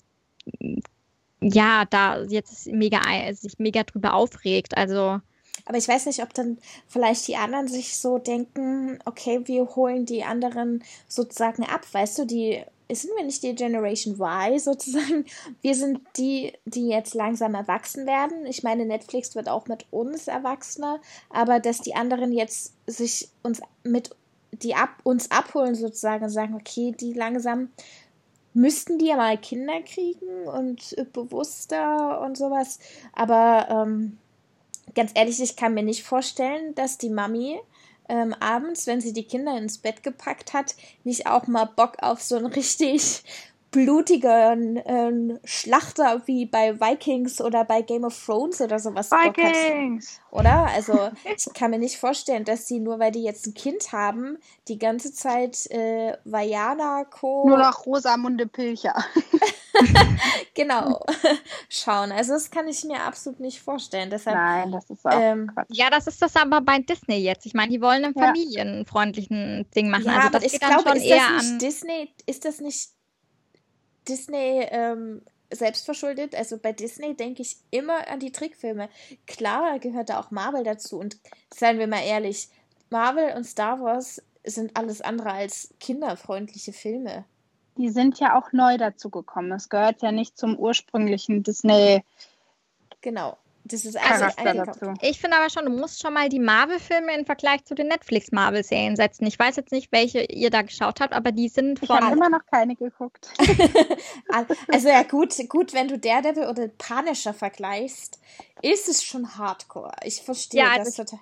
ja, 1.41 1.85
da 1.89 2.23
jetzt 2.23 2.67
mega 2.67 3.01
sich 3.33 3.61
mega 3.61 3.85
drüber 3.85 4.15
aufregt. 4.15 4.77
Also 4.77 5.21
aber 5.65 5.79
ich 5.79 5.89
weiß 5.89 6.07
nicht, 6.07 6.23
ob 6.23 6.35
dann 6.35 6.59
vielleicht 6.89 7.29
die 7.29 7.37
anderen 7.37 7.69
sich 7.69 7.97
so 7.99 8.19
denken, 8.19 8.99
okay, 9.05 9.41
wir 9.45 9.75
holen 9.77 10.07
die 10.07 10.25
anderen 10.25 10.83
sozusagen 11.09 11.65
ab, 11.65 11.87
weißt 11.93 12.19
du, 12.19 12.25
die 12.25 12.63
sind 12.95 13.13
wir 13.17 13.25
nicht 13.25 13.43
die 13.43 13.55
Generation 13.55 14.21
Y 14.21 14.59
sozusagen? 14.59 15.25
Wir 15.63 15.75
sind 15.75 16.01
die, 16.17 16.53
die 16.65 16.89
jetzt 16.89 17.15
langsam 17.15 17.55
erwachsen 17.55 18.07
werden. 18.07 18.45
Ich 18.47 18.63
meine, 18.63 18.85
Netflix 18.85 19.35
wird 19.35 19.49
auch 19.49 19.67
mit 19.67 19.87
uns 19.91 20.29
Erwachsener, 20.29 21.01
aber 21.31 21.61
dass 21.61 21.81
die 21.81 21.95
anderen 21.95 22.33
jetzt 22.33 22.75
sich 22.87 23.31
uns 23.43 23.61
mit 23.83 24.11
die 24.53 24.75
ab, 24.75 24.91
uns 25.03 25.31
abholen 25.31 25.75
sozusagen 25.75 26.25
und 26.25 26.31
sagen, 26.31 26.55
okay, 26.55 26.95
die 26.99 27.15
langsam 27.15 27.71
müssten 28.55 28.99
die 28.99 29.07
ja 29.07 29.17
mal 29.17 29.39
Kinder 29.39 29.81
kriegen 29.81 30.47
und 30.47 30.95
bewusster 31.13 32.21
und 32.21 32.37
sowas. 32.37 32.79
Aber 33.15 33.69
ähm, 33.71 34.19
ganz 34.95 35.13
ehrlich, 35.15 35.41
ich 35.41 35.57
kann 35.57 35.75
mir 35.75 35.83
nicht 35.83 36.03
vorstellen, 36.03 36.75
dass 36.75 36.99
die 36.99 37.11
Mami 37.11 37.59
ähm, 38.09 38.35
abends, 38.41 38.87
wenn 38.87 39.01
sie 39.01 39.13
die 39.13 39.25
Kinder 39.25 39.57
ins 39.57 39.79
Bett 39.79 40.03
gepackt 40.03 40.53
hat, 40.53 40.75
nicht 41.05 41.27
auch 41.27 41.47
mal 41.47 41.65
Bock 41.65 41.97
auf 42.03 42.21
so 42.21 42.37
ein 42.37 42.47
richtig 42.47 43.23
blutigen 43.73 44.77
äh, 44.77 45.39
Schlachter 45.45 46.23
wie 46.27 46.47
bei 46.47 46.79
Vikings 46.79 47.41
oder 47.41 47.65
bei 47.65 47.83
Game 47.83 48.05
of 48.05 48.25
Thrones 48.25 48.61
oder 48.61 48.79
sowas 48.79 49.11
Vikings! 49.11 50.21
Oder? 50.31 50.67
Also 50.67 51.11
ich 51.25 51.53
kann 51.55 51.73
mir 51.73 51.79
nicht 51.79 51.97
vorstellen, 51.97 52.45
dass 52.45 52.69
sie 52.69 52.79
nur 52.79 52.99
weil 52.99 53.11
die 53.11 53.25
jetzt 53.25 53.47
ein 53.47 53.55
Kind 53.55 53.93
haben, 53.93 54.39
die 54.69 54.79
ganze 54.79 55.13
Zeit 55.13 55.67
äh, 55.71 56.17
Vajana 56.25 57.05
Co. 57.05 57.49
Nur 57.49 57.59
noch 57.59 57.87
Rosamunde 57.87 58.47
Pilcher. 58.47 58.95
genau. 60.55 61.01
Schauen. 61.69 62.13
Also 62.13 62.35
das 62.35 62.51
kann 62.51 62.69
ich 62.69 62.85
mir 62.85 63.01
absolut 63.01 63.41
nicht 63.41 63.61
vorstellen. 63.61 64.11
Deshalb, 64.11 64.37
Nein, 64.37 64.73
das 64.73 64.91
ist 64.91 65.07
auch 65.07 65.19
ähm, 65.19 65.51
Ja, 65.69 65.89
das 65.89 66.07
ist 66.07 66.21
das 66.21 66.37
aber 66.37 66.61
bei 66.61 66.79
Disney 66.79 67.17
jetzt. 67.17 67.47
Ich 67.47 67.55
meine, 67.55 67.71
die 67.73 67.81
wollen 67.81 68.05
einen 68.05 68.15
familienfreundlichen 68.15 69.67
Ding 69.75 69.91
machen. 69.91 70.05
Ja, 70.07 70.19
also 70.19 70.29
das 70.29 70.43
aber 70.43 70.45
ich 70.45 70.61
glaube, 70.61 70.99
ist 70.99 71.11
das 71.11 71.43
nicht 71.43 71.63
Disney, 71.63 72.15
ist 72.27 72.45
das 72.45 72.61
nicht 72.61 72.91
Disney 74.09 74.67
ähm, 74.71 75.23
selbstverschuldet. 75.51 76.35
Also 76.35 76.59
bei 76.59 76.73
Disney 76.73 77.15
denke 77.15 77.43
ich 77.43 77.57
immer 77.71 78.09
an 78.09 78.21
die 78.21 78.33
Trickfilme. 78.33 78.89
Klar 79.27 79.79
gehört 79.79 80.11
da 80.11 80.21
auch 80.21 80.31
Marvel 80.31 80.65
dazu. 80.65 80.99
Und 80.99 81.19
seien 81.55 81.79
wir 81.79 81.87
mal 81.87 82.05
ehrlich, 82.05 82.49
Marvel 82.91 83.35
und 83.37 83.45
Star 83.45 83.81
Wars 83.81 84.23
sind 84.45 84.77
alles 84.77 85.01
andere 85.01 85.33
als 85.33 85.73
kinderfreundliche 85.81 86.73
Filme. 86.73 87.25
Die 87.77 87.89
sind 87.89 88.21
ja 88.21 88.39
auch 88.39 88.53
neu 88.53 88.77
dazu 88.77 89.09
gekommen. 89.09 89.53
Es 89.53 89.69
gehört 89.69 90.03
ja 90.03 90.13
nicht 90.13 90.37
zum 90.37 90.59
ursprünglichen 90.59 91.43
Disney. 91.43 92.05
Genau. 93.01 93.39
Das 93.65 93.85
ist 93.85 93.97
also. 93.97 94.27
Ich 95.03 95.21
finde 95.21 95.37
aber 95.37 95.49
schon, 95.49 95.65
du 95.65 95.71
musst 95.71 96.03
schon 96.03 96.13
mal 96.15 96.29
die 96.29 96.41
Marvel-Filme 96.41 97.17
im 97.17 97.25
Vergleich 97.25 97.65
zu 97.65 97.75
den 97.75 97.89
Netflix-Marvel-Serien 97.89 98.97
setzen. 98.97 99.25
Ich 99.27 99.39
weiß 99.39 99.57
jetzt 99.57 99.71
nicht, 99.71 99.93
welche 99.93 100.25
ihr 100.25 100.51
da 100.51 100.63
geschaut 100.63 101.01
habt, 101.01 101.13
aber 101.13 101.31
die 101.31 101.49
sind 101.49 101.79
von. 101.79 101.97
Ich 101.97 102.03
habe 102.03 102.17
immer 102.17 102.29
noch 102.29 102.45
keine 102.51 102.75
geguckt. 102.75 103.29
also 104.69 104.89
ja, 104.89 105.05
gut, 105.05 105.35
gut, 105.49 105.75
wenn 105.75 105.87
du 105.87 105.99
Daredevil 105.99 106.49
oder 106.49 106.69
Punisher 106.69 107.33
vergleichst, 107.35 108.19
ist 108.63 108.89
es 108.89 109.05
schon 109.05 109.39
Hardcore. 109.39 109.93
Ich 110.05 110.23
verstehe 110.23 110.63
ja, 110.63 110.79
das 110.79 110.95
total. 110.95 111.21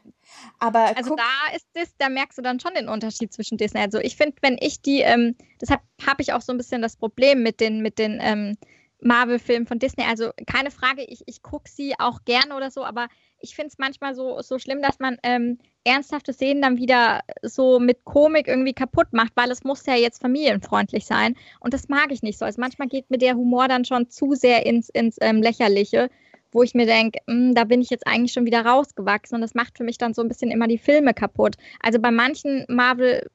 Aber 0.59 0.97
also 0.97 1.17
da 1.17 1.55
ist 1.55 1.67
das, 1.75 1.89
da 1.99 2.09
merkst 2.09 2.39
du 2.39 2.43
dann 2.43 2.61
schon 2.61 2.75
den 2.75 2.89
Unterschied 2.89 3.33
zwischen 3.33 3.59
Disney. 3.59 3.81
Also 3.81 3.99
ich 3.99 4.17
finde, 4.17 4.37
wenn 4.41 4.57
ich 4.61 4.81
die, 4.81 5.01
ähm, 5.01 5.37
deshalb 5.61 5.81
habe 6.07 6.23
ich 6.23 6.33
auch 6.33 6.41
so 6.41 6.53
ein 6.53 6.59
bisschen 6.59 6.81
das 6.81 6.97
Problem 6.97 7.43
mit 7.43 7.61
den, 7.61 7.83
mit 7.83 7.99
den 7.99 8.19
ähm, 8.23 8.57
Marvel-Film 9.03 9.67
von 9.67 9.79
Disney. 9.79 10.05
Also 10.05 10.31
keine 10.47 10.71
Frage, 10.71 11.05
ich, 11.05 11.23
ich 11.27 11.43
gucke 11.43 11.69
sie 11.71 11.95
auch 11.99 12.25
gerne 12.25 12.57
oder 12.57 12.71
so, 12.71 12.85
aber 12.85 13.09
ich 13.39 13.55
finde 13.55 13.69
es 13.69 13.79
manchmal 13.79 14.15
so, 14.15 14.41
so 14.43 14.59
schlimm, 14.59 14.83
dass 14.83 14.99
man 14.99 15.17
ähm, 15.23 15.59
ernsthafte 15.85 16.33
Szenen 16.33 16.63
dann 16.63 16.79
wieder 16.79 17.21
so 17.43 17.79
mit 17.81 18.05
Komik 18.05 18.49
irgendwie 18.49 18.75
kaputt 18.75 19.09
macht, 19.13 19.33
weil 19.35 19.51
es 19.51 19.65
muss 19.65 19.87
ja 19.87 19.95
jetzt 19.95 20.21
familienfreundlich 20.21 21.07
sein. 21.07 21.37
Und 21.61 21.73
das 21.73 21.89
mag 21.89 22.13
ich 22.13 22.23
nicht 22.23 22.39
so. 22.39 22.45
Also 22.45 22.61
manchmal 22.61 22.89
geht 22.89 23.11
mir 23.11 23.19
der 23.19 23.35
Humor 23.35 23.69
dann 23.69 23.85
schon 23.85 24.11
zu 24.11 24.35
sehr 24.35 24.67
ins, 24.67 24.91
ins 24.91 25.17
ähm, 25.21 25.43
Lächerliche, 25.43 26.11
wo 26.53 26.63
ich 26.63 26.75
mir 26.75 26.87
denke, 26.87 27.21
hm, 27.27 27.55
da 27.55 27.65
bin 27.65 27.81
ich 27.81 27.91
jetzt 27.91 28.07
eigentlich 28.07 28.33
schon 28.33 28.45
wieder 28.45 28.67
rausgewachsen. 28.67 29.37
Und 29.37 29.41
das 29.41 29.55
macht 29.55 29.79
für 29.79 29.85
mich 29.85 29.99
dann 29.99 30.15
so 30.15 30.21
ein 30.23 30.29
bisschen 30.29 30.51
immer 30.51 30.69
die 30.69 30.79
Filme 30.79 31.15
kaputt. 31.15 31.57
Also 31.81 31.99
bei 31.99 32.11
manchen 32.11 32.67
Marvel- 32.69 33.29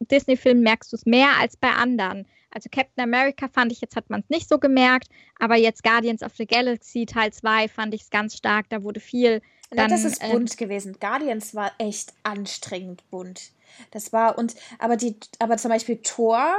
Disney-Filmen 0.00 0.62
merkst 0.62 0.92
du 0.92 0.96
es 0.96 1.04
mehr 1.04 1.28
als 1.38 1.56
bei 1.56 1.68
anderen. 1.68 2.26
Also 2.50 2.68
Captain 2.70 3.04
America 3.04 3.48
fand 3.48 3.72
ich, 3.72 3.80
jetzt 3.80 3.96
hat 3.96 4.08
man 4.10 4.20
es 4.20 4.28
nicht 4.28 4.48
so 4.48 4.58
gemerkt, 4.58 5.08
aber 5.38 5.56
jetzt 5.56 5.82
Guardians 5.82 6.22
of 6.22 6.34
the 6.36 6.46
Galaxy 6.46 7.06
Teil 7.06 7.32
2 7.32 7.68
fand 7.68 7.94
ich 7.94 8.02
es 8.02 8.10
ganz 8.10 8.36
stark, 8.36 8.68
da 8.70 8.82
wurde 8.82 9.00
viel. 9.00 9.42
Dann, 9.70 9.90
das 9.90 10.04
ist 10.04 10.20
bunt 10.20 10.52
äh, 10.52 10.56
gewesen. 10.56 10.96
Guardians 10.98 11.54
war 11.54 11.72
echt 11.78 12.14
anstrengend 12.22 13.08
bunt. 13.10 13.52
Das 13.90 14.12
war, 14.12 14.38
und, 14.38 14.54
aber 14.78 14.96
die, 14.96 15.16
aber 15.38 15.58
zum 15.58 15.70
Beispiel 15.70 15.98
Thor, 16.02 16.54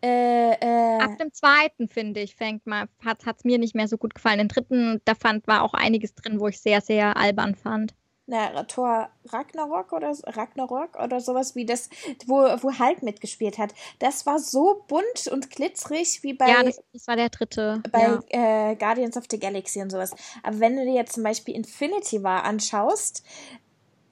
äh, 0.00 0.52
äh, 0.52 1.00
Ab 1.00 1.18
dem 1.18 1.32
zweiten, 1.32 1.88
finde 1.88 2.20
ich, 2.20 2.36
fängt 2.36 2.66
mal, 2.66 2.86
hat 3.04 3.20
es 3.36 3.44
mir 3.44 3.58
nicht 3.58 3.74
mehr 3.74 3.88
so 3.88 3.98
gut 3.98 4.14
gefallen. 4.14 4.38
Den 4.38 4.48
dritten, 4.48 5.00
da 5.04 5.16
fand, 5.16 5.48
war 5.48 5.62
auch 5.62 5.74
einiges 5.74 6.14
drin, 6.14 6.38
wo 6.38 6.46
ich 6.46 6.60
sehr, 6.60 6.80
sehr 6.80 7.16
albern 7.16 7.56
fand 7.56 7.94
na, 8.28 8.62
Thor 8.64 9.08
Ragnarok 9.30 9.92
oder 9.92 10.12
Ragnarok 10.26 11.02
oder 11.02 11.18
sowas 11.20 11.56
wie 11.56 11.64
das, 11.64 11.88
wo, 12.26 12.36
wo 12.36 12.78
Hulk 12.78 13.02
mitgespielt 13.02 13.56
hat. 13.56 13.74
Das 13.98 14.26
war 14.26 14.38
so 14.38 14.84
bunt 14.86 15.28
und 15.32 15.50
glitzerig 15.50 16.22
wie 16.22 16.34
bei. 16.34 16.48
Ja, 16.48 16.62
das, 16.62 16.80
das 16.92 17.08
war 17.08 17.16
der 17.16 17.30
dritte. 17.30 17.82
Bei 17.90 18.02
ja. 18.02 18.70
äh, 18.70 18.76
Guardians 18.76 19.16
of 19.16 19.24
the 19.30 19.40
Galaxy 19.40 19.80
und 19.80 19.90
sowas. 19.90 20.14
Aber 20.42 20.60
wenn 20.60 20.76
du 20.76 20.84
dir 20.84 20.92
jetzt 20.92 21.14
zum 21.14 21.22
Beispiel 21.22 21.54
Infinity 21.54 22.22
War 22.22 22.44
anschaust, 22.44 23.24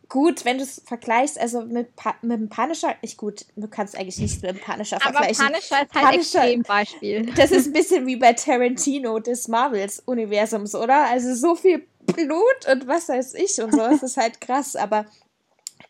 gut, 0.09 0.47
wenn 0.47 0.57
du 0.57 0.65
es 0.65 0.81
vergleichst, 0.87 1.39
also 1.39 1.63
mit, 1.63 1.95
pa 1.95 2.15
mit 2.23 2.41
dem 2.41 2.49
Punisher, 2.49 2.95
ich 3.03 3.19
gut, 3.19 3.45
du 3.55 3.69
kannst 3.69 3.99
eigentlich 3.99 4.19
nicht 4.19 4.41
mit 4.43 4.51
dem 4.51 4.61
Punisher 4.61 4.99
vergleichen. 4.99 5.45
Aber 5.45 5.53
Punisher 5.53 5.59
ist 5.59 5.73
halt 5.73 5.91
Punisher, 5.91 6.15
extrem 6.15 6.63
Beispiel. 6.63 7.27
Das 7.35 7.51
ist 7.51 7.67
ein 7.67 7.73
bisschen 7.75 8.07
wie 8.07 8.17
bei 8.17 8.33
Tarantino 8.33 9.19
des 9.19 9.49
Marvels-Universums, 9.49 10.75
oder? 10.75 11.05
Also 11.05 11.35
so 11.35 11.55
viel 11.55 11.87
Blut 12.07 12.69
und 12.71 12.87
was 12.87 13.09
weiß 13.09 13.35
ich 13.35 13.61
und 13.61 13.73
so. 13.73 13.79
Das 13.79 14.03
ist 14.03 14.17
halt 14.17 14.41
krass, 14.41 14.77
aber 14.77 15.07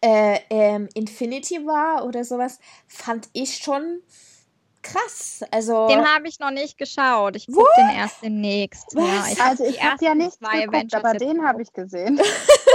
äh, 0.01 0.41
ähm, 0.51 0.89
Infinity 0.95 1.65
War 1.67 2.05
oder 2.05 2.25
sowas 2.25 2.59
fand 2.87 3.29
ich 3.33 3.57
schon 3.57 4.03
krass. 4.83 5.41
Also 5.51 5.89
den 5.89 6.05
habe 6.07 6.29
ich 6.29 6.39
noch 6.39 6.51
nicht 6.51 6.79
geschaut. 6.79 7.37
Ich 7.37 7.47
gucke 7.47 7.69
den 7.77 7.97
erst 7.97 8.23
demnächst. 8.23 8.95
Ja, 8.95 9.27
ich 9.31 9.41
also 9.41 9.65
ich 9.65 9.83
habe 9.83 10.05
ja 10.05 10.15
nicht 10.15 10.39
geguckt, 10.41 10.95
aber 10.95 11.15
den 11.15 11.47
habe 11.47 11.63
ich 11.63 11.73
gesehen. 11.73 12.21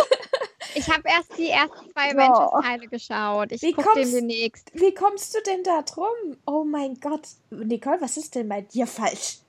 ich 0.75 0.89
habe 0.89 1.03
erst 1.05 1.37
die 1.37 1.49
ersten 1.49 1.89
zwei 1.91 2.11
Avengers-Teile 2.11 2.87
geschaut. 2.87 3.51
Ich 3.51 3.75
gucke 3.75 3.93
den 3.95 4.11
demnächst. 4.11 4.71
Wie 4.73 4.93
kommst 4.93 5.33
du 5.35 5.39
denn 5.45 5.63
da 5.63 5.81
drum? 5.83 6.37
Oh 6.45 6.63
mein 6.63 6.95
Gott. 6.99 7.27
Nicole, 7.49 8.01
was 8.01 8.17
ist 8.17 8.35
denn 8.35 8.49
bei 8.49 8.61
dir 8.61 8.87
falsch? 8.87 9.39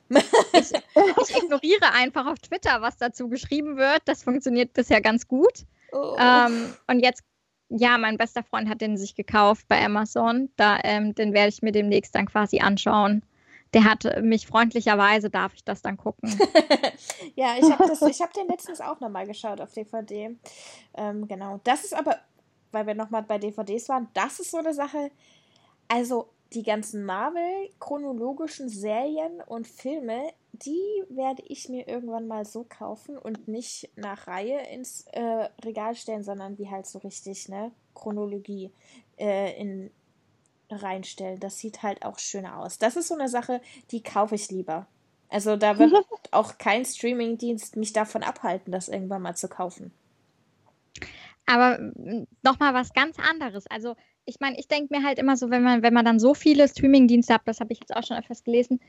Ich, 0.52 0.72
ich, 0.72 1.36
ignoriere 1.36 1.92
einfach 1.94 2.26
auf 2.26 2.38
Twitter, 2.38 2.80
was 2.82 2.96
dazu 2.96 3.28
geschrieben 3.28 3.76
wird. 3.76 4.02
Das 4.04 4.22
funktioniert 4.22 4.72
bisher 4.72 5.00
ganz 5.00 5.26
gut. 5.26 5.64
Oh. 5.92 6.16
Ähm, 6.18 6.74
und 6.86 7.00
jetzt, 7.00 7.22
ja, 7.68 7.98
mein 7.98 8.18
bester 8.18 8.42
Freund 8.42 8.68
hat 8.68 8.80
den 8.80 8.96
sich 8.96 9.14
gekauft 9.14 9.66
bei 9.68 9.84
Amazon. 9.84 10.50
Da, 10.56 10.78
ähm, 10.84 11.14
den 11.14 11.32
werde 11.32 11.48
ich 11.48 11.62
mir 11.62 11.72
demnächst 11.72 12.14
dann 12.14 12.26
quasi 12.26 12.60
anschauen. 12.60 13.22
Der 13.74 13.84
hat 13.84 14.22
mich 14.22 14.46
freundlicherweise, 14.46 15.30
darf 15.30 15.54
ich 15.54 15.64
das 15.64 15.80
dann 15.80 15.96
gucken. 15.96 16.30
ja, 17.36 17.54
ich 17.58 17.70
habe 17.70 17.84
hab 17.84 18.32
den 18.34 18.48
letztens 18.48 18.82
auch 18.82 19.00
nochmal 19.00 19.26
geschaut 19.26 19.60
auf 19.62 19.72
DVD. 19.72 20.36
Ähm, 20.94 21.26
genau. 21.26 21.60
Das 21.64 21.84
ist 21.84 21.94
aber, 21.94 22.18
weil 22.70 22.86
wir 22.86 22.94
nochmal 22.94 23.22
bei 23.22 23.38
DVDs 23.38 23.88
waren, 23.88 24.08
das 24.12 24.40
ist 24.40 24.50
so 24.50 24.58
eine 24.58 24.74
Sache. 24.74 25.10
Also, 25.88 26.28
die 26.54 26.62
ganzen 26.62 27.04
Marvel-chronologischen 27.04 28.68
Serien 28.68 29.40
und 29.46 29.66
Filme, 29.66 30.32
die 30.52 30.80
werde 31.08 31.42
ich 31.46 31.68
mir 31.68 31.88
irgendwann 31.88 32.26
mal 32.26 32.44
so 32.44 32.64
kaufen 32.68 33.16
und 33.16 33.48
nicht 33.48 33.90
nach 33.96 34.26
Reihe 34.26 34.60
ins 34.72 35.06
äh, 35.12 35.48
Regal 35.64 35.94
stellen, 35.94 36.24
sondern 36.24 36.58
wie 36.58 36.70
halt 36.70 36.86
so 36.86 36.98
richtig, 36.98 37.48
ne, 37.48 37.72
Chronologie 37.94 38.70
äh, 39.18 39.58
in 39.60 39.90
reinstellen. 40.70 41.40
Das 41.40 41.58
sieht 41.58 41.82
halt 41.82 42.04
auch 42.04 42.18
schöner 42.18 42.58
aus. 42.58 42.78
Das 42.78 42.96
ist 42.96 43.08
so 43.08 43.14
eine 43.14 43.28
Sache, 43.28 43.60
die 43.90 44.02
kaufe 44.02 44.34
ich 44.34 44.50
lieber. 44.50 44.86
Also 45.28 45.56
da 45.56 45.78
wird 45.78 45.92
auch 46.30 46.58
kein 46.58 46.84
Streamingdienst 46.84 47.76
mich 47.76 47.92
davon 47.92 48.22
abhalten, 48.22 48.72
das 48.72 48.88
irgendwann 48.88 49.22
mal 49.22 49.36
zu 49.36 49.48
kaufen. 49.48 49.92
Aber 51.46 51.78
nochmal 52.42 52.72
was 52.74 52.92
ganz 52.92 53.18
anderes. 53.18 53.66
Also 53.66 53.96
ich 54.24 54.40
meine, 54.40 54.58
ich 54.58 54.68
denke 54.68 54.96
mir 54.96 55.04
halt 55.04 55.18
immer 55.18 55.36
so, 55.36 55.50
wenn 55.50 55.62
man, 55.62 55.82
wenn 55.82 55.94
man 55.94 56.04
dann 56.04 56.20
so 56.20 56.34
viele 56.34 56.68
Streamingdienste 56.68 57.34
hat, 57.34 57.42
das 57.44 57.60
habe 57.60 57.72
ich 57.72 57.80
jetzt 57.80 57.94
auch 57.94 58.04
schon 58.04 58.16
öfters 58.16 58.44
gelesen, 58.44 58.80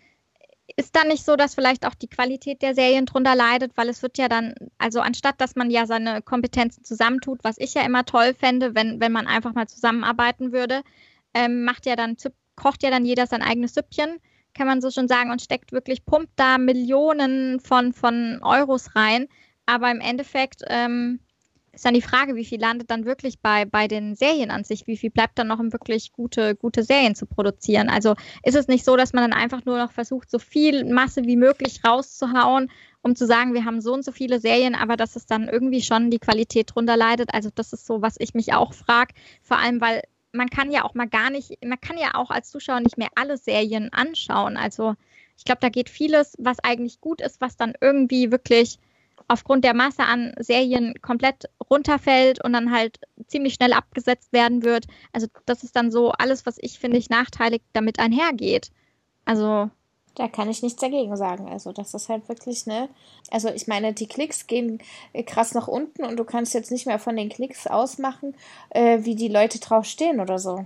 ist 0.77 0.95
dann 0.95 1.09
nicht 1.09 1.25
so, 1.25 1.35
dass 1.35 1.55
vielleicht 1.55 1.85
auch 1.85 1.95
die 1.95 2.07
Qualität 2.07 2.61
der 2.61 2.73
Serien 2.73 3.05
drunter 3.05 3.35
leidet, 3.35 3.75
weil 3.75 3.89
es 3.89 4.01
wird 4.01 4.17
ja 4.17 4.29
dann, 4.29 4.55
also 4.77 5.01
anstatt 5.01 5.41
dass 5.41 5.55
man 5.55 5.69
ja 5.69 5.85
seine 5.85 6.21
Kompetenzen 6.21 6.83
zusammentut, 6.83 7.43
was 7.43 7.57
ich 7.57 7.73
ja 7.73 7.83
immer 7.83 8.05
toll 8.05 8.33
fände, 8.33 8.75
wenn, 8.75 8.99
wenn 8.99 9.11
man 9.11 9.27
einfach 9.27 9.53
mal 9.53 9.67
zusammenarbeiten 9.67 10.51
würde, 10.51 10.81
ähm, 11.33 11.63
macht 11.63 11.85
ja 11.85 11.95
dann, 11.95 12.15
kocht 12.55 12.83
ja 12.83 12.91
dann 12.91 13.05
jeder 13.05 13.27
sein 13.27 13.41
eigenes 13.41 13.73
Süppchen, 13.73 14.19
kann 14.53 14.67
man 14.67 14.81
so 14.81 14.91
schon 14.91 15.07
sagen, 15.07 15.31
und 15.31 15.41
steckt 15.41 15.71
wirklich, 15.71 16.05
pumpt 16.05 16.31
da 16.35 16.57
Millionen 16.57 17.59
von, 17.59 17.91
von 17.91 18.39
Euros 18.43 18.95
rein. 18.95 19.27
Aber 19.65 19.89
im 19.91 19.99
Endeffekt 19.99 20.61
ähm, 20.67 21.19
ist 21.73 21.85
dann 21.85 21.95
die 21.95 22.01
Frage, 22.01 22.35
wie 22.35 22.45
viel 22.45 22.61
landet 22.61 22.91
dann 22.91 23.05
wirklich 23.05 23.39
bei, 23.39 23.65
bei 23.65 23.87
den 23.87 24.15
Serien 24.15 24.51
an 24.51 24.63
sich? 24.63 24.85
Wie 24.85 24.95
viel 24.95 25.09
bleibt 25.09 25.39
dann 25.39 25.47
noch, 25.47 25.59
um 25.59 25.73
wirklich 25.73 26.13
gute, 26.13 26.55
gute 26.55 26.83
Serien 26.83 27.15
zu 27.15 27.25
produzieren? 27.25 27.89
Also 27.89 28.15
ist 28.43 28.55
es 28.55 28.67
nicht 28.67 28.85
so, 28.85 28.95
dass 28.95 29.11
man 29.11 29.29
dann 29.29 29.37
einfach 29.37 29.65
nur 29.65 29.79
noch 29.79 29.91
versucht, 29.91 30.29
so 30.29 30.37
viel 30.37 30.85
Masse 30.85 31.23
wie 31.23 31.35
möglich 31.35 31.81
rauszuhauen, 31.85 32.69
um 33.01 33.15
zu 33.15 33.25
sagen, 33.25 33.55
wir 33.55 33.65
haben 33.65 33.81
so 33.81 33.91
und 33.91 34.05
so 34.05 34.11
viele 34.11 34.39
Serien, 34.39 34.75
aber 34.75 34.97
dass 34.97 35.15
es 35.15 35.25
dann 35.25 35.47
irgendwie 35.47 35.81
schon 35.81 36.11
die 36.11 36.19
Qualität 36.19 36.73
drunter 36.73 36.95
leidet? 36.95 37.33
Also 37.33 37.49
das 37.53 37.73
ist 37.73 37.87
so, 37.87 38.03
was 38.03 38.17
ich 38.19 38.35
mich 38.35 38.53
auch 38.53 38.73
frage. 38.73 39.15
Vor 39.41 39.57
allem, 39.57 39.81
weil 39.81 40.03
man 40.31 40.49
kann 40.49 40.71
ja 40.71 40.83
auch 40.83 40.93
mal 40.93 41.09
gar 41.09 41.31
nicht, 41.31 41.57
man 41.65 41.81
kann 41.81 41.97
ja 41.97 42.13
auch 42.13 42.29
als 42.29 42.51
Zuschauer 42.51 42.81
nicht 42.81 42.99
mehr 42.99 43.09
alle 43.15 43.37
Serien 43.37 43.91
anschauen. 43.91 44.57
Also 44.57 44.93
ich 45.37 45.43
glaube, 45.43 45.61
da 45.61 45.69
geht 45.69 45.89
vieles, 45.89 46.35
was 46.37 46.59
eigentlich 46.59 47.01
gut 47.01 47.19
ist, 47.19 47.41
was 47.41 47.57
dann 47.57 47.73
irgendwie 47.81 48.31
wirklich 48.31 48.77
aufgrund 49.27 49.63
der 49.63 49.73
Masse 49.73 50.03
an 50.03 50.33
Serien 50.39 50.93
komplett 51.01 51.45
runterfällt 51.69 52.43
und 52.43 52.53
dann 52.53 52.71
halt 52.71 52.99
ziemlich 53.27 53.55
schnell 53.55 53.73
abgesetzt 53.73 54.33
werden 54.33 54.63
wird. 54.63 54.85
Also 55.11 55.27
das 55.45 55.63
ist 55.63 55.75
dann 55.75 55.91
so 55.91 56.11
alles, 56.11 56.45
was 56.45 56.57
ich 56.59 56.79
finde 56.79 56.97
ich 56.97 57.09
nachteilig 57.09 57.61
damit 57.73 57.99
einhergeht. 57.99 58.71
Also 59.25 59.69
da 60.15 60.27
kann 60.27 60.49
ich 60.49 60.61
nichts 60.61 60.79
dagegen 60.79 61.15
sagen. 61.17 61.49
Also, 61.49 61.71
das 61.71 61.93
ist 61.93 62.07
halt 62.07 62.29
wirklich, 62.29 62.67
ne? 62.67 62.87
Also, 63.31 63.49
ich 63.49 63.67
meine, 63.67 63.93
die 63.93 64.07
Klicks 64.07 64.45
gehen 64.45 64.79
krass 65.25 65.55
nach 65.55 65.67
unten 65.67 66.05
und 66.05 66.17
du 66.17 66.23
kannst 66.23 66.53
jetzt 66.53 66.71
nicht 66.71 66.85
mehr 66.85 66.99
von 66.99 67.15
den 67.15 67.29
Klicks 67.29 67.65
ausmachen, 67.65 68.35
äh, 68.69 68.99
wie 69.03 69.15
die 69.15 69.27
Leute 69.27 69.59
drauf 69.59 69.85
stehen 69.85 70.19
oder 70.19 70.37
so. 70.37 70.65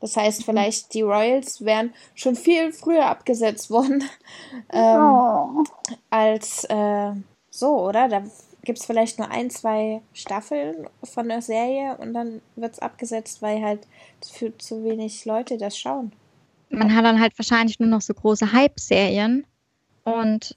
Das 0.00 0.16
heißt, 0.16 0.40
mhm. 0.40 0.44
vielleicht 0.44 0.94
die 0.94 1.02
Royals 1.02 1.64
wären 1.64 1.94
schon 2.14 2.34
viel 2.34 2.72
früher 2.72 3.06
abgesetzt 3.06 3.70
worden 3.70 4.02
ähm, 4.72 5.00
oh. 5.00 5.64
als 6.10 6.64
äh, 6.64 7.12
so, 7.52 7.86
oder? 7.86 8.08
Da 8.08 8.22
gibt 8.64 8.78
es 8.78 8.84
vielleicht 8.86 9.18
nur 9.18 9.30
ein, 9.30 9.50
zwei 9.50 10.02
Staffeln 10.12 10.88
von 11.04 11.28
der 11.28 11.42
Serie 11.42 11.96
und 11.98 12.14
dann 12.14 12.40
wird 12.56 12.74
es 12.74 12.78
abgesetzt, 12.80 13.42
weil 13.42 13.62
halt 13.62 13.86
für 14.20 14.56
zu 14.58 14.82
wenig 14.82 15.24
Leute 15.24 15.58
das 15.58 15.78
schauen 15.78 16.12
man 16.72 16.94
hat 16.94 17.04
dann 17.04 17.20
halt 17.20 17.38
wahrscheinlich 17.38 17.78
nur 17.78 17.88
noch 17.88 18.00
so 18.00 18.14
große 18.14 18.52
Hype-Serien 18.52 19.44
und 20.04 20.56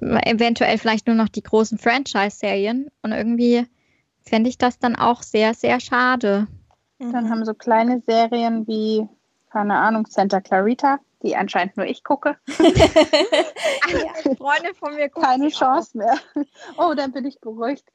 eventuell 0.00 0.78
vielleicht 0.78 1.06
nur 1.06 1.16
noch 1.16 1.28
die 1.28 1.42
großen 1.42 1.78
Franchise-Serien. 1.78 2.90
Und 3.02 3.12
irgendwie 3.12 3.66
fände 4.22 4.48
ich 4.50 4.58
das 4.58 4.78
dann 4.78 4.96
auch 4.96 5.22
sehr, 5.22 5.54
sehr 5.54 5.80
schade. 5.80 6.46
Dann 6.98 7.30
haben 7.30 7.44
so 7.44 7.54
kleine 7.54 8.00
Serien 8.00 8.66
wie, 8.66 9.08
keine 9.50 9.76
Ahnung, 9.76 10.06
Santa 10.08 10.40
Clarita, 10.40 10.98
die 11.24 11.36
anscheinend 11.36 11.76
nur 11.76 11.86
ich 11.86 12.04
gucke. 12.04 12.36
Eine 12.58 14.36
Freundin 14.36 14.74
von 14.74 14.94
mir 14.94 15.08
guckt 15.08 15.26
Keine 15.26 15.48
Chance 15.48 15.90
auch. 15.90 15.94
mehr. 15.94 16.18
Oh, 16.76 16.94
dann 16.94 17.12
bin 17.12 17.24
ich 17.24 17.40
beruhigt. 17.40 17.90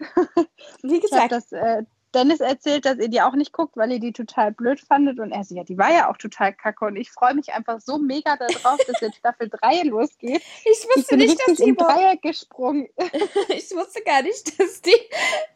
Wie 0.82 1.00
gesagt, 1.00 1.26
ich 1.26 1.30
das 1.30 1.52
äh, 1.52 1.84
Dennis 2.14 2.40
erzählt, 2.40 2.86
dass 2.86 2.98
ihr 2.98 3.10
die 3.10 3.22
auch 3.22 3.36
nicht 3.36 3.54
guckt, 3.54 3.78
weil 3.78 3.92
ihr 3.92 4.00
die 4.00 4.14
total 4.14 4.52
blöd 4.52 4.80
fandet. 4.80 5.20
Und 5.20 5.32
er 5.32 5.44
so, 5.44 5.56
ja, 5.56 5.64
die 5.64 5.78
war 5.78 5.92
ja 5.92 6.10
auch 6.10 6.18
total 6.18 6.54
kacke. 6.54 6.86
Und 6.86 6.96
ich 6.96 7.12
freue 7.12 7.34
mich 7.34 7.54
einfach 7.54 7.80
so 7.80 7.98
mega 7.98 8.36
darauf, 8.36 8.80
dass 8.88 9.02
jetzt 9.02 9.18
Staffel 9.18 9.50
3 9.62 9.84
losgeht. 9.84 10.42
Ich 10.62 10.86
wusste 10.86 11.00
ich 11.00 11.08
bin 11.08 11.20
nicht, 11.20 11.40
dass 11.46 11.58
die 11.58 11.70
im 11.70 11.76
Dreieck 11.76 12.22
gesprungen. 12.22 12.88
ich 13.50 13.72
wusste 13.72 14.02
gar 14.04 14.22
nicht, 14.24 14.60
dass 14.60 14.82
die, 14.82 14.96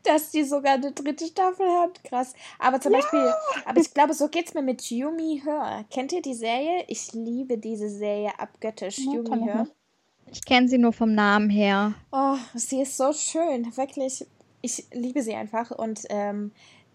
dass 0.04 0.32
die 0.32 0.44
sogar 0.44 0.74
eine 0.74 0.92
dritte 0.92 1.26
Staffel 1.26 1.68
hat. 1.80 2.04
Krass. 2.04 2.34
Aber 2.60 2.80
zum 2.80 2.94
ja. 2.94 3.00
Beispiel, 3.00 3.34
aber 3.66 3.80
ich 3.80 3.94
glaube, 3.94 4.14
so 4.14 4.28
geht 4.28 4.48
es 4.48 4.54
mir 4.54 4.62
mit 4.62 4.82
Yumi 4.90 5.42
Hör. 5.44 5.86
Kennt 5.90 6.12
ihr 6.12 6.22
die 6.22 6.36
Serie? 6.36 6.84
Ich 6.88 7.14
liebe 7.14 7.58
diese 7.58 7.90
Serie 7.90 8.32
abgöttisch. 8.38 9.00
Ja, 9.00 9.14
Yumi 9.14 9.46
Hör. 9.46 9.68
Ich 10.32 10.44
kenne 10.46 10.68
sie 10.68 10.80
nur 10.80 10.94
vom 10.94 11.14
Namen 11.14 11.50
her. 11.50 11.94
Oh, 12.12 12.38
sie 12.56 12.82
ist 12.82 12.98
so 12.98 13.14
schön. 13.14 13.76
Wirklich 13.78 14.26
ich 14.64 14.88
liebe 14.92 15.22
sie 15.22 15.36
einfach 15.36 15.72
und 15.72 16.06
ähm, 16.10 16.52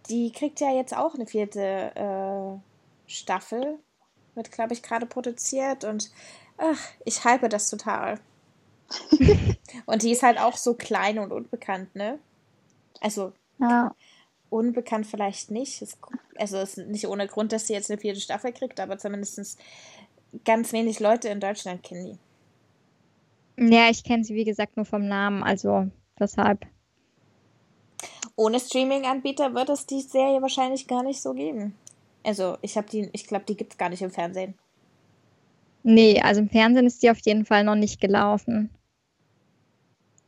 die 0.08 0.32
kriegt 0.32 0.58
ja 0.60 0.74
jetzt 0.74 0.96
auch 0.96 1.14
eine 1.14 1.26
vierte 1.26 1.60
äh, 1.94 3.10
Staffel. 3.10 3.78
Wird, 4.34 4.50
glaube 4.50 4.72
ich, 4.72 4.82
gerade 4.82 5.04
produziert 5.04 5.84
und 5.84 6.10
ach, 6.56 6.78
ich 7.04 7.24
hype 7.24 7.48
das 7.50 7.68
total. 7.68 8.18
und 9.86 10.02
die 10.02 10.12
ist 10.12 10.22
halt 10.22 10.40
auch 10.40 10.56
so 10.56 10.74
klein 10.74 11.18
und 11.18 11.30
unbekannt, 11.30 11.94
ne? 11.94 12.18
Also, 13.00 13.32
ja. 13.60 13.94
unbekannt 14.48 15.06
vielleicht 15.06 15.50
nicht. 15.50 15.82
Es, 15.82 15.98
also, 16.36 16.56
es 16.58 16.78
ist 16.78 16.88
nicht 16.88 17.06
ohne 17.06 17.26
Grund, 17.26 17.52
dass 17.52 17.66
sie 17.66 17.74
jetzt 17.74 17.90
eine 17.90 18.00
vierte 18.00 18.20
Staffel 18.20 18.52
kriegt, 18.52 18.80
aber 18.80 18.96
zumindest 18.96 19.58
ganz 20.44 20.72
wenig 20.72 21.00
Leute 21.00 21.28
in 21.28 21.40
Deutschland 21.40 21.82
kennen 21.82 22.18
die. 23.56 23.72
Ja, 23.74 23.90
ich 23.90 24.04
kenne 24.04 24.24
sie, 24.24 24.34
wie 24.34 24.44
gesagt, 24.44 24.76
nur 24.76 24.86
vom 24.86 25.06
Namen, 25.06 25.42
also 25.42 25.90
deshalb 26.18 26.64
ohne 28.38 28.60
Streaming-Anbieter 28.60 29.52
wird 29.54 29.68
es 29.68 29.84
die 29.84 30.00
Serie 30.00 30.40
wahrscheinlich 30.40 30.86
gar 30.86 31.02
nicht 31.02 31.20
so 31.20 31.34
geben. 31.34 31.74
Also, 32.24 32.56
ich 32.62 32.76
habe 32.76 32.88
die, 32.88 33.10
ich 33.12 33.26
glaube, 33.26 33.44
die 33.48 33.56
gibt 33.56 33.72
es 33.72 33.78
gar 33.78 33.88
nicht 33.88 34.00
im 34.00 34.12
Fernsehen. 34.12 34.54
Nee, 35.82 36.20
also 36.22 36.40
im 36.40 36.48
Fernsehen 36.48 36.86
ist 36.86 37.02
die 37.02 37.10
auf 37.10 37.18
jeden 37.18 37.44
Fall 37.44 37.64
noch 37.64 37.74
nicht 37.74 38.00
gelaufen. 38.00 38.70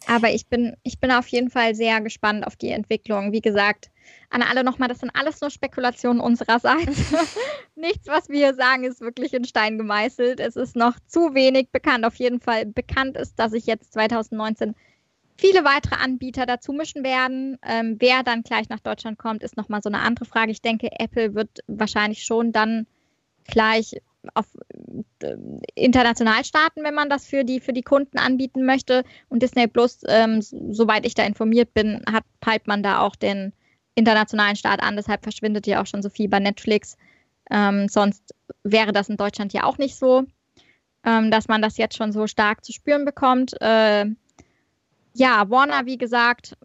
Aber 0.07 0.33
ich 0.33 0.49
bin, 0.49 0.77
ich 0.83 0.99
bin 0.99 1.13
auf 1.13 1.29
jeden 1.29 1.51
Fall 1.51 1.75
sehr 1.75 2.01
gespannt 2.01 2.45
auf 2.47 2.57
die 2.57 2.71
Entwicklung. 2.71 3.31
Wie 3.33 3.43
gesagt, 3.43 3.91
an 4.31 4.43
alle 4.43 4.65
nochmal, 4.65 4.89
das 4.89 4.99
sind 4.99 5.11
alles 5.15 5.41
nur 5.41 5.51
Spekulationen 5.51 6.21
unsererseits. 6.21 7.13
Nichts, 7.77 8.09
was 8.09 8.29
wir 8.29 8.39
hier 8.39 8.55
sagen, 8.55 8.85
ist 8.85 9.03
wirklich 9.03 9.35
in 9.35 9.45
Stein 9.45 9.79
gemeißelt. 9.79 10.41
Es 10.41 10.57
ist 10.57 10.75
noch 10.75 10.99
zu 11.07 11.35
wenig 11.35 11.71
bekannt. 11.71 12.05
Auf 12.05 12.17
jeden 12.17 12.41
Fall 12.41 12.67
bekannt 12.67 13.17
ist, 13.17 13.39
dass 13.39 13.53
ich 13.53 13.67
jetzt 13.67 13.93
2019 13.93 14.75
viele 15.41 15.65
weitere 15.65 15.97
Anbieter 15.97 16.47
dazu 16.47 16.73
mischen 16.73 17.03
werden. 17.03 17.59
Ähm, 17.63 17.97
wer 17.99 18.23
dann 18.23 18.43
gleich 18.43 18.69
nach 18.69 18.81
Deutschland 18.81 19.19
kommt, 19.19 19.43
ist 19.43 19.57
nochmal 19.57 19.83
so 19.83 19.89
eine 19.89 20.01
andere 20.01 20.27
Frage. 20.27 20.53
Ich 20.53 20.63
denke, 20.63 20.91
Apple 20.99 21.35
wird 21.35 21.61
wahrscheinlich 21.67 22.25
schon 22.25 22.53
dann 22.53 22.87
gleich 23.47 23.97
auf 24.35 24.47
äh, 25.23 25.37
international 25.75 26.45
starten, 26.45 26.85
wenn 26.85 26.95
man 26.95 27.09
das 27.09 27.27
für 27.27 27.45
die, 27.45 27.61
für 27.61 27.73
die 27.73 27.83
Kunden 27.83 28.19
anbieten 28.19 28.65
möchte. 28.67 29.03
Und 29.29 29.43
Disney 29.43 29.67
Plus, 29.67 30.01
ähm, 30.07 30.43
soweit 30.43 31.07
ich 31.07 31.15
da 31.15 31.25
informiert 31.25 31.73
bin, 31.73 32.03
hat 32.11 32.25
peilt 32.41 32.67
man 32.67 32.83
da 32.83 33.01
auch 33.01 33.17
den 33.17 33.55
internationalen 33.95 34.57
Start 34.57 34.83
an. 34.83 34.97
Deshalb 34.97 35.23
verschwindet 35.23 35.67
ja 35.67 35.83
auch 35.83 35.87
schon 35.87 36.03
so 36.03 36.11
viel 36.11 36.29
bei 36.29 36.39
Netflix. 36.39 36.97
Ähm, 37.51 37.89
sonst 37.89 38.35
wäre 38.63 38.93
das 38.93 39.09
in 39.09 39.17
Deutschland 39.17 39.53
ja 39.55 39.65
auch 39.65 39.79
nicht 39.79 39.97
so, 39.97 40.25
ähm, 41.05 41.31
dass 41.31 41.49
man 41.49 41.63
das 41.63 41.79
jetzt 41.79 41.97
schon 41.97 42.13
so 42.13 42.27
stark 42.27 42.65
zu 42.65 42.73
spüren 42.73 43.07
bekommt. 43.07 43.61
Äh, 43.61 44.07
ja, 45.15 45.49
Warner, 45.51 45.87
wie 45.87 45.99
gesagt, 45.99 46.57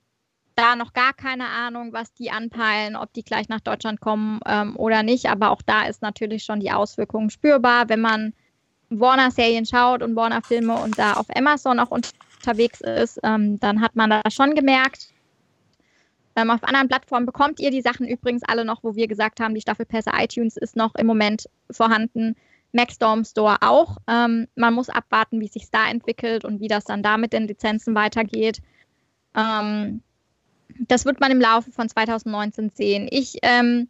da 0.55 0.75
noch 0.75 0.93
gar 0.93 1.13
keine 1.13 1.47
Ahnung, 1.47 1.91
was 1.91 2.13
die 2.13 2.31
anpeilen, 2.31 2.95
ob 2.95 3.11
die 3.13 3.23
gleich 3.23 3.49
nach 3.49 3.59
Deutschland 3.59 3.99
kommen 3.99 4.39
ähm, 4.45 4.75
oder 4.77 5.03
nicht. 5.03 5.27
Aber 5.27 5.51
auch 5.51 5.61
da 5.61 5.85
ist 5.85 6.01
natürlich 6.01 6.43
schon 6.43 6.61
die 6.61 6.71
Auswirkung 6.71 7.29
spürbar, 7.29 7.89
wenn 7.89 8.01
man 8.01 8.33
Warner-Serien 8.89 9.65
schaut 9.65 10.01
und 10.01 10.15
Warner-Filme 10.15 10.75
und 10.75 10.97
da 10.97 11.13
auf 11.13 11.25
Amazon 11.35 11.79
auch 11.79 11.91
unterwegs 11.91 12.81
ist, 12.81 13.19
ähm, 13.23 13.59
dann 13.59 13.81
hat 13.81 13.95
man 13.95 14.09
das 14.09 14.33
schon 14.33 14.55
gemerkt. 14.55 15.09
Ähm, 16.37 16.49
auf 16.51 16.63
anderen 16.63 16.87
Plattformen 16.87 17.25
bekommt 17.25 17.59
ihr 17.59 17.71
die 17.71 17.81
Sachen 17.81 18.07
übrigens 18.07 18.43
alle 18.43 18.65
noch, 18.65 18.83
wo 18.83 18.95
wir 18.95 19.07
gesagt 19.07 19.39
haben, 19.39 19.55
die 19.55 19.61
Staffelpässe 19.61 20.11
iTunes 20.17 20.57
ist 20.57 20.75
noch 20.75 20.95
im 20.95 21.07
Moment 21.07 21.49
vorhanden. 21.71 22.35
Maxstorm 22.75 23.23
Store 23.23 23.57
auch. 23.61 23.97
Ähm, 24.07 24.47
man 24.55 24.73
muss 24.73 24.89
abwarten, 24.89 25.39
wie 25.39 25.47
sich 25.47 25.71
da 25.71 25.89
entwickelt 25.89 26.45
und 26.45 26.59
wie 26.59 26.67
das 26.67 26.83
dann 26.83 27.01
da 27.01 27.17
mit 27.17 27.33
den 27.33 27.47
Lizenzen 27.47 27.95
weitergeht. 27.95 28.59
Ähm, 29.35 30.01
das 30.87 31.05
wird 31.05 31.19
man 31.19 31.31
im 31.31 31.39
Laufe 31.39 31.71
von 31.71 31.87
2019 31.87 32.71
sehen. 32.71 33.07
Ich 33.09 33.37
ähm, 33.43 33.87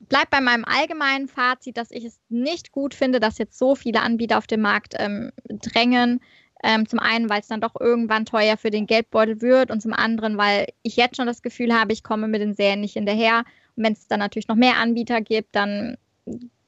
bleibe 0.00 0.28
bei 0.30 0.40
meinem 0.40 0.64
allgemeinen 0.66 1.28
Fazit, 1.28 1.78
dass 1.78 1.90
ich 1.90 2.04
es 2.04 2.20
nicht 2.28 2.72
gut 2.72 2.94
finde, 2.94 3.20
dass 3.20 3.38
jetzt 3.38 3.58
so 3.58 3.74
viele 3.74 4.02
Anbieter 4.02 4.38
auf 4.38 4.46
den 4.46 4.60
Markt 4.60 4.94
ähm, 4.98 5.32
drängen. 5.48 6.20
Ähm, 6.62 6.86
zum 6.86 6.98
einen, 6.98 7.30
weil 7.30 7.40
es 7.40 7.48
dann 7.48 7.62
doch 7.62 7.74
irgendwann 7.80 8.26
teuer 8.26 8.58
für 8.58 8.70
den 8.70 8.86
Geldbeutel 8.86 9.40
wird 9.40 9.70
und 9.70 9.80
zum 9.80 9.94
anderen, 9.94 10.36
weil 10.36 10.66
ich 10.82 10.94
jetzt 10.96 11.16
schon 11.16 11.26
das 11.26 11.40
Gefühl 11.40 11.72
habe, 11.72 11.94
ich 11.94 12.02
komme 12.02 12.28
mit 12.28 12.42
den 12.42 12.52
Serien 12.52 12.82
nicht 12.82 12.92
hinterher. 12.92 13.44
Und 13.76 13.84
wenn 13.84 13.94
es 13.94 14.08
dann 14.08 14.18
natürlich 14.18 14.48
noch 14.48 14.56
mehr 14.56 14.76
Anbieter 14.76 15.22
gibt, 15.22 15.56
dann 15.56 15.96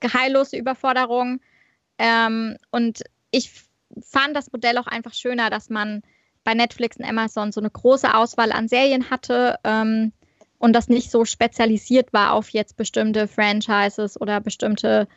heillose 0.08 0.56
Überforderung. 0.56 1.40
Ähm, 1.98 2.56
und 2.70 3.02
ich 3.30 3.50
fand 4.00 4.34
das 4.36 4.52
Modell 4.52 4.78
auch 4.78 4.86
einfach 4.86 5.14
schöner, 5.14 5.50
dass 5.50 5.70
man 5.70 6.02
bei 6.44 6.54
Netflix 6.54 6.96
und 6.96 7.04
Amazon 7.04 7.52
so 7.52 7.60
eine 7.60 7.70
große 7.70 8.14
Auswahl 8.14 8.52
an 8.52 8.68
Serien 8.68 9.10
hatte 9.10 9.58
ähm, 9.64 10.12
und 10.58 10.72
das 10.74 10.88
nicht 10.88 11.10
so 11.10 11.24
spezialisiert 11.24 12.12
war 12.12 12.32
auf 12.32 12.48
jetzt 12.50 12.76
bestimmte 12.76 13.28
Franchises 13.28 14.20
oder 14.20 14.40
bestimmte 14.40 15.08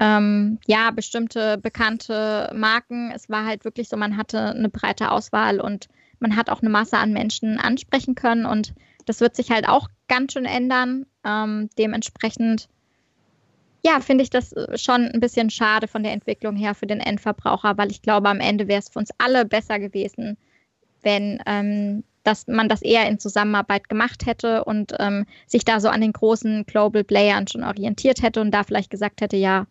ähm, 0.00 0.58
ja, 0.66 0.90
bestimmte 0.92 1.58
bekannte 1.58 2.52
Marken. 2.54 3.10
Es 3.12 3.28
war 3.28 3.44
halt 3.44 3.64
wirklich 3.64 3.88
so, 3.88 3.96
man 3.96 4.16
hatte 4.16 4.50
eine 4.50 4.68
breite 4.68 5.10
Auswahl 5.10 5.60
und 5.60 5.88
man 6.20 6.36
hat 6.36 6.50
auch 6.50 6.60
eine 6.60 6.70
Masse 6.70 6.98
an 6.98 7.12
Menschen 7.12 7.58
ansprechen 7.58 8.14
können 8.14 8.46
und 8.46 8.74
das 9.06 9.20
wird 9.20 9.34
sich 9.34 9.50
halt 9.50 9.68
auch 9.68 9.88
ganz 10.06 10.32
schön 10.34 10.44
ändern. 10.44 11.06
Ähm, 11.24 11.68
dementsprechend, 11.78 12.68
ja, 13.84 14.00
finde 14.00 14.24
ich 14.24 14.30
das 14.30 14.54
schon 14.76 15.06
ein 15.06 15.20
bisschen 15.20 15.50
schade 15.50 15.88
von 15.88 16.02
der 16.02 16.12
Entwicklung 16.12 16.56
her 16.56 16.74
für 16.74 16.86
den 16.86 17.00
Endverbraucher, 17.00 17.78
weil 17.78 17.90
ich 17.90 18.02
glaube, 18.02 18.28
am 18.28 18.40
Ende 18.40 18.68
wäre 18.68 18.80
es 18.80 18.88
für 18.88 18.98
uns 18.98 19.10
alle 19.18 19.44
besser 19.44 19.78
gewesen, 19.78 20.36
wenn 21.02 21.40
ähm, 21.46 22.02
dass 22.28 22.46
man 22.46 22.68
das 22.68 22.82
eher 22.82 23.08
in 23.08 23.18
Zusammenarbeit 23.18 23.88
gemacht 23.88 24.26
hätte 24.26 24.62
und 24.64 24.92
ähm, 24.98 25.24
sich 25.46 25.64
da 25.64 25.80
so 25.80 25.88
an 25.88 26.02
den 26.02 26.12
großen 26.12 26.66
Global 26.66 27.02
Playern 27.02 27.48
schon 27.48 27.64
orientiert 27.64 28.22
hätte 28.22 28.42
und 28.42 28.50
da 28.50 28.64
vielleicht 28.64 28.90
gesagt 28.90 29.22
hätte, 29.22 29.38
ja, 29.38 29.66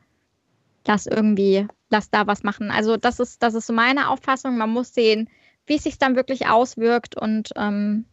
lass 0.88 1.06
irgendwie, 1.06 1.68
lass 1.92 2.10
da 2.10 2.26
was 2.26 2.42
machen. 2.42 2.72
Also 2.72 2.98
das 2.98 3.20
ist, 3.20 3.44
das 3.44 3.54
ist 3.54 3.68
so 3.68 3.74
meine 3.74 4.10
Auffassung. 4.10 4.58
Man 4.58 4.72
muss 4.72 4.92
sehen, 4.92 5.30
wie 5.68 5.76
es 5.76 5.84
sich 5.84 6.00
dann 6.00 6.16
wirklich 6.16 6.48
auswirkt 6.48 7.16
und 7.16 7.52
ähm, 7.56 8.06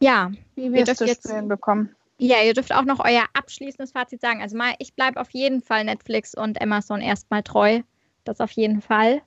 ja, 0.00 0.32
wie 0.56 0.72
wirst 0.72 1.00
du 1.00 1.04
jetzt 1.04 1.30
bekommen. 1.46 1.94
Ja, 2.18 2.42
ihr 2.42 2.52
dürft 2.52 2.74
auch 2.74 2.84
noch 2.84 2.98
euer 2.98 3.24
abschließendes 3.32 3.92
Fazit 3.92 4.20
sagen. 4.20 4.42
Also 4.42 4.56
mal, 4.56 4.74
ich 4.80 4.94
bleibe 4.94 5.20
auf 5.20 5.30
jeden 5.30 5.62
Fall 5.62 5.84
Netflix 5.84 6.34
und 6.34 6.60
Amazon 6.60 7.00
erstmal 7.00 7.44
treu. 7.44 7.82
Das 8.24 8.40
auf 8.40 8.50
jeden 8.50 8.82
Fall. 8.82 9.22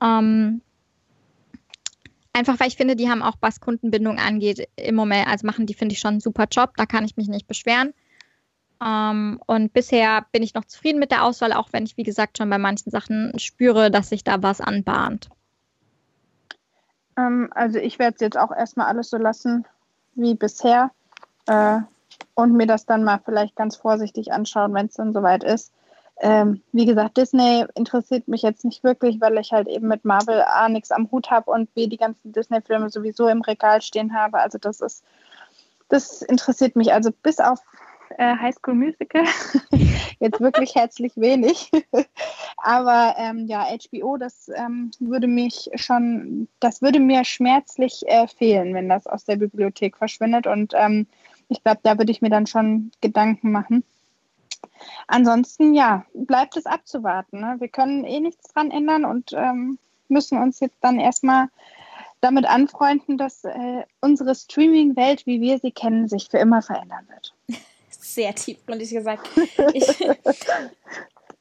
Ähm, 0.00 0.62
einfach 2.32 2.60
weil 2.60 2.68
ich 2.68 2.76
finde, 2.76 2.94
die 2.94 3.10
haben 3.10 3.22
auch, 3.22 3.36
was 3.40 3.60
Kundenbindung 3.60 4.18
angeht, 4.18 4.68
im 4.76 4.94
Moment, 4.94 5.26
also 5.26 5.46
machen 5.46 5.66
die, 5.66 5.74
finde 5.74 5.94
ich, 5.94 5.98
schon 5.98 6.12
einen 6.12 6.20
super 6.20 6.46
Job. 6.50 6.74
Da 6.76 6.86
kann 6.86 7.04
ich 7.04 7.16
mich 7.16 7.26
nicht 7.26 7.48
beschweren. 7.48 7.92
Ähm, 8.84 9.40
und 9.46 9.72
bisher 9.72 10.26
bin 10.30 10.44
ich 10.44 10.54
noch 10.54 10.64
zufrieden 10.64 11.00
mit 11.00 11.10
der 11.10 11.24
Auswahl, 11.24 11.52
auch 11.52 11.72
wenn 11.72 11.86
ich, 11.86 11.96
wie 11.96 12.04
gesagt, 12.04 12.38
schon 12.38 12.50
bei 12.50 12.58
manchen 12.58 12.90
Sachen 12.90 13.36
spüre, 13.38 13.90
dass 13.90 14.10
sich 14.10 14.22
da 14.22 14.42
was 14.42 14.60
anbahnt. 14.60 15.28
Ähm, 17.16 17.50
also 17.52 17.78
ich 17.78 17.98
werde 17.98 18.14
es 18.14 18.20
jetzt 18.20 18.38
auch 18.38 18.52
erstmal 18.52 18.86
alles 18.86 19.10
so 19.10 19.16
lassen 19.16 19.66
wie 20.14 20.34
bisher 20.34 20.90
äh, 21.46 21.80
und 22.36 22.52
mir 22.52 22.66
das 22.66 22.86
dann 22.86 23.02
mal 23.02 23.18
vielleicht 23.24 23.56
ganz 23.56 23.76
vorsichtig 23.76 24.30
anschauen, 24.30 24.72
wenn 24.74 24.86
es 24.86 24.94
dann 24.94 25.12
soweit 25.12 25.42
ist. 25.42 25.72
Ähm, 26.20 26.62
wie 26.72 26.86
gesagt, 26.86 27.16
Disney 27.16 27.64
interessiert 27.74 28.28
mich 28.28 28.42
jetzt 28.42 28.64
nicht 28.64 28.84
wirklich, 28.84 29.20
weil 29.20 29.36
ich 29.38 29.52
halt 29.52 29.68
eben 29.68 29.88
mit 29.88 30.04
Marvel 30.04 30.42
A 30.42 30.68
nichts 30.68 30.92
am 30.92 31.10
Hut 31.10 31.30
habe 31.30 31.50
und 31.50 31.74
B 31.74 31.88
die 31.88 31.96
ganzen 31.96 32.32
Disney-Filme 32.32 32.90
sowieso 32.90 33.26
im 33.28 33.40
Regal 33.40 33.82
stehen 33.82 34.14
habe. 34.14 34.38
Also 34.38 34.58
das 34.58 34.80
ist, 34.80 35.02
das 35.88 36.22
interessiert 36.22 36.76
mich 36.76 36.92
also 36.92 37.10
bis 37.22 37.40
auf 37.40 37.60
äh, 38.18 38.36
High 38.36 38.54
School 38.54 38.74
Musical. 38.74 39.24
Jetzt 40.20 40.40
wirklich 40.40 40.74
herzlich 40.74 41.16
wenig. 41.16 41.70
Aber 42.58 43.14
ähm, 43.18 43.46
ja, 43.46 43.66
HBO, 43.66 44.18
das 44.18 44.50
ähm, 44.54 44.90
würde 45.00 45.26
mich 45.26 45.70
schon, 45.74 46.48
das 46.60 46.82
würde 46.82 47.00
mir 47.00 47.24
schmerzlich 47.24 48.04
äh, 48.06 48.26
fehlen, 48.26 48.74
wenn 48.74 48.88
das 48.88 49.06
aus 49.06 49.24
der 49.24 49.36
Bibliothek 49.36 49.96
verschwindet. 49.96 50.46
Und 50.46 50.72
ähm, 50.74 51.06
ich 51.48 51.62
glaube, 51.62 51.80
da 51.82 51.98
würde 51.98 52.12
ich 52.12 52.22
mir 52.22 52.30
dann 52.30 52.46
schon 52.46 52.90
Gedanken 53.00 53.52
machen. 53.52 53.84
Ansonsten, 55.06 55.74
ja, 55.74 56.04
bleibt 56.14 56.56
es 56.56 56.66
abzuwarten. 56.66 57.40
Ne? 57.40 57.56
Wir 57.58 57.68
können 57.68 58.04
eh 58.04 58.20
nichts 58.20 58.52
dran 58.52 58.70
ändern 58.70 59.04
und 59.04 59.32
ähm, 59.32 59.78
müssen 60.08 60.38
uns 60.38 60.60
jetzt 60.60 60.78
dann 60.80 60.98
erstmal 60.98 61.48
damit 62.20 62.46
anfreunden, 62.46 63.18
dass 63.18 63.44
äh, 63.44 63.84
unsere 64.00 64.34
Streaming-Welt, 64.34 65.26
wie 65.26 65.40
wir 65.40 65.58
sie 65.58 65.70
kennen, 65.70 66.08
sich 66.08 66.28
für 66.30 66.38
immer 66.38 66.62
verändern 66.62 67.06
wird 67.08 67.34
sehr 67.90 68.34
tiefgründig 68.34 68.90
gesagt. 68.90 69.28
Ich, 69.74 69.86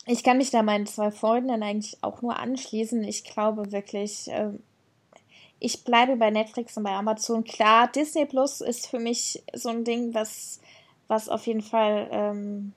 ich 0.06 0.24
kann 0.24 0.38
mich 0.38 0.52
da 0.52 0.64
meinen 0.64 0.86
zwei 0.86 1.12
Freunden 1.12 1.64
eigentlich 1.64 1.98
auch 2.02 2.22
nur 2.22 2.38
anschließen. 2.38 3.04
Ich 3.04 3.24
glaube 3.24 3.72
wirklich, 3.72 4.28
äh, 4.30 4.50
ich 5.66 5.84
bleibe 5.84 6.16
bei 6.16 6.30
Netflix 6.30 6.78
und 6.78 6.84
bei 6.84 6.92
Amazon. 6.92 7.44
Klar, 7.44 7.88
Disney 7.88 8.26
Plus 8.26 8.62
ist 8.62 8.88
für 8.88 9.00
mich 9.00 9.44
so 9.54 9.70
ein 9.70 9.84
Ding, 9.84 10.14
was, 10.14 10.60
was 11.08 11.28
auf 11.28 11.48
jeden 11.48 11.64
Fall 11.64 12.08
ähm, 12.12 12.74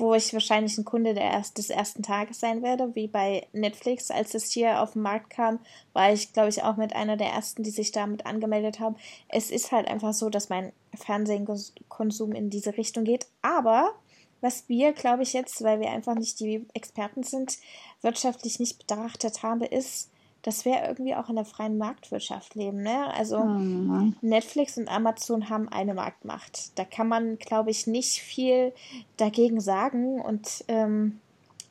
wo 0.00 0.14
ich 0.14 0.32
wahrscheinlich 0.32 0.76
ein 0.78 0.84
Kunde 0.84 1.14
der 1.14 1.30
erst, 1.30 1.58
des 1.58 1.70
ersten 1.70 2.02
Tages 2.02 2.40
sein 2.40 2.62
werde, 2.62 2.94
wie 2.94 3.06
bei 3.06 3.46
Netflix. 3.52 4.10
Als 4.10 4.34
es 4.34 4.50
hier 4.50 4.80
auf 4.80 4.94
den 4.94 5.02
Markt 5.02 5.30
kam, 5.30 5.60
war 5.92 6.12
ich, 6.12 6.32
glaube 6.32 6.48
ich, 6.48 6.62
auch 6.62 6.76
mit 6.76 6.96
einer 6.96 7.16
der 7.16 7.28
ersten, 7.28 7.62
die 7.62 7.70
sich 7.70 7.92
damit 7.92 8.26
angemeldet 8.26 8.80
haben. 8.80 8.96
Es 9.28 9.50
ist 9.50 9.70
halt 9.70 9.86
einfach 9.86 10.14
so, 10.14 10.30
dass 10.30 10.48
mein 10.48 10.72
Fernsehkonsum 10.94 12.32
in 12.32 12.50
diese 12.50 12.76
Richtung 12.76 13.04
geht. 13.04 13.26
Aber 13.42 13.92
was 14.40 14.68
wir, 14.68 14.92
glaube 14.92 15.22
ich, 15.22 15.34
jetzt, 15.34 15.62
weil 15.62 15.80
wir 15.80 15.90
einfach 15.90 16.14
nicht 16.14 16.40
die 16.40 16.66
Experten 16.72 17.22
sind, 17.22 17.58
wirtschaftlich 18.00 18.58
nicht 18.58 18.78
betrachtet 18.78 19.42
haben, 19.42 19.60
ist, 19.60 20.10
dass 20.42 20.64
wir 20.64 20.82
irgendwie 20.86 21.14
auch 21.14 21.28
in 21.28 21.36
der 21.36 21.44
freien 21.44 21.76
Marktwirtschaft 21.76 22.54
leben. 22.54 22.82
Ne? 22.82 23.12
Also 23.14 23.40
mhm. 23.44 24.16
Netflix 24.20 24.78
und 24.78 24.88
Amazon 24.88 25.50
haben 25.50 25.68
eine 25.68 25.94
Marktmacht. 25.94 26.78
Da 26.78 26.84
kann 26.84 27.08
man, 27.08 27.38
glaube 27.38 27.70
ich, 27.70 27.86
nicht 27.86 28.20
viel 28.20 28.72
dagegen 29.16 29.60
sagen. 29.60 30.20
Und 30.20 30.64
ähm, 30.68 31.20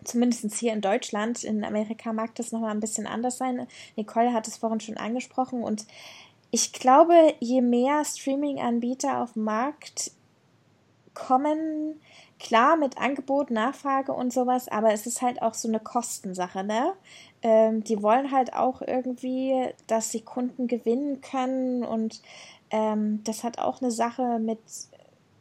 zumindest 0.03 0.55
hier 0.55 0.73
in 0.73 0.81
Deutschland, 0.81 1.43
in 1.43 1.63
Amerika 1.63 2.13
mag 2.13 2.35
das 2.35 2.51
nochmal 2.51 2.71
ein 2.71 2.79
bisschen 2.79 3.07
anders 3.07 3.37
sein. 3.37 3.67
Nicole 3.95 4.33
hat 4.33 4.47
es 4.47 4.57
vorhin 4.57 4.79
schon 4.79 4.97
angesprochen. 4.97 5.63
Und 5.63 5.85
ich 6.51 6.71
glaube, 6.71 7.33
je 7.39 7.61
mehr 7.61 8.05
Streaming-Anbieter 8.05 9.21
auf 9.21 9.33
den 9.33 9.43
Markt 9.43 10.11
kommen, 11.13 11.99
klar 12.39 12.77
mit 12.77 12.97
Angebot, 12.97 13.51
Nachfrage 13.51 14.13
und 14.13 14.31
sowas, 14.31 14.67
aber 14.69 14.93
es 14.93 15.05
ist 15.05 15.21
halt 15.21 15.41
auch 15.41 15.53
so 15.53 15.67
eine 15.67 15.79
Kostensache, 15.79 16.63
ne? 16.63 16.93
Ähm, 17.41 17.83
die 17.83 18.01
wollen 18.01 18.31
halt 18.31 18.53
auch 18.53 18.81
irgendwie, 18.81 19.69
dass 19.87 20.11
sie 20.11 20.21
Kunden 20.21 20.67
gewinnen 20.67 21.21
können 21.21 21.83
und 21.83 22.21
ähm, 22.69 23.23
das 23.23 23.43
hat 23.43 23.59
auch 23.59 23.81
eine 23.81 23.91
Sache 23.91 24.39
mit 24.39 24.59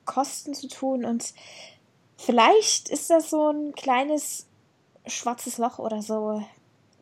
Kosten 0.05 0.55
zu 0.55 0.69
tun 0.69 1.05
und 1.05 1.35
vielleicht 2.17 2.89
ist 2.89 3.11
das 3.11 3.31
so 3.31 3.51
ein 3.51 3.73
kleines 3.73 4.47
schwarzes 5.07 5.59
Loch 5.59 5.79
oder 5.79 6.01
so. 6.01 6.43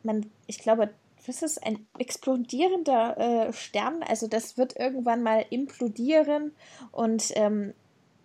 Man, 0.02 0.30
ich 0.46 0.58
glaube, 0.58 0.90
das 1.26 1.42
ist 1.42 1.62
ein 1.62 1.86
explodierender 1.98 3.48
äh, 3.48 3.52
Stern, 3.52 4.02
also 4.02 4.28
das 4.28 4.56
wird 4.56 4.76
irgendwann 4.76 5.22
mal 5.22 5.44
implodieren 5.50 6.52
und 6.90 7.32
ähm, 7.36 7.74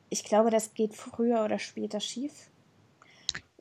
ich 0.10 0.24
glaube, 0.24 0.52
das 0.52 0.74
geht 0.74 0.96
früher 0.96 1.44
oder 1.44 1.60
später 1.60 2.00
schief. 2.00 2.50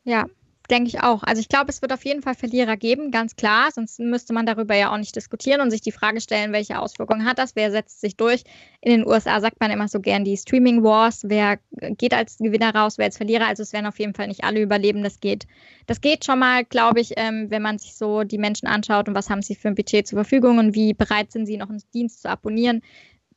Ja, 0.05 0.27
denke 0.71 0.89
ich 0.89 1.03
auch. 1.03 1.23
Also 1.23 1.41
ich 1.41 1.49
glaube, 1.49 1.71
es 1.71 1.83
wird 1.83 1.93
auf 1.93 2.05
jeden 2.05 2.23
Fall 2.23 2.35
Verlierer 2.35 2.77
geben, 2.77 3.11
ganz 3.11 3.37
klar. 3.37 3.71
Sonst 3.73 3.99
müsste 3.99 4.33
man 4.33 4.47
darüber 4.47 4.75
ja 4.75 4.93
auch 4.93 4.97
nicht 4.99 5.15
diskutieren 5.15 5.61
und 5.61 5.71
sich 5.71 5.81
die 5.81 5.93
Frage 5.93 6.21
stellen, 6.21 6.53
welche 6.53 6.79
Auswirkungen 6.79 7.25
hat 7.25 7.39
das, 7.39 7.57
wer 7.57 7.71
setzt 7.71 8.01
sich 8.01 8.17
durch. 8.17 8.45
In 8.81 8.93
den 8.93 9.07
USA 9.07 9.41
sagt 9.41 9.61
man 9.61 9.71
immer 9.71 9.89
so 9.89 10.01
gern 10.01 10.25
die 10.25 10.37
Streaming 10.37 10.83
Wars, 10.83 11.23
wer 11.27 11.59
geht 11.99 12.15
als 12.15 12.39
Gewinner 12.39 12.75
raus, 12.75 12.99
wer 12.99 13.07
als 13.07 13.17
Verlierer. 13.17 13.47
Also 13.47 13.63
es 13.63 13.73
werden 13.73 13.87
auf 13.87 13.99
jeden 13.99 14.15
Fall 14.15 14.29
nicht 14.29 14.45
alle 14.45 14.61
überleben. 14.61 15.03
Das 15.03 15.21
geht, 15.21 15.47
das 15.87 16.01
geht 16.01 16.25
schon 16.25 16.39
mal, 16.39 16.65
glaube 16.65 17.01
ich, 17.01 17.13
ähm, 17.17 17.51
wenn 17.51 17.63
man 17.63 17.79
sich 17.79 17.95
so 17.95 18.23
die 18.23 18.39
Menschen 18.39 18.69
anschaut 18.69 19.09
und 19.09 19.15
was 19.15 19.29
haben 19.29 19.43
sie 19.43 19.57
für 19.57 19.69
ein 19.69 19.75
Budget 19.75 20.07
zur 20.07 20.19
Verfügung 20.19 20.59
und 20.59 20.75
wie 20.75 20.95
bereit 20.95 21.33
sind 21.33 21.47
sie 21.47 21.57
noch 21.57 21.69
einen 21.69 21.83
Dienst 21.93 22.23
zu 22.23 22.31
abonnieren 22.31 22.83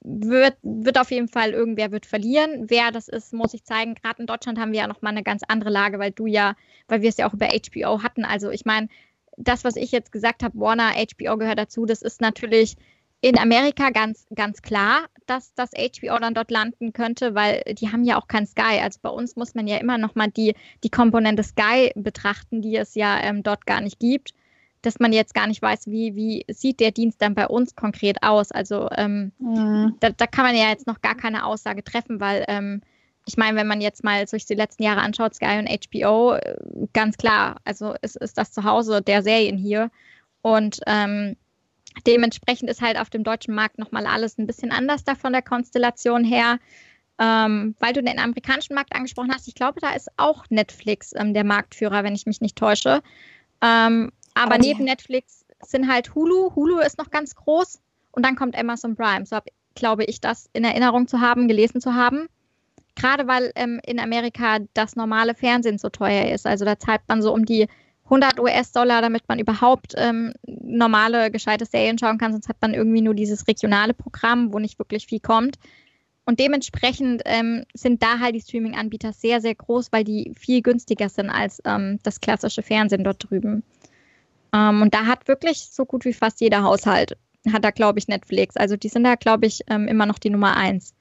wird, 0.04 0.58
wird 0.62 1.00
auf 1.00 1.12
jeden 1.12 1.28
Fall 1.28 1.52
irgendwer 1.52 1.92
wird 1.92 2.06
verlieren. 2.06 2.66
Wer 2.70 2.92
das 2.92 3.08
ist, 3.08 3.34
muss 3.34 3.54
ich 3.54 3.64
zeigen. 3.64 3.96
Gerade 3.96 4.20
in 4.20 4.28
Deutschland 4.28 4.60
haben 4.60 4.72
wir 4.72 4.80
ja 4.80 4.88
nochmal 4.88 5.14
eine 5.14 5.24
ganz 5.24 5.44
andere 5.48 5.70
Lage, 5.70 6.00
weil 6.00 6.12
du 6.12 6.26
ja, 6.26 6.56
weil 6.88 7.02
wir 7.02 7.10
es 7.10 7.18
ja 7.18 7.28
auch 7.28 7.34
über 7.34 7.48
HBO 7.48 8.04
hatten. 8.04 8.26
Also 8.26 8.50
ich 8.50 8.66
meine, 8.66 8.90
das, 9.38 9.64
was 9.64 9.76
ich 9.76 9.92
jetzt 9.92 10.12
gesagt 10.12 10.44
habe, 10.44 10.60
Warner, 10.60 10.92
HBO 10.94 11.38
gehört 11.38 11.58
dazu, 11.58 11.86
das 11.86 12.02
ist 12.02 12.22
natürlich 12.22 12.76
in 13.22 13.40
Amerika 13.40 13.90
ganz, 13.90 14.28
ganz 14.36 14.62
klar, 14.62 15.06
dass 15.26 15.54
das 15.54 15.72
HBO 15.72 16.20
dann 16.20 16.34
dort 16.34 16.52
landen 16.52 16.92
könnte, 16.92 17.34
weil 17.34 17.64
die 17.80 17.90
haben 17.90 18.04
ja 18.04 18.20
auch 18.20 18.28
kein 18.28 18.46
Sky. 18.46 18.82
Also 18.82 19.00
bei 19.02 19.10
uns 19.10 19.38
muss 19.38 19.56
man 19.56 19.66
ja 19.66 19.78
immer 19.78 19.98
nochmal 19.98 20.30
die, 20.30 20.56
die 20.84 20.90
Komponente 20.90 21.44
Sky 21.44 21.92
betrachten, 21.96 22.62
die 22.62 22.76
es 22.76 22.96
ja 22.96 23.22
ähm, 23.22 23.42
dort 23.42 23.66
gar 23.66 23.80
nicht 23.80 24.00
gibt 24.00 24.34
dass 24.86 25.00
man 25.00 25.14
jetzt 25.14 25.34
gar 25.34 25.48
nicht 25.48 25.62
weiß, 25.62 25.88
wie, 25.88 26.16
wie 26.16 26.46
sieht 26.50 26.80
der 26.80 26.92
Dienst 26.92 27.22
dann 27.22 27.34
bei 27.34 27.48
uns 27.48 27.76
konkret 27.76 28.22
aus. 28.22 28.52
Also 28.52 28.90
ähm, 28.96 29.32
mhm. 29.40 29.96
da, 30.00 30.10
da, 30.12 30.28
kann 30.28 30.46
man 30.46 30.56
ja 30.56 30.70
jetzt 30.70 30.88
noch 30.88 31.02
gar 31.02 31.16
keine 31.16 31.46
Aussage 31.46 31.84
treffen, 31.84 32.20
weil 32.20 32.46
ähm, 32.48 32.82
ich 33.26 33.38
meine, 33.38 33.58
wenn 33.58 33.68
man 33.68 33.82
jetzt 33.82 34.04
mal 34.04 34.28
sich 34.28 34.46
die 34.46 34.56
letzten 34.56 34.84
Jahre 34.84 35.02
anschaut, 35.02 35.34
Sky 35.34 35.58
und 35.58 35.70
HBO, 35.70 36.34
äh, 36.34 36.56
ganz 36.94 37.18
klar, 37.18 37.62
also 37.64 37.96
es 38.02 38.16
ist 38.16 38.38
das 38.38 38.52
Zuhause 38.52 39.02
der 39.02 39.24
Serien 39.24 39.58
hier. 39.58 39.90
Und 40.42 40.82
ähm, 40.86 41.38
dementsprechend 42.06 42.70
ist 42.70 42.82
halt 42.82 43.00
auf 43.00 43.10
dem 43.10 43.24
deutschen 43.24 43.56
Markt 43.56 43.80
nochmal 43.80 44.06
alles 44.06 44.38
ein 44.38 44.48
bisschen 44.48 44.72
anders 44.72 45.06
da 45.06 45.16
von 45.16 45.32
der 45.32 45.42
Konstellation 45.42 46.26
her. 46.26 46.60
Ähm, 47.20 47.76
weil 47.80 47.94
du 47.94 48.04
den 48.04 48.20
amerikanischen 48.20 48.74
Markt 48.74 48.94
angesprochen 48.96 49.32
hast, 49.34 49.48
ich 49.48 49.56
glaube, 49.56 49.80
da 49.80 49.94
ist 49.94 50.10
auch 50.18 50.46
Netflix 50.50 51.12
ähm, 51.16 51.34
der 51.34 51.44
Marktführer, 51.44 52.04
wenn 52.04 52.16
ich 52.16 52.26
mich 52.26 52.42
nicht 52.42 52.58
täusche. 52.58 53.02
Ähm, 53.62 54.12
aber 54.34 54.56
oh, 54.56 54.62
neben 54.62 54.80
ja. 54.80 54.94
Netflix 54.94 55.46
sind 55.62 55.92
halt 55.92 56.16
Hulu. 56.16 56.56
Hulu 56.56 56.80
ist 56.80 56.98
noch 56.98 57.12
ganz 57.12 57.36
groß 57.36 57.80
und 58.12 58.26
dann 58.26 58.36
kommt 58.36 58.58
Amazon 58.58 58.96
Prime. 58.96 59.26
So 59.26 59.36
habe, 59.36 59.52
glaube 59.76 60.04
ich, 60.06 60.22
das 60.22 60.50
in 60.54 60.64
Erinnerung 60.64 61.08
zu 61.08 61.22
haben, 61.22 61.48
gelesen 61.48 61.82
zu 61.82 61.94
haben. 61.94 62.28
Gerade 62.96 63.28
weil 63.28 63.52
ähm, 63.56 63.80
in 63.86 64.00
Amerika 64.00 64.60
das 64.74 64.96
normale 64.96 65.34
Fernsehen 65.34 65.80
so 65.80 65.90
teuer 65.90 66.32
ist. 66.32 66.46
Also 66.46 66.64
da 66.64 66.78
zahlt 66.78 67.02
man 67.08 67.22
so 67.22 67.34
um 67.34 67.46
die 67.46 67.68
100 68.06 68.40
US-Dollar, 68.40 69.02
damit 69.02 69.28
man 69.28 69.40
überhaupt 69.40 69.94
ähm, 69.98 70.34
normale, 70.46 71.32
gescheite 71.32 71.66
Serien 71.66 71.98
schauen 71.98 72.18
kann. 72.18 72.34
Sonst 72.34 72.50
hat 72.50 72.58
man 72.62 72.74
irgendwie 72.74 73.02
nur 73.02 73.16
dieses 73.16 73.48
regionale 73.48 73.94
Programm, 73.94 74.54
wo 74.54 74.60
nicht 74.60 74.78
wirklich 74.78 75.08
viel 75.08 75.20
kommt. 75.20 75.58
Und 76.26 76.40
dementsprechend 76.40 77.22
ähm, 77.26 77.66
sind 77.74 78.02
da 78.02 78.20
halt 78.20 78.36
die 78.36 78.42
Streaming-Anbieter 78.42 79.12
sehr, 79.12 79.42
sehr 79.42 79.56
groß, 79.56 79.92
weil 79.92 80.04
die 80.04 80.32
viel 80.38 80.62
günstiger 80.62 81.10
sind 81.10 81.30
als 81.30 81.62
ähm, 81.66 82.00
das 82.04 82.22
klassische 82.22 82.62
Fernsehen 82.62 83.04
dort 83.04 83.30
drüben. 83.30 83.64
Ähm, 84.54 84.82
und 84.82 84.94
da 84.94 85.06
hat 85.06 85.28
wirklich 85.28 85.70
so 85.72 85.86
gut 85.86 86.06
wie 86.06 86.14
fast 86.14 86.40
jeder 86.40 86.64
Haushalt, 86.64 87.18
hat 87.52 87.64
da, 87.64 87.72
glaube 87.72 88.00
ich, 88.00 88.08
Netflix. 88.08 88.56
Also 88.56 88.78
die 88.78 88.90
sind 88.90 89.04
da, 89.04 89.16
glaube 89.16 89.48
ich, 89.48 89.62
ähm, 89.68 89.88
immer 89.88 90.06
noch 90.06 90.20
die 90.20 90.30
Nummer 90.30 90.56
eins. 90.56 90.94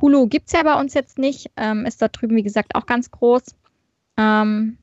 Hulu 0.00 0.28
gibt 0.28 0.46
es 0.46 0.52
ja 0.52 0.62
bei 0.62 0.80
uns 0.80 0.94
jetzt 0.94 1.18
nicht, 1.18 1.50
ähm, 1.56 1.84
ist 1.84 2.00
da 2.00 2.08
drüben, 2.08 2.36
wie 2.36 2.42
gesagt, 2.42 2.74
auch 2.74 2.86
ganz 2.86 3.10
groß. 3.10 3.42
Ähm, 4.16 4.78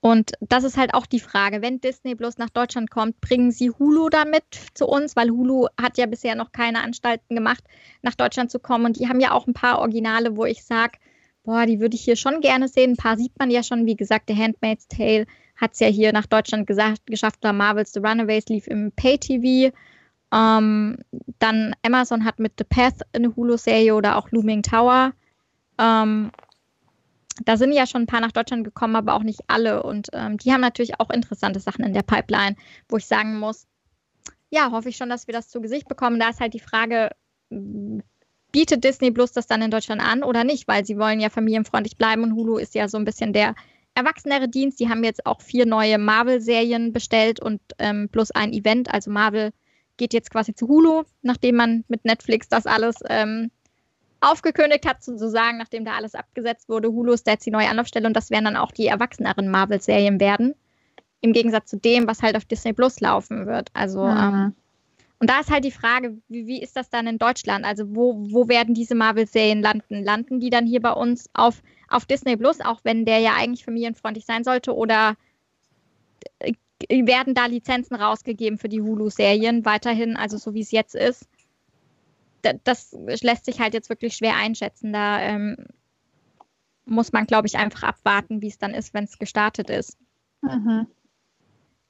und 0.00 0.32
das 0.40 0.64
ist 0.64 0.76
halt 0.76 0.94
auch 0.94 1.06
die 1.06 1.20
Frage, 1.20 1.62
wenn 1.62 1.80
Disney 1.80 2.16
bloß 2.16 2.36
nach 2.36 2.50
Deutschland 2.50 2.90
kommt, 2.90 3.20
bringen 3.20 3.52
sie 3.52 3.70
Hulu 3.70 4.08
damit 4.08 4.42
zu 4.74 4.86
uns, 4.86 5.14
weil 5.14 5.30
Hulu 5.30 5.68
hat 5.80 5.96
ja 5.96 6.06
bisher 6.06 6.34
noch 6.34 6.50
keine 6.50 6.82
Anstalten 6.82 7.36
gemacht, 7.36 7.62
nach 8.02 8.16
Deutschland 8.16 8.50
zu 8.50 8.58
kommen. 8.58 8.84
Und 8.84 8.98
die 8.98 9.08
haben 9.08 9.20
ja 9.20 9.30
auch 9.30 9.46
ein 9.46 9.54
paar 9.54 9.78
Originale, 9.78 10.36
wo 10.36 10.44
ich 10.44 10.64
sage, 10.64 10.98
boah, 11.44 11.66
die 11.66 11.80
würde 11.80 11.94
ich 11.94 12.02
hier 12.02 12.16
schon 12.16 12.40
gerne 12.40 12.66
sehen. 12.66 12.92
Ein 12.92 12.96
paar 12.96 13.16
sieht 13.16 13.38
man 13.38 13.50
ja 13.50 13.62
schon, 13.62 13.86
wie 13.86 13.96
gesagt, 13.96 14.24
The 14.28 14.36
Handmaid's 14.36 14.88
Tale 14.88 15.26
hat 15.62 15.74
es 15.74 15.80
ja 15.80 15.86
hier 15.86 16.12
nach 16.12 16.26
Deutschland 16.26 16.66
gesagt, 16.66 17.06
geschafft, 17.06 17.38
oder 17.42 17.52
Marvel's 17.52 17.92
The 17.92 18.00
Runaways 18.00 18.46
lief 18.46 18.66
im 18.66 18.90
Pay-TV. 18.90 19.72
Ähm, 20.34 20.98
dann 21.38 21.74
Amazon 21.86 22.24
hat 22.24 22.40
mit 22.40 22.54
The 22.58 22.64
Path 22.64 23.02
eine 23.12 23.34
Hulu-Serie 23.36 23.94
oder 23.94 24.16
auch 24.16 24.30
Looming 24.32 24.64
Tower. 24.64 25.12
Ähm, 25.78 26.32
da 27.44 27.56
sind 27.56 27.72
ja 27.72 27.86
schon 27.86 28.02
ein 28.02 28.06
paar 28.06 28.20
nach 28.20 28.32
Deutschland 28.32 28.64
gekommen, 28.64 28.96
aber 28.96 29.14
auch 29.14 29.22
nicht 29.22 29.40
alle. 29.46 29.84
Und 29.84 30.08
ähm, 30.12 30.36
die 30.36 30.52
haben 30.52 30.60
natürlich 30.60 30.98
auch 30.98 31.10
interessante 31.10 31.60
Sachen 31.60 31.84
in 31.84 31.94
der 31.94 32.02
Pipeline, 32.02 32.56
wo 32.88 32.96
ich 32.96 33.06
sagen 33.06 33.38
muss, 33.38 33.68
ja, 34.50 34.72
hoffe 34.72 34.88
ich 34.88 34.96
schon, 34.96 35.08
dass 35.08 35.28
wir 35.28 35.32
das 35.32 35.48
zu 35.48 35.60
Gesicht 35.60 35.88
bekommen. 35.88 36.18
Da 36.18 36.30
ist 36.30 36.40
halt 36.40 36.54
die 36.54 36.60
Frage, 36.60 37.10
bietet 38.50 38.82
Disney 38.82 39.12
bloß 39.12 39.30
das 39.30 39.46
dann 39.46 39.62
in 39.62 39.70
Deutschland 39.70 40.02
an 40.02 40.24
oder 40.24 40.42
nicht? 40.42 40.66
Weil 40.66 40.84
sie 40.84 40.98
wollen 40.98 41.20
ja 41.20 41.30
familienfreundlich 41.30 41.96
bleiben 41.96 42.24
und 42.24 42.34
Hulu 42.34 42.56
ist 42.56 42.74
ja 42.74 42.88
so 42.88 42.98
ein 42.98 43.04
bisschen 43.04 43.32
der 43.32 43.54
erwachsenere 43.94 44.48
Dienst. 44.48 44.80
Die 44.80 44.88
haben 44.88 45.04
jetzt 45.04 45.26
auch 45.26 45.40
vier 45.40 45.66
neue 45.66 45.98
Marvel-Serien 45.98 46.92
bestellt 46.92 47.40
und 47.40 47.60
ähm, 47.78 48.08
plus 48.10 48.30
ein 48.30 48.52
Event. 48.52 48.92
Also 48.92 49.10
Marvel 49.10 49.52
geht 49.96 50.14
jetzt 50.14 50.30
quasi 50.30 50.54
zu 50.54 50.68
Hulu, 50.68 51.04
nachdem 51.22 51.56
man 51.56 51.84
mit 51.88 52.04
Netflix 52.04 52.48
das 52.48 52.66
alles 52.66 52.96
ähm, 53.08 53.50
aufgekündigt 54.20 54.86
hat, 54.86 55.02
sozusagen, 55.02 55.58
nachdem 55.58 55.84
da 55.84 55.92
alles 55.92 56.14
abgesetzt 56.14 56.68
wurde. 56.68 56.88
Hulu 56.88 57.12
ist 57.12 57.26
jetzt 57.26 57.44
die 57.44 57.50
neue 57.50 57.68
Anlaufstelle 57.68 58.06
und 58.06 58.16
das 58.16 58.30
werden 58.30 58.44
dann 58.44 58.56
auch 58.56 58.70
die 58.70 58.86
erwachseneren 58.86 59.48
Marvel-Serien 59.48 60.20
werden. 60.20 60.54
Im 61.20 61.32
Gegensatz 61.32 61.70
zu 61.70 61.76
dem, 61.76 62.06
was 62.06 62.22
halt 62.22 62.36
auf 62.36 62.44
Disney 62.44 62.72
Plus 62.72 63.00
laufen 63.00 63.46
wird. 63.46 63.70
Also, 63.74 64.04
mhm. 64.04 64.16
ähm, 64.16 64.54
und 65.18 65.30
da 65.30 65.38
ist 65.38 65.52
halt 65.52 65.64
die 65.64 65.70
Frage, 65.70 66.18
wie, 66.28 66.48
wie, 66.48 66.60
ist 66.60 66.76
das 66.76 66.90
dann 66.90 67.06
in 67.06 67.18
Deutschland? 67.18 67.64
Also, 67.64 67.94
wo, 67.94 68.26
wo 68.30 68.48
werden 68.48 68.74
diese 68.74 68.96
Marvel-Serien 68.96 69.62
landen? 69.62 70.02
Landen 70.02 70.40
die 70.40 70.50
dann 70.50 70.66
hier 70.66 70.82
bei 70.82 70.92
uns 70.92 71.30
auf, 71.32 71.62
auf 71.92 72.06
Disney 72.06 72.36
Plus, 72.36 72.60
auch 72.60 72.80
wenn 72.84 73.04
der 73.04 73.18
ja 73.18 73.34
eigentlich 73.34 73.64
familienfreundlich 73.64 74.24
sein 74.24 74.44
sollte? 74.44 74.74
Oder 74.74 75.16
äh, 76.38 76.52
werden 76.88 77.34
da 77.34 77.46
Lizenzen 77.46 77.94
rausgegeben 77.94 78.58
für 78.58 78.68
die 78.68 78.82
Hulu-Serien 78.82 79.64
weiterhin, 79.64 80.16
also 80.16 80.36
so 80.36 80.54
wie 80.54 80.62
es 80.62 80.72
jetzt 80.72 80.94
ist? 80.94 81.28
das 82.64 82.92
lässt 83.22 83.44
sich 83.44 83.60
halt 83.60 83.74
jetzt 83.74 83.88
wirklich 83.88 84.16
schwer 84.16 84.36
einschätzen. 84.36 84.92
Da 84.92 85.20
ähm, 85.20 85.56
muss 86.84 87.12
man, 87.12 87.26
glaube 87.26 87.46
ich, 87.46 87.56
einfach 87.56 87.84
abwarten, 87.84 88.42
wie 88.42 88.48
es 88.48 88.58
dann 88.58 88.74
ist, 88.74 88.94
wenn 88.94 89.04
es 89.04 89.18
gestartet 89.18 89.70
ist. 89.70 89.96
Mhm. 90.42 90.86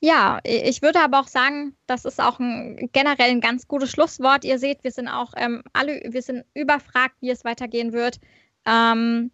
Ja, 0.00 0.40
ich 0.42 0.82
würde 0.82 1.00
aber 1.00 1.20
auch 1.20 1.28
sagen, 1.28 1.76
das 1.86 2.04
ist 2.04 2.20
auch 2.20 2.40
ein, 2.40 2.90
generell 2.92 3.30
ein 3.30 3.40
ganz 3.40 3.68
gutes 3.68 3.90
Schlusswort. 3.90 4.44
Ihr 4.44 4.58
seht, 4.58 4.82
wir 4.82 4.90
sind 4.90 5.06
auch 5.08 5.32
ähm, 5.36 5.62
alle, 5.72 6.02
wir 6.04 6.22
sind 6.22 6.44
überfragt, 6.54 7.14
wie 7.20 7.30
es 7.30 7.44
weitergehen 7.44 7.92
wird. 7.92 8.18
Ähm, 8.66 9.30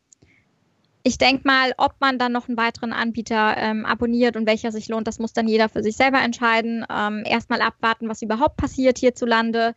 ich 1.02 1.18
denke 1.18 1.42
mal, 1.46 1.72
ob 1.78 1.94
man 2.00 2.18
dann 2.18 2.32
noch 2.32 2.48
einen 2.48 2.56
weiteren 2.56 2.92
Anbieter 2.92 3.56
ähm, 3.56 3.86
abonniert 3.86 4.36
und 4.36 4.46
welcher 4.46 4.72
sich 4.72 4.88
lohnt, 4.88 5.06
das 5.06 5.18
muss 5.18 5.32
dann 5.32 5.48
jeder 5.48 5.68
für 5.68 5.82
sich 5.82 5.96
selber 5.96 6.20
entscheiden. 6.20 6.84
Ähm, 6.90 7.22
Erstmal 7.24 7.62
abwarten, 7.62 8.08
was 8.08 8.22
überhaupt 8.22 8.56
passiert 8.56 8.98
hierzulande. 8.98 9.74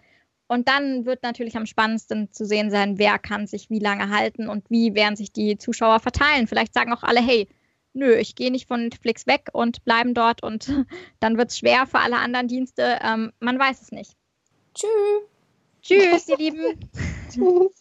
Und 0.48 0.68
dann 0.68 1.06
wird 1.06 1.24
natürlich 1.24 1.56
am 1.56 1.66
spannendsten 1.66 2.32
zu 2.32 2.46
sehen 2.46 2.72
sein, 2.72 2.98
wer 2.98 3.18
kann 3.20 3.48
sich 3.48 3.70
wie 3.70 3.80
lange 3.80 4.10
halten 4.10 4.50
und 4.50 4.70
wie 4.70 4.96
werden 4.96 5.16
sich 5.16 5.32
die 5.32 5.58
Zuschauer 5.58 6.02
verteilen. 6.02 6.48
Vielleicht 6.48 6.74
sagen 6.74 6.92
auch 6.92 7.04
alle, 7.04 7.22
hey, 7.22 7.48
nö, 7.94 8.16
ich 8.16 8.36
gehe 8.36 8.52
nicht 8.52 8.68
von 8.68 8.84
Netflix 8.84 9.28
weg 9.28 9.50
und 9.54 9.86
bleiben 9.86 10.14
dort 10.14 10.44
und 10.44 10.68
dann 11.22 11.38
wird 11.38 11.52
es 11.52 11.58
schwer 11.58 11.86
für 11.88 12.00
alle 12.00 12.18
anderen 12.18 12.48
Dienste. 12.48 13.00
Ähm, 13.02 13.32
man 13.40 13.58
weiß 13.58 13.82
es 13.82 13.92
nicht. 13.92 14.12
Tschüss. 14.74 14.92
Tschüss, 15.82 16.28
ihr 16.28 16.38
Lieben. 16.38 16.90
Tschüss. 17.30 17.81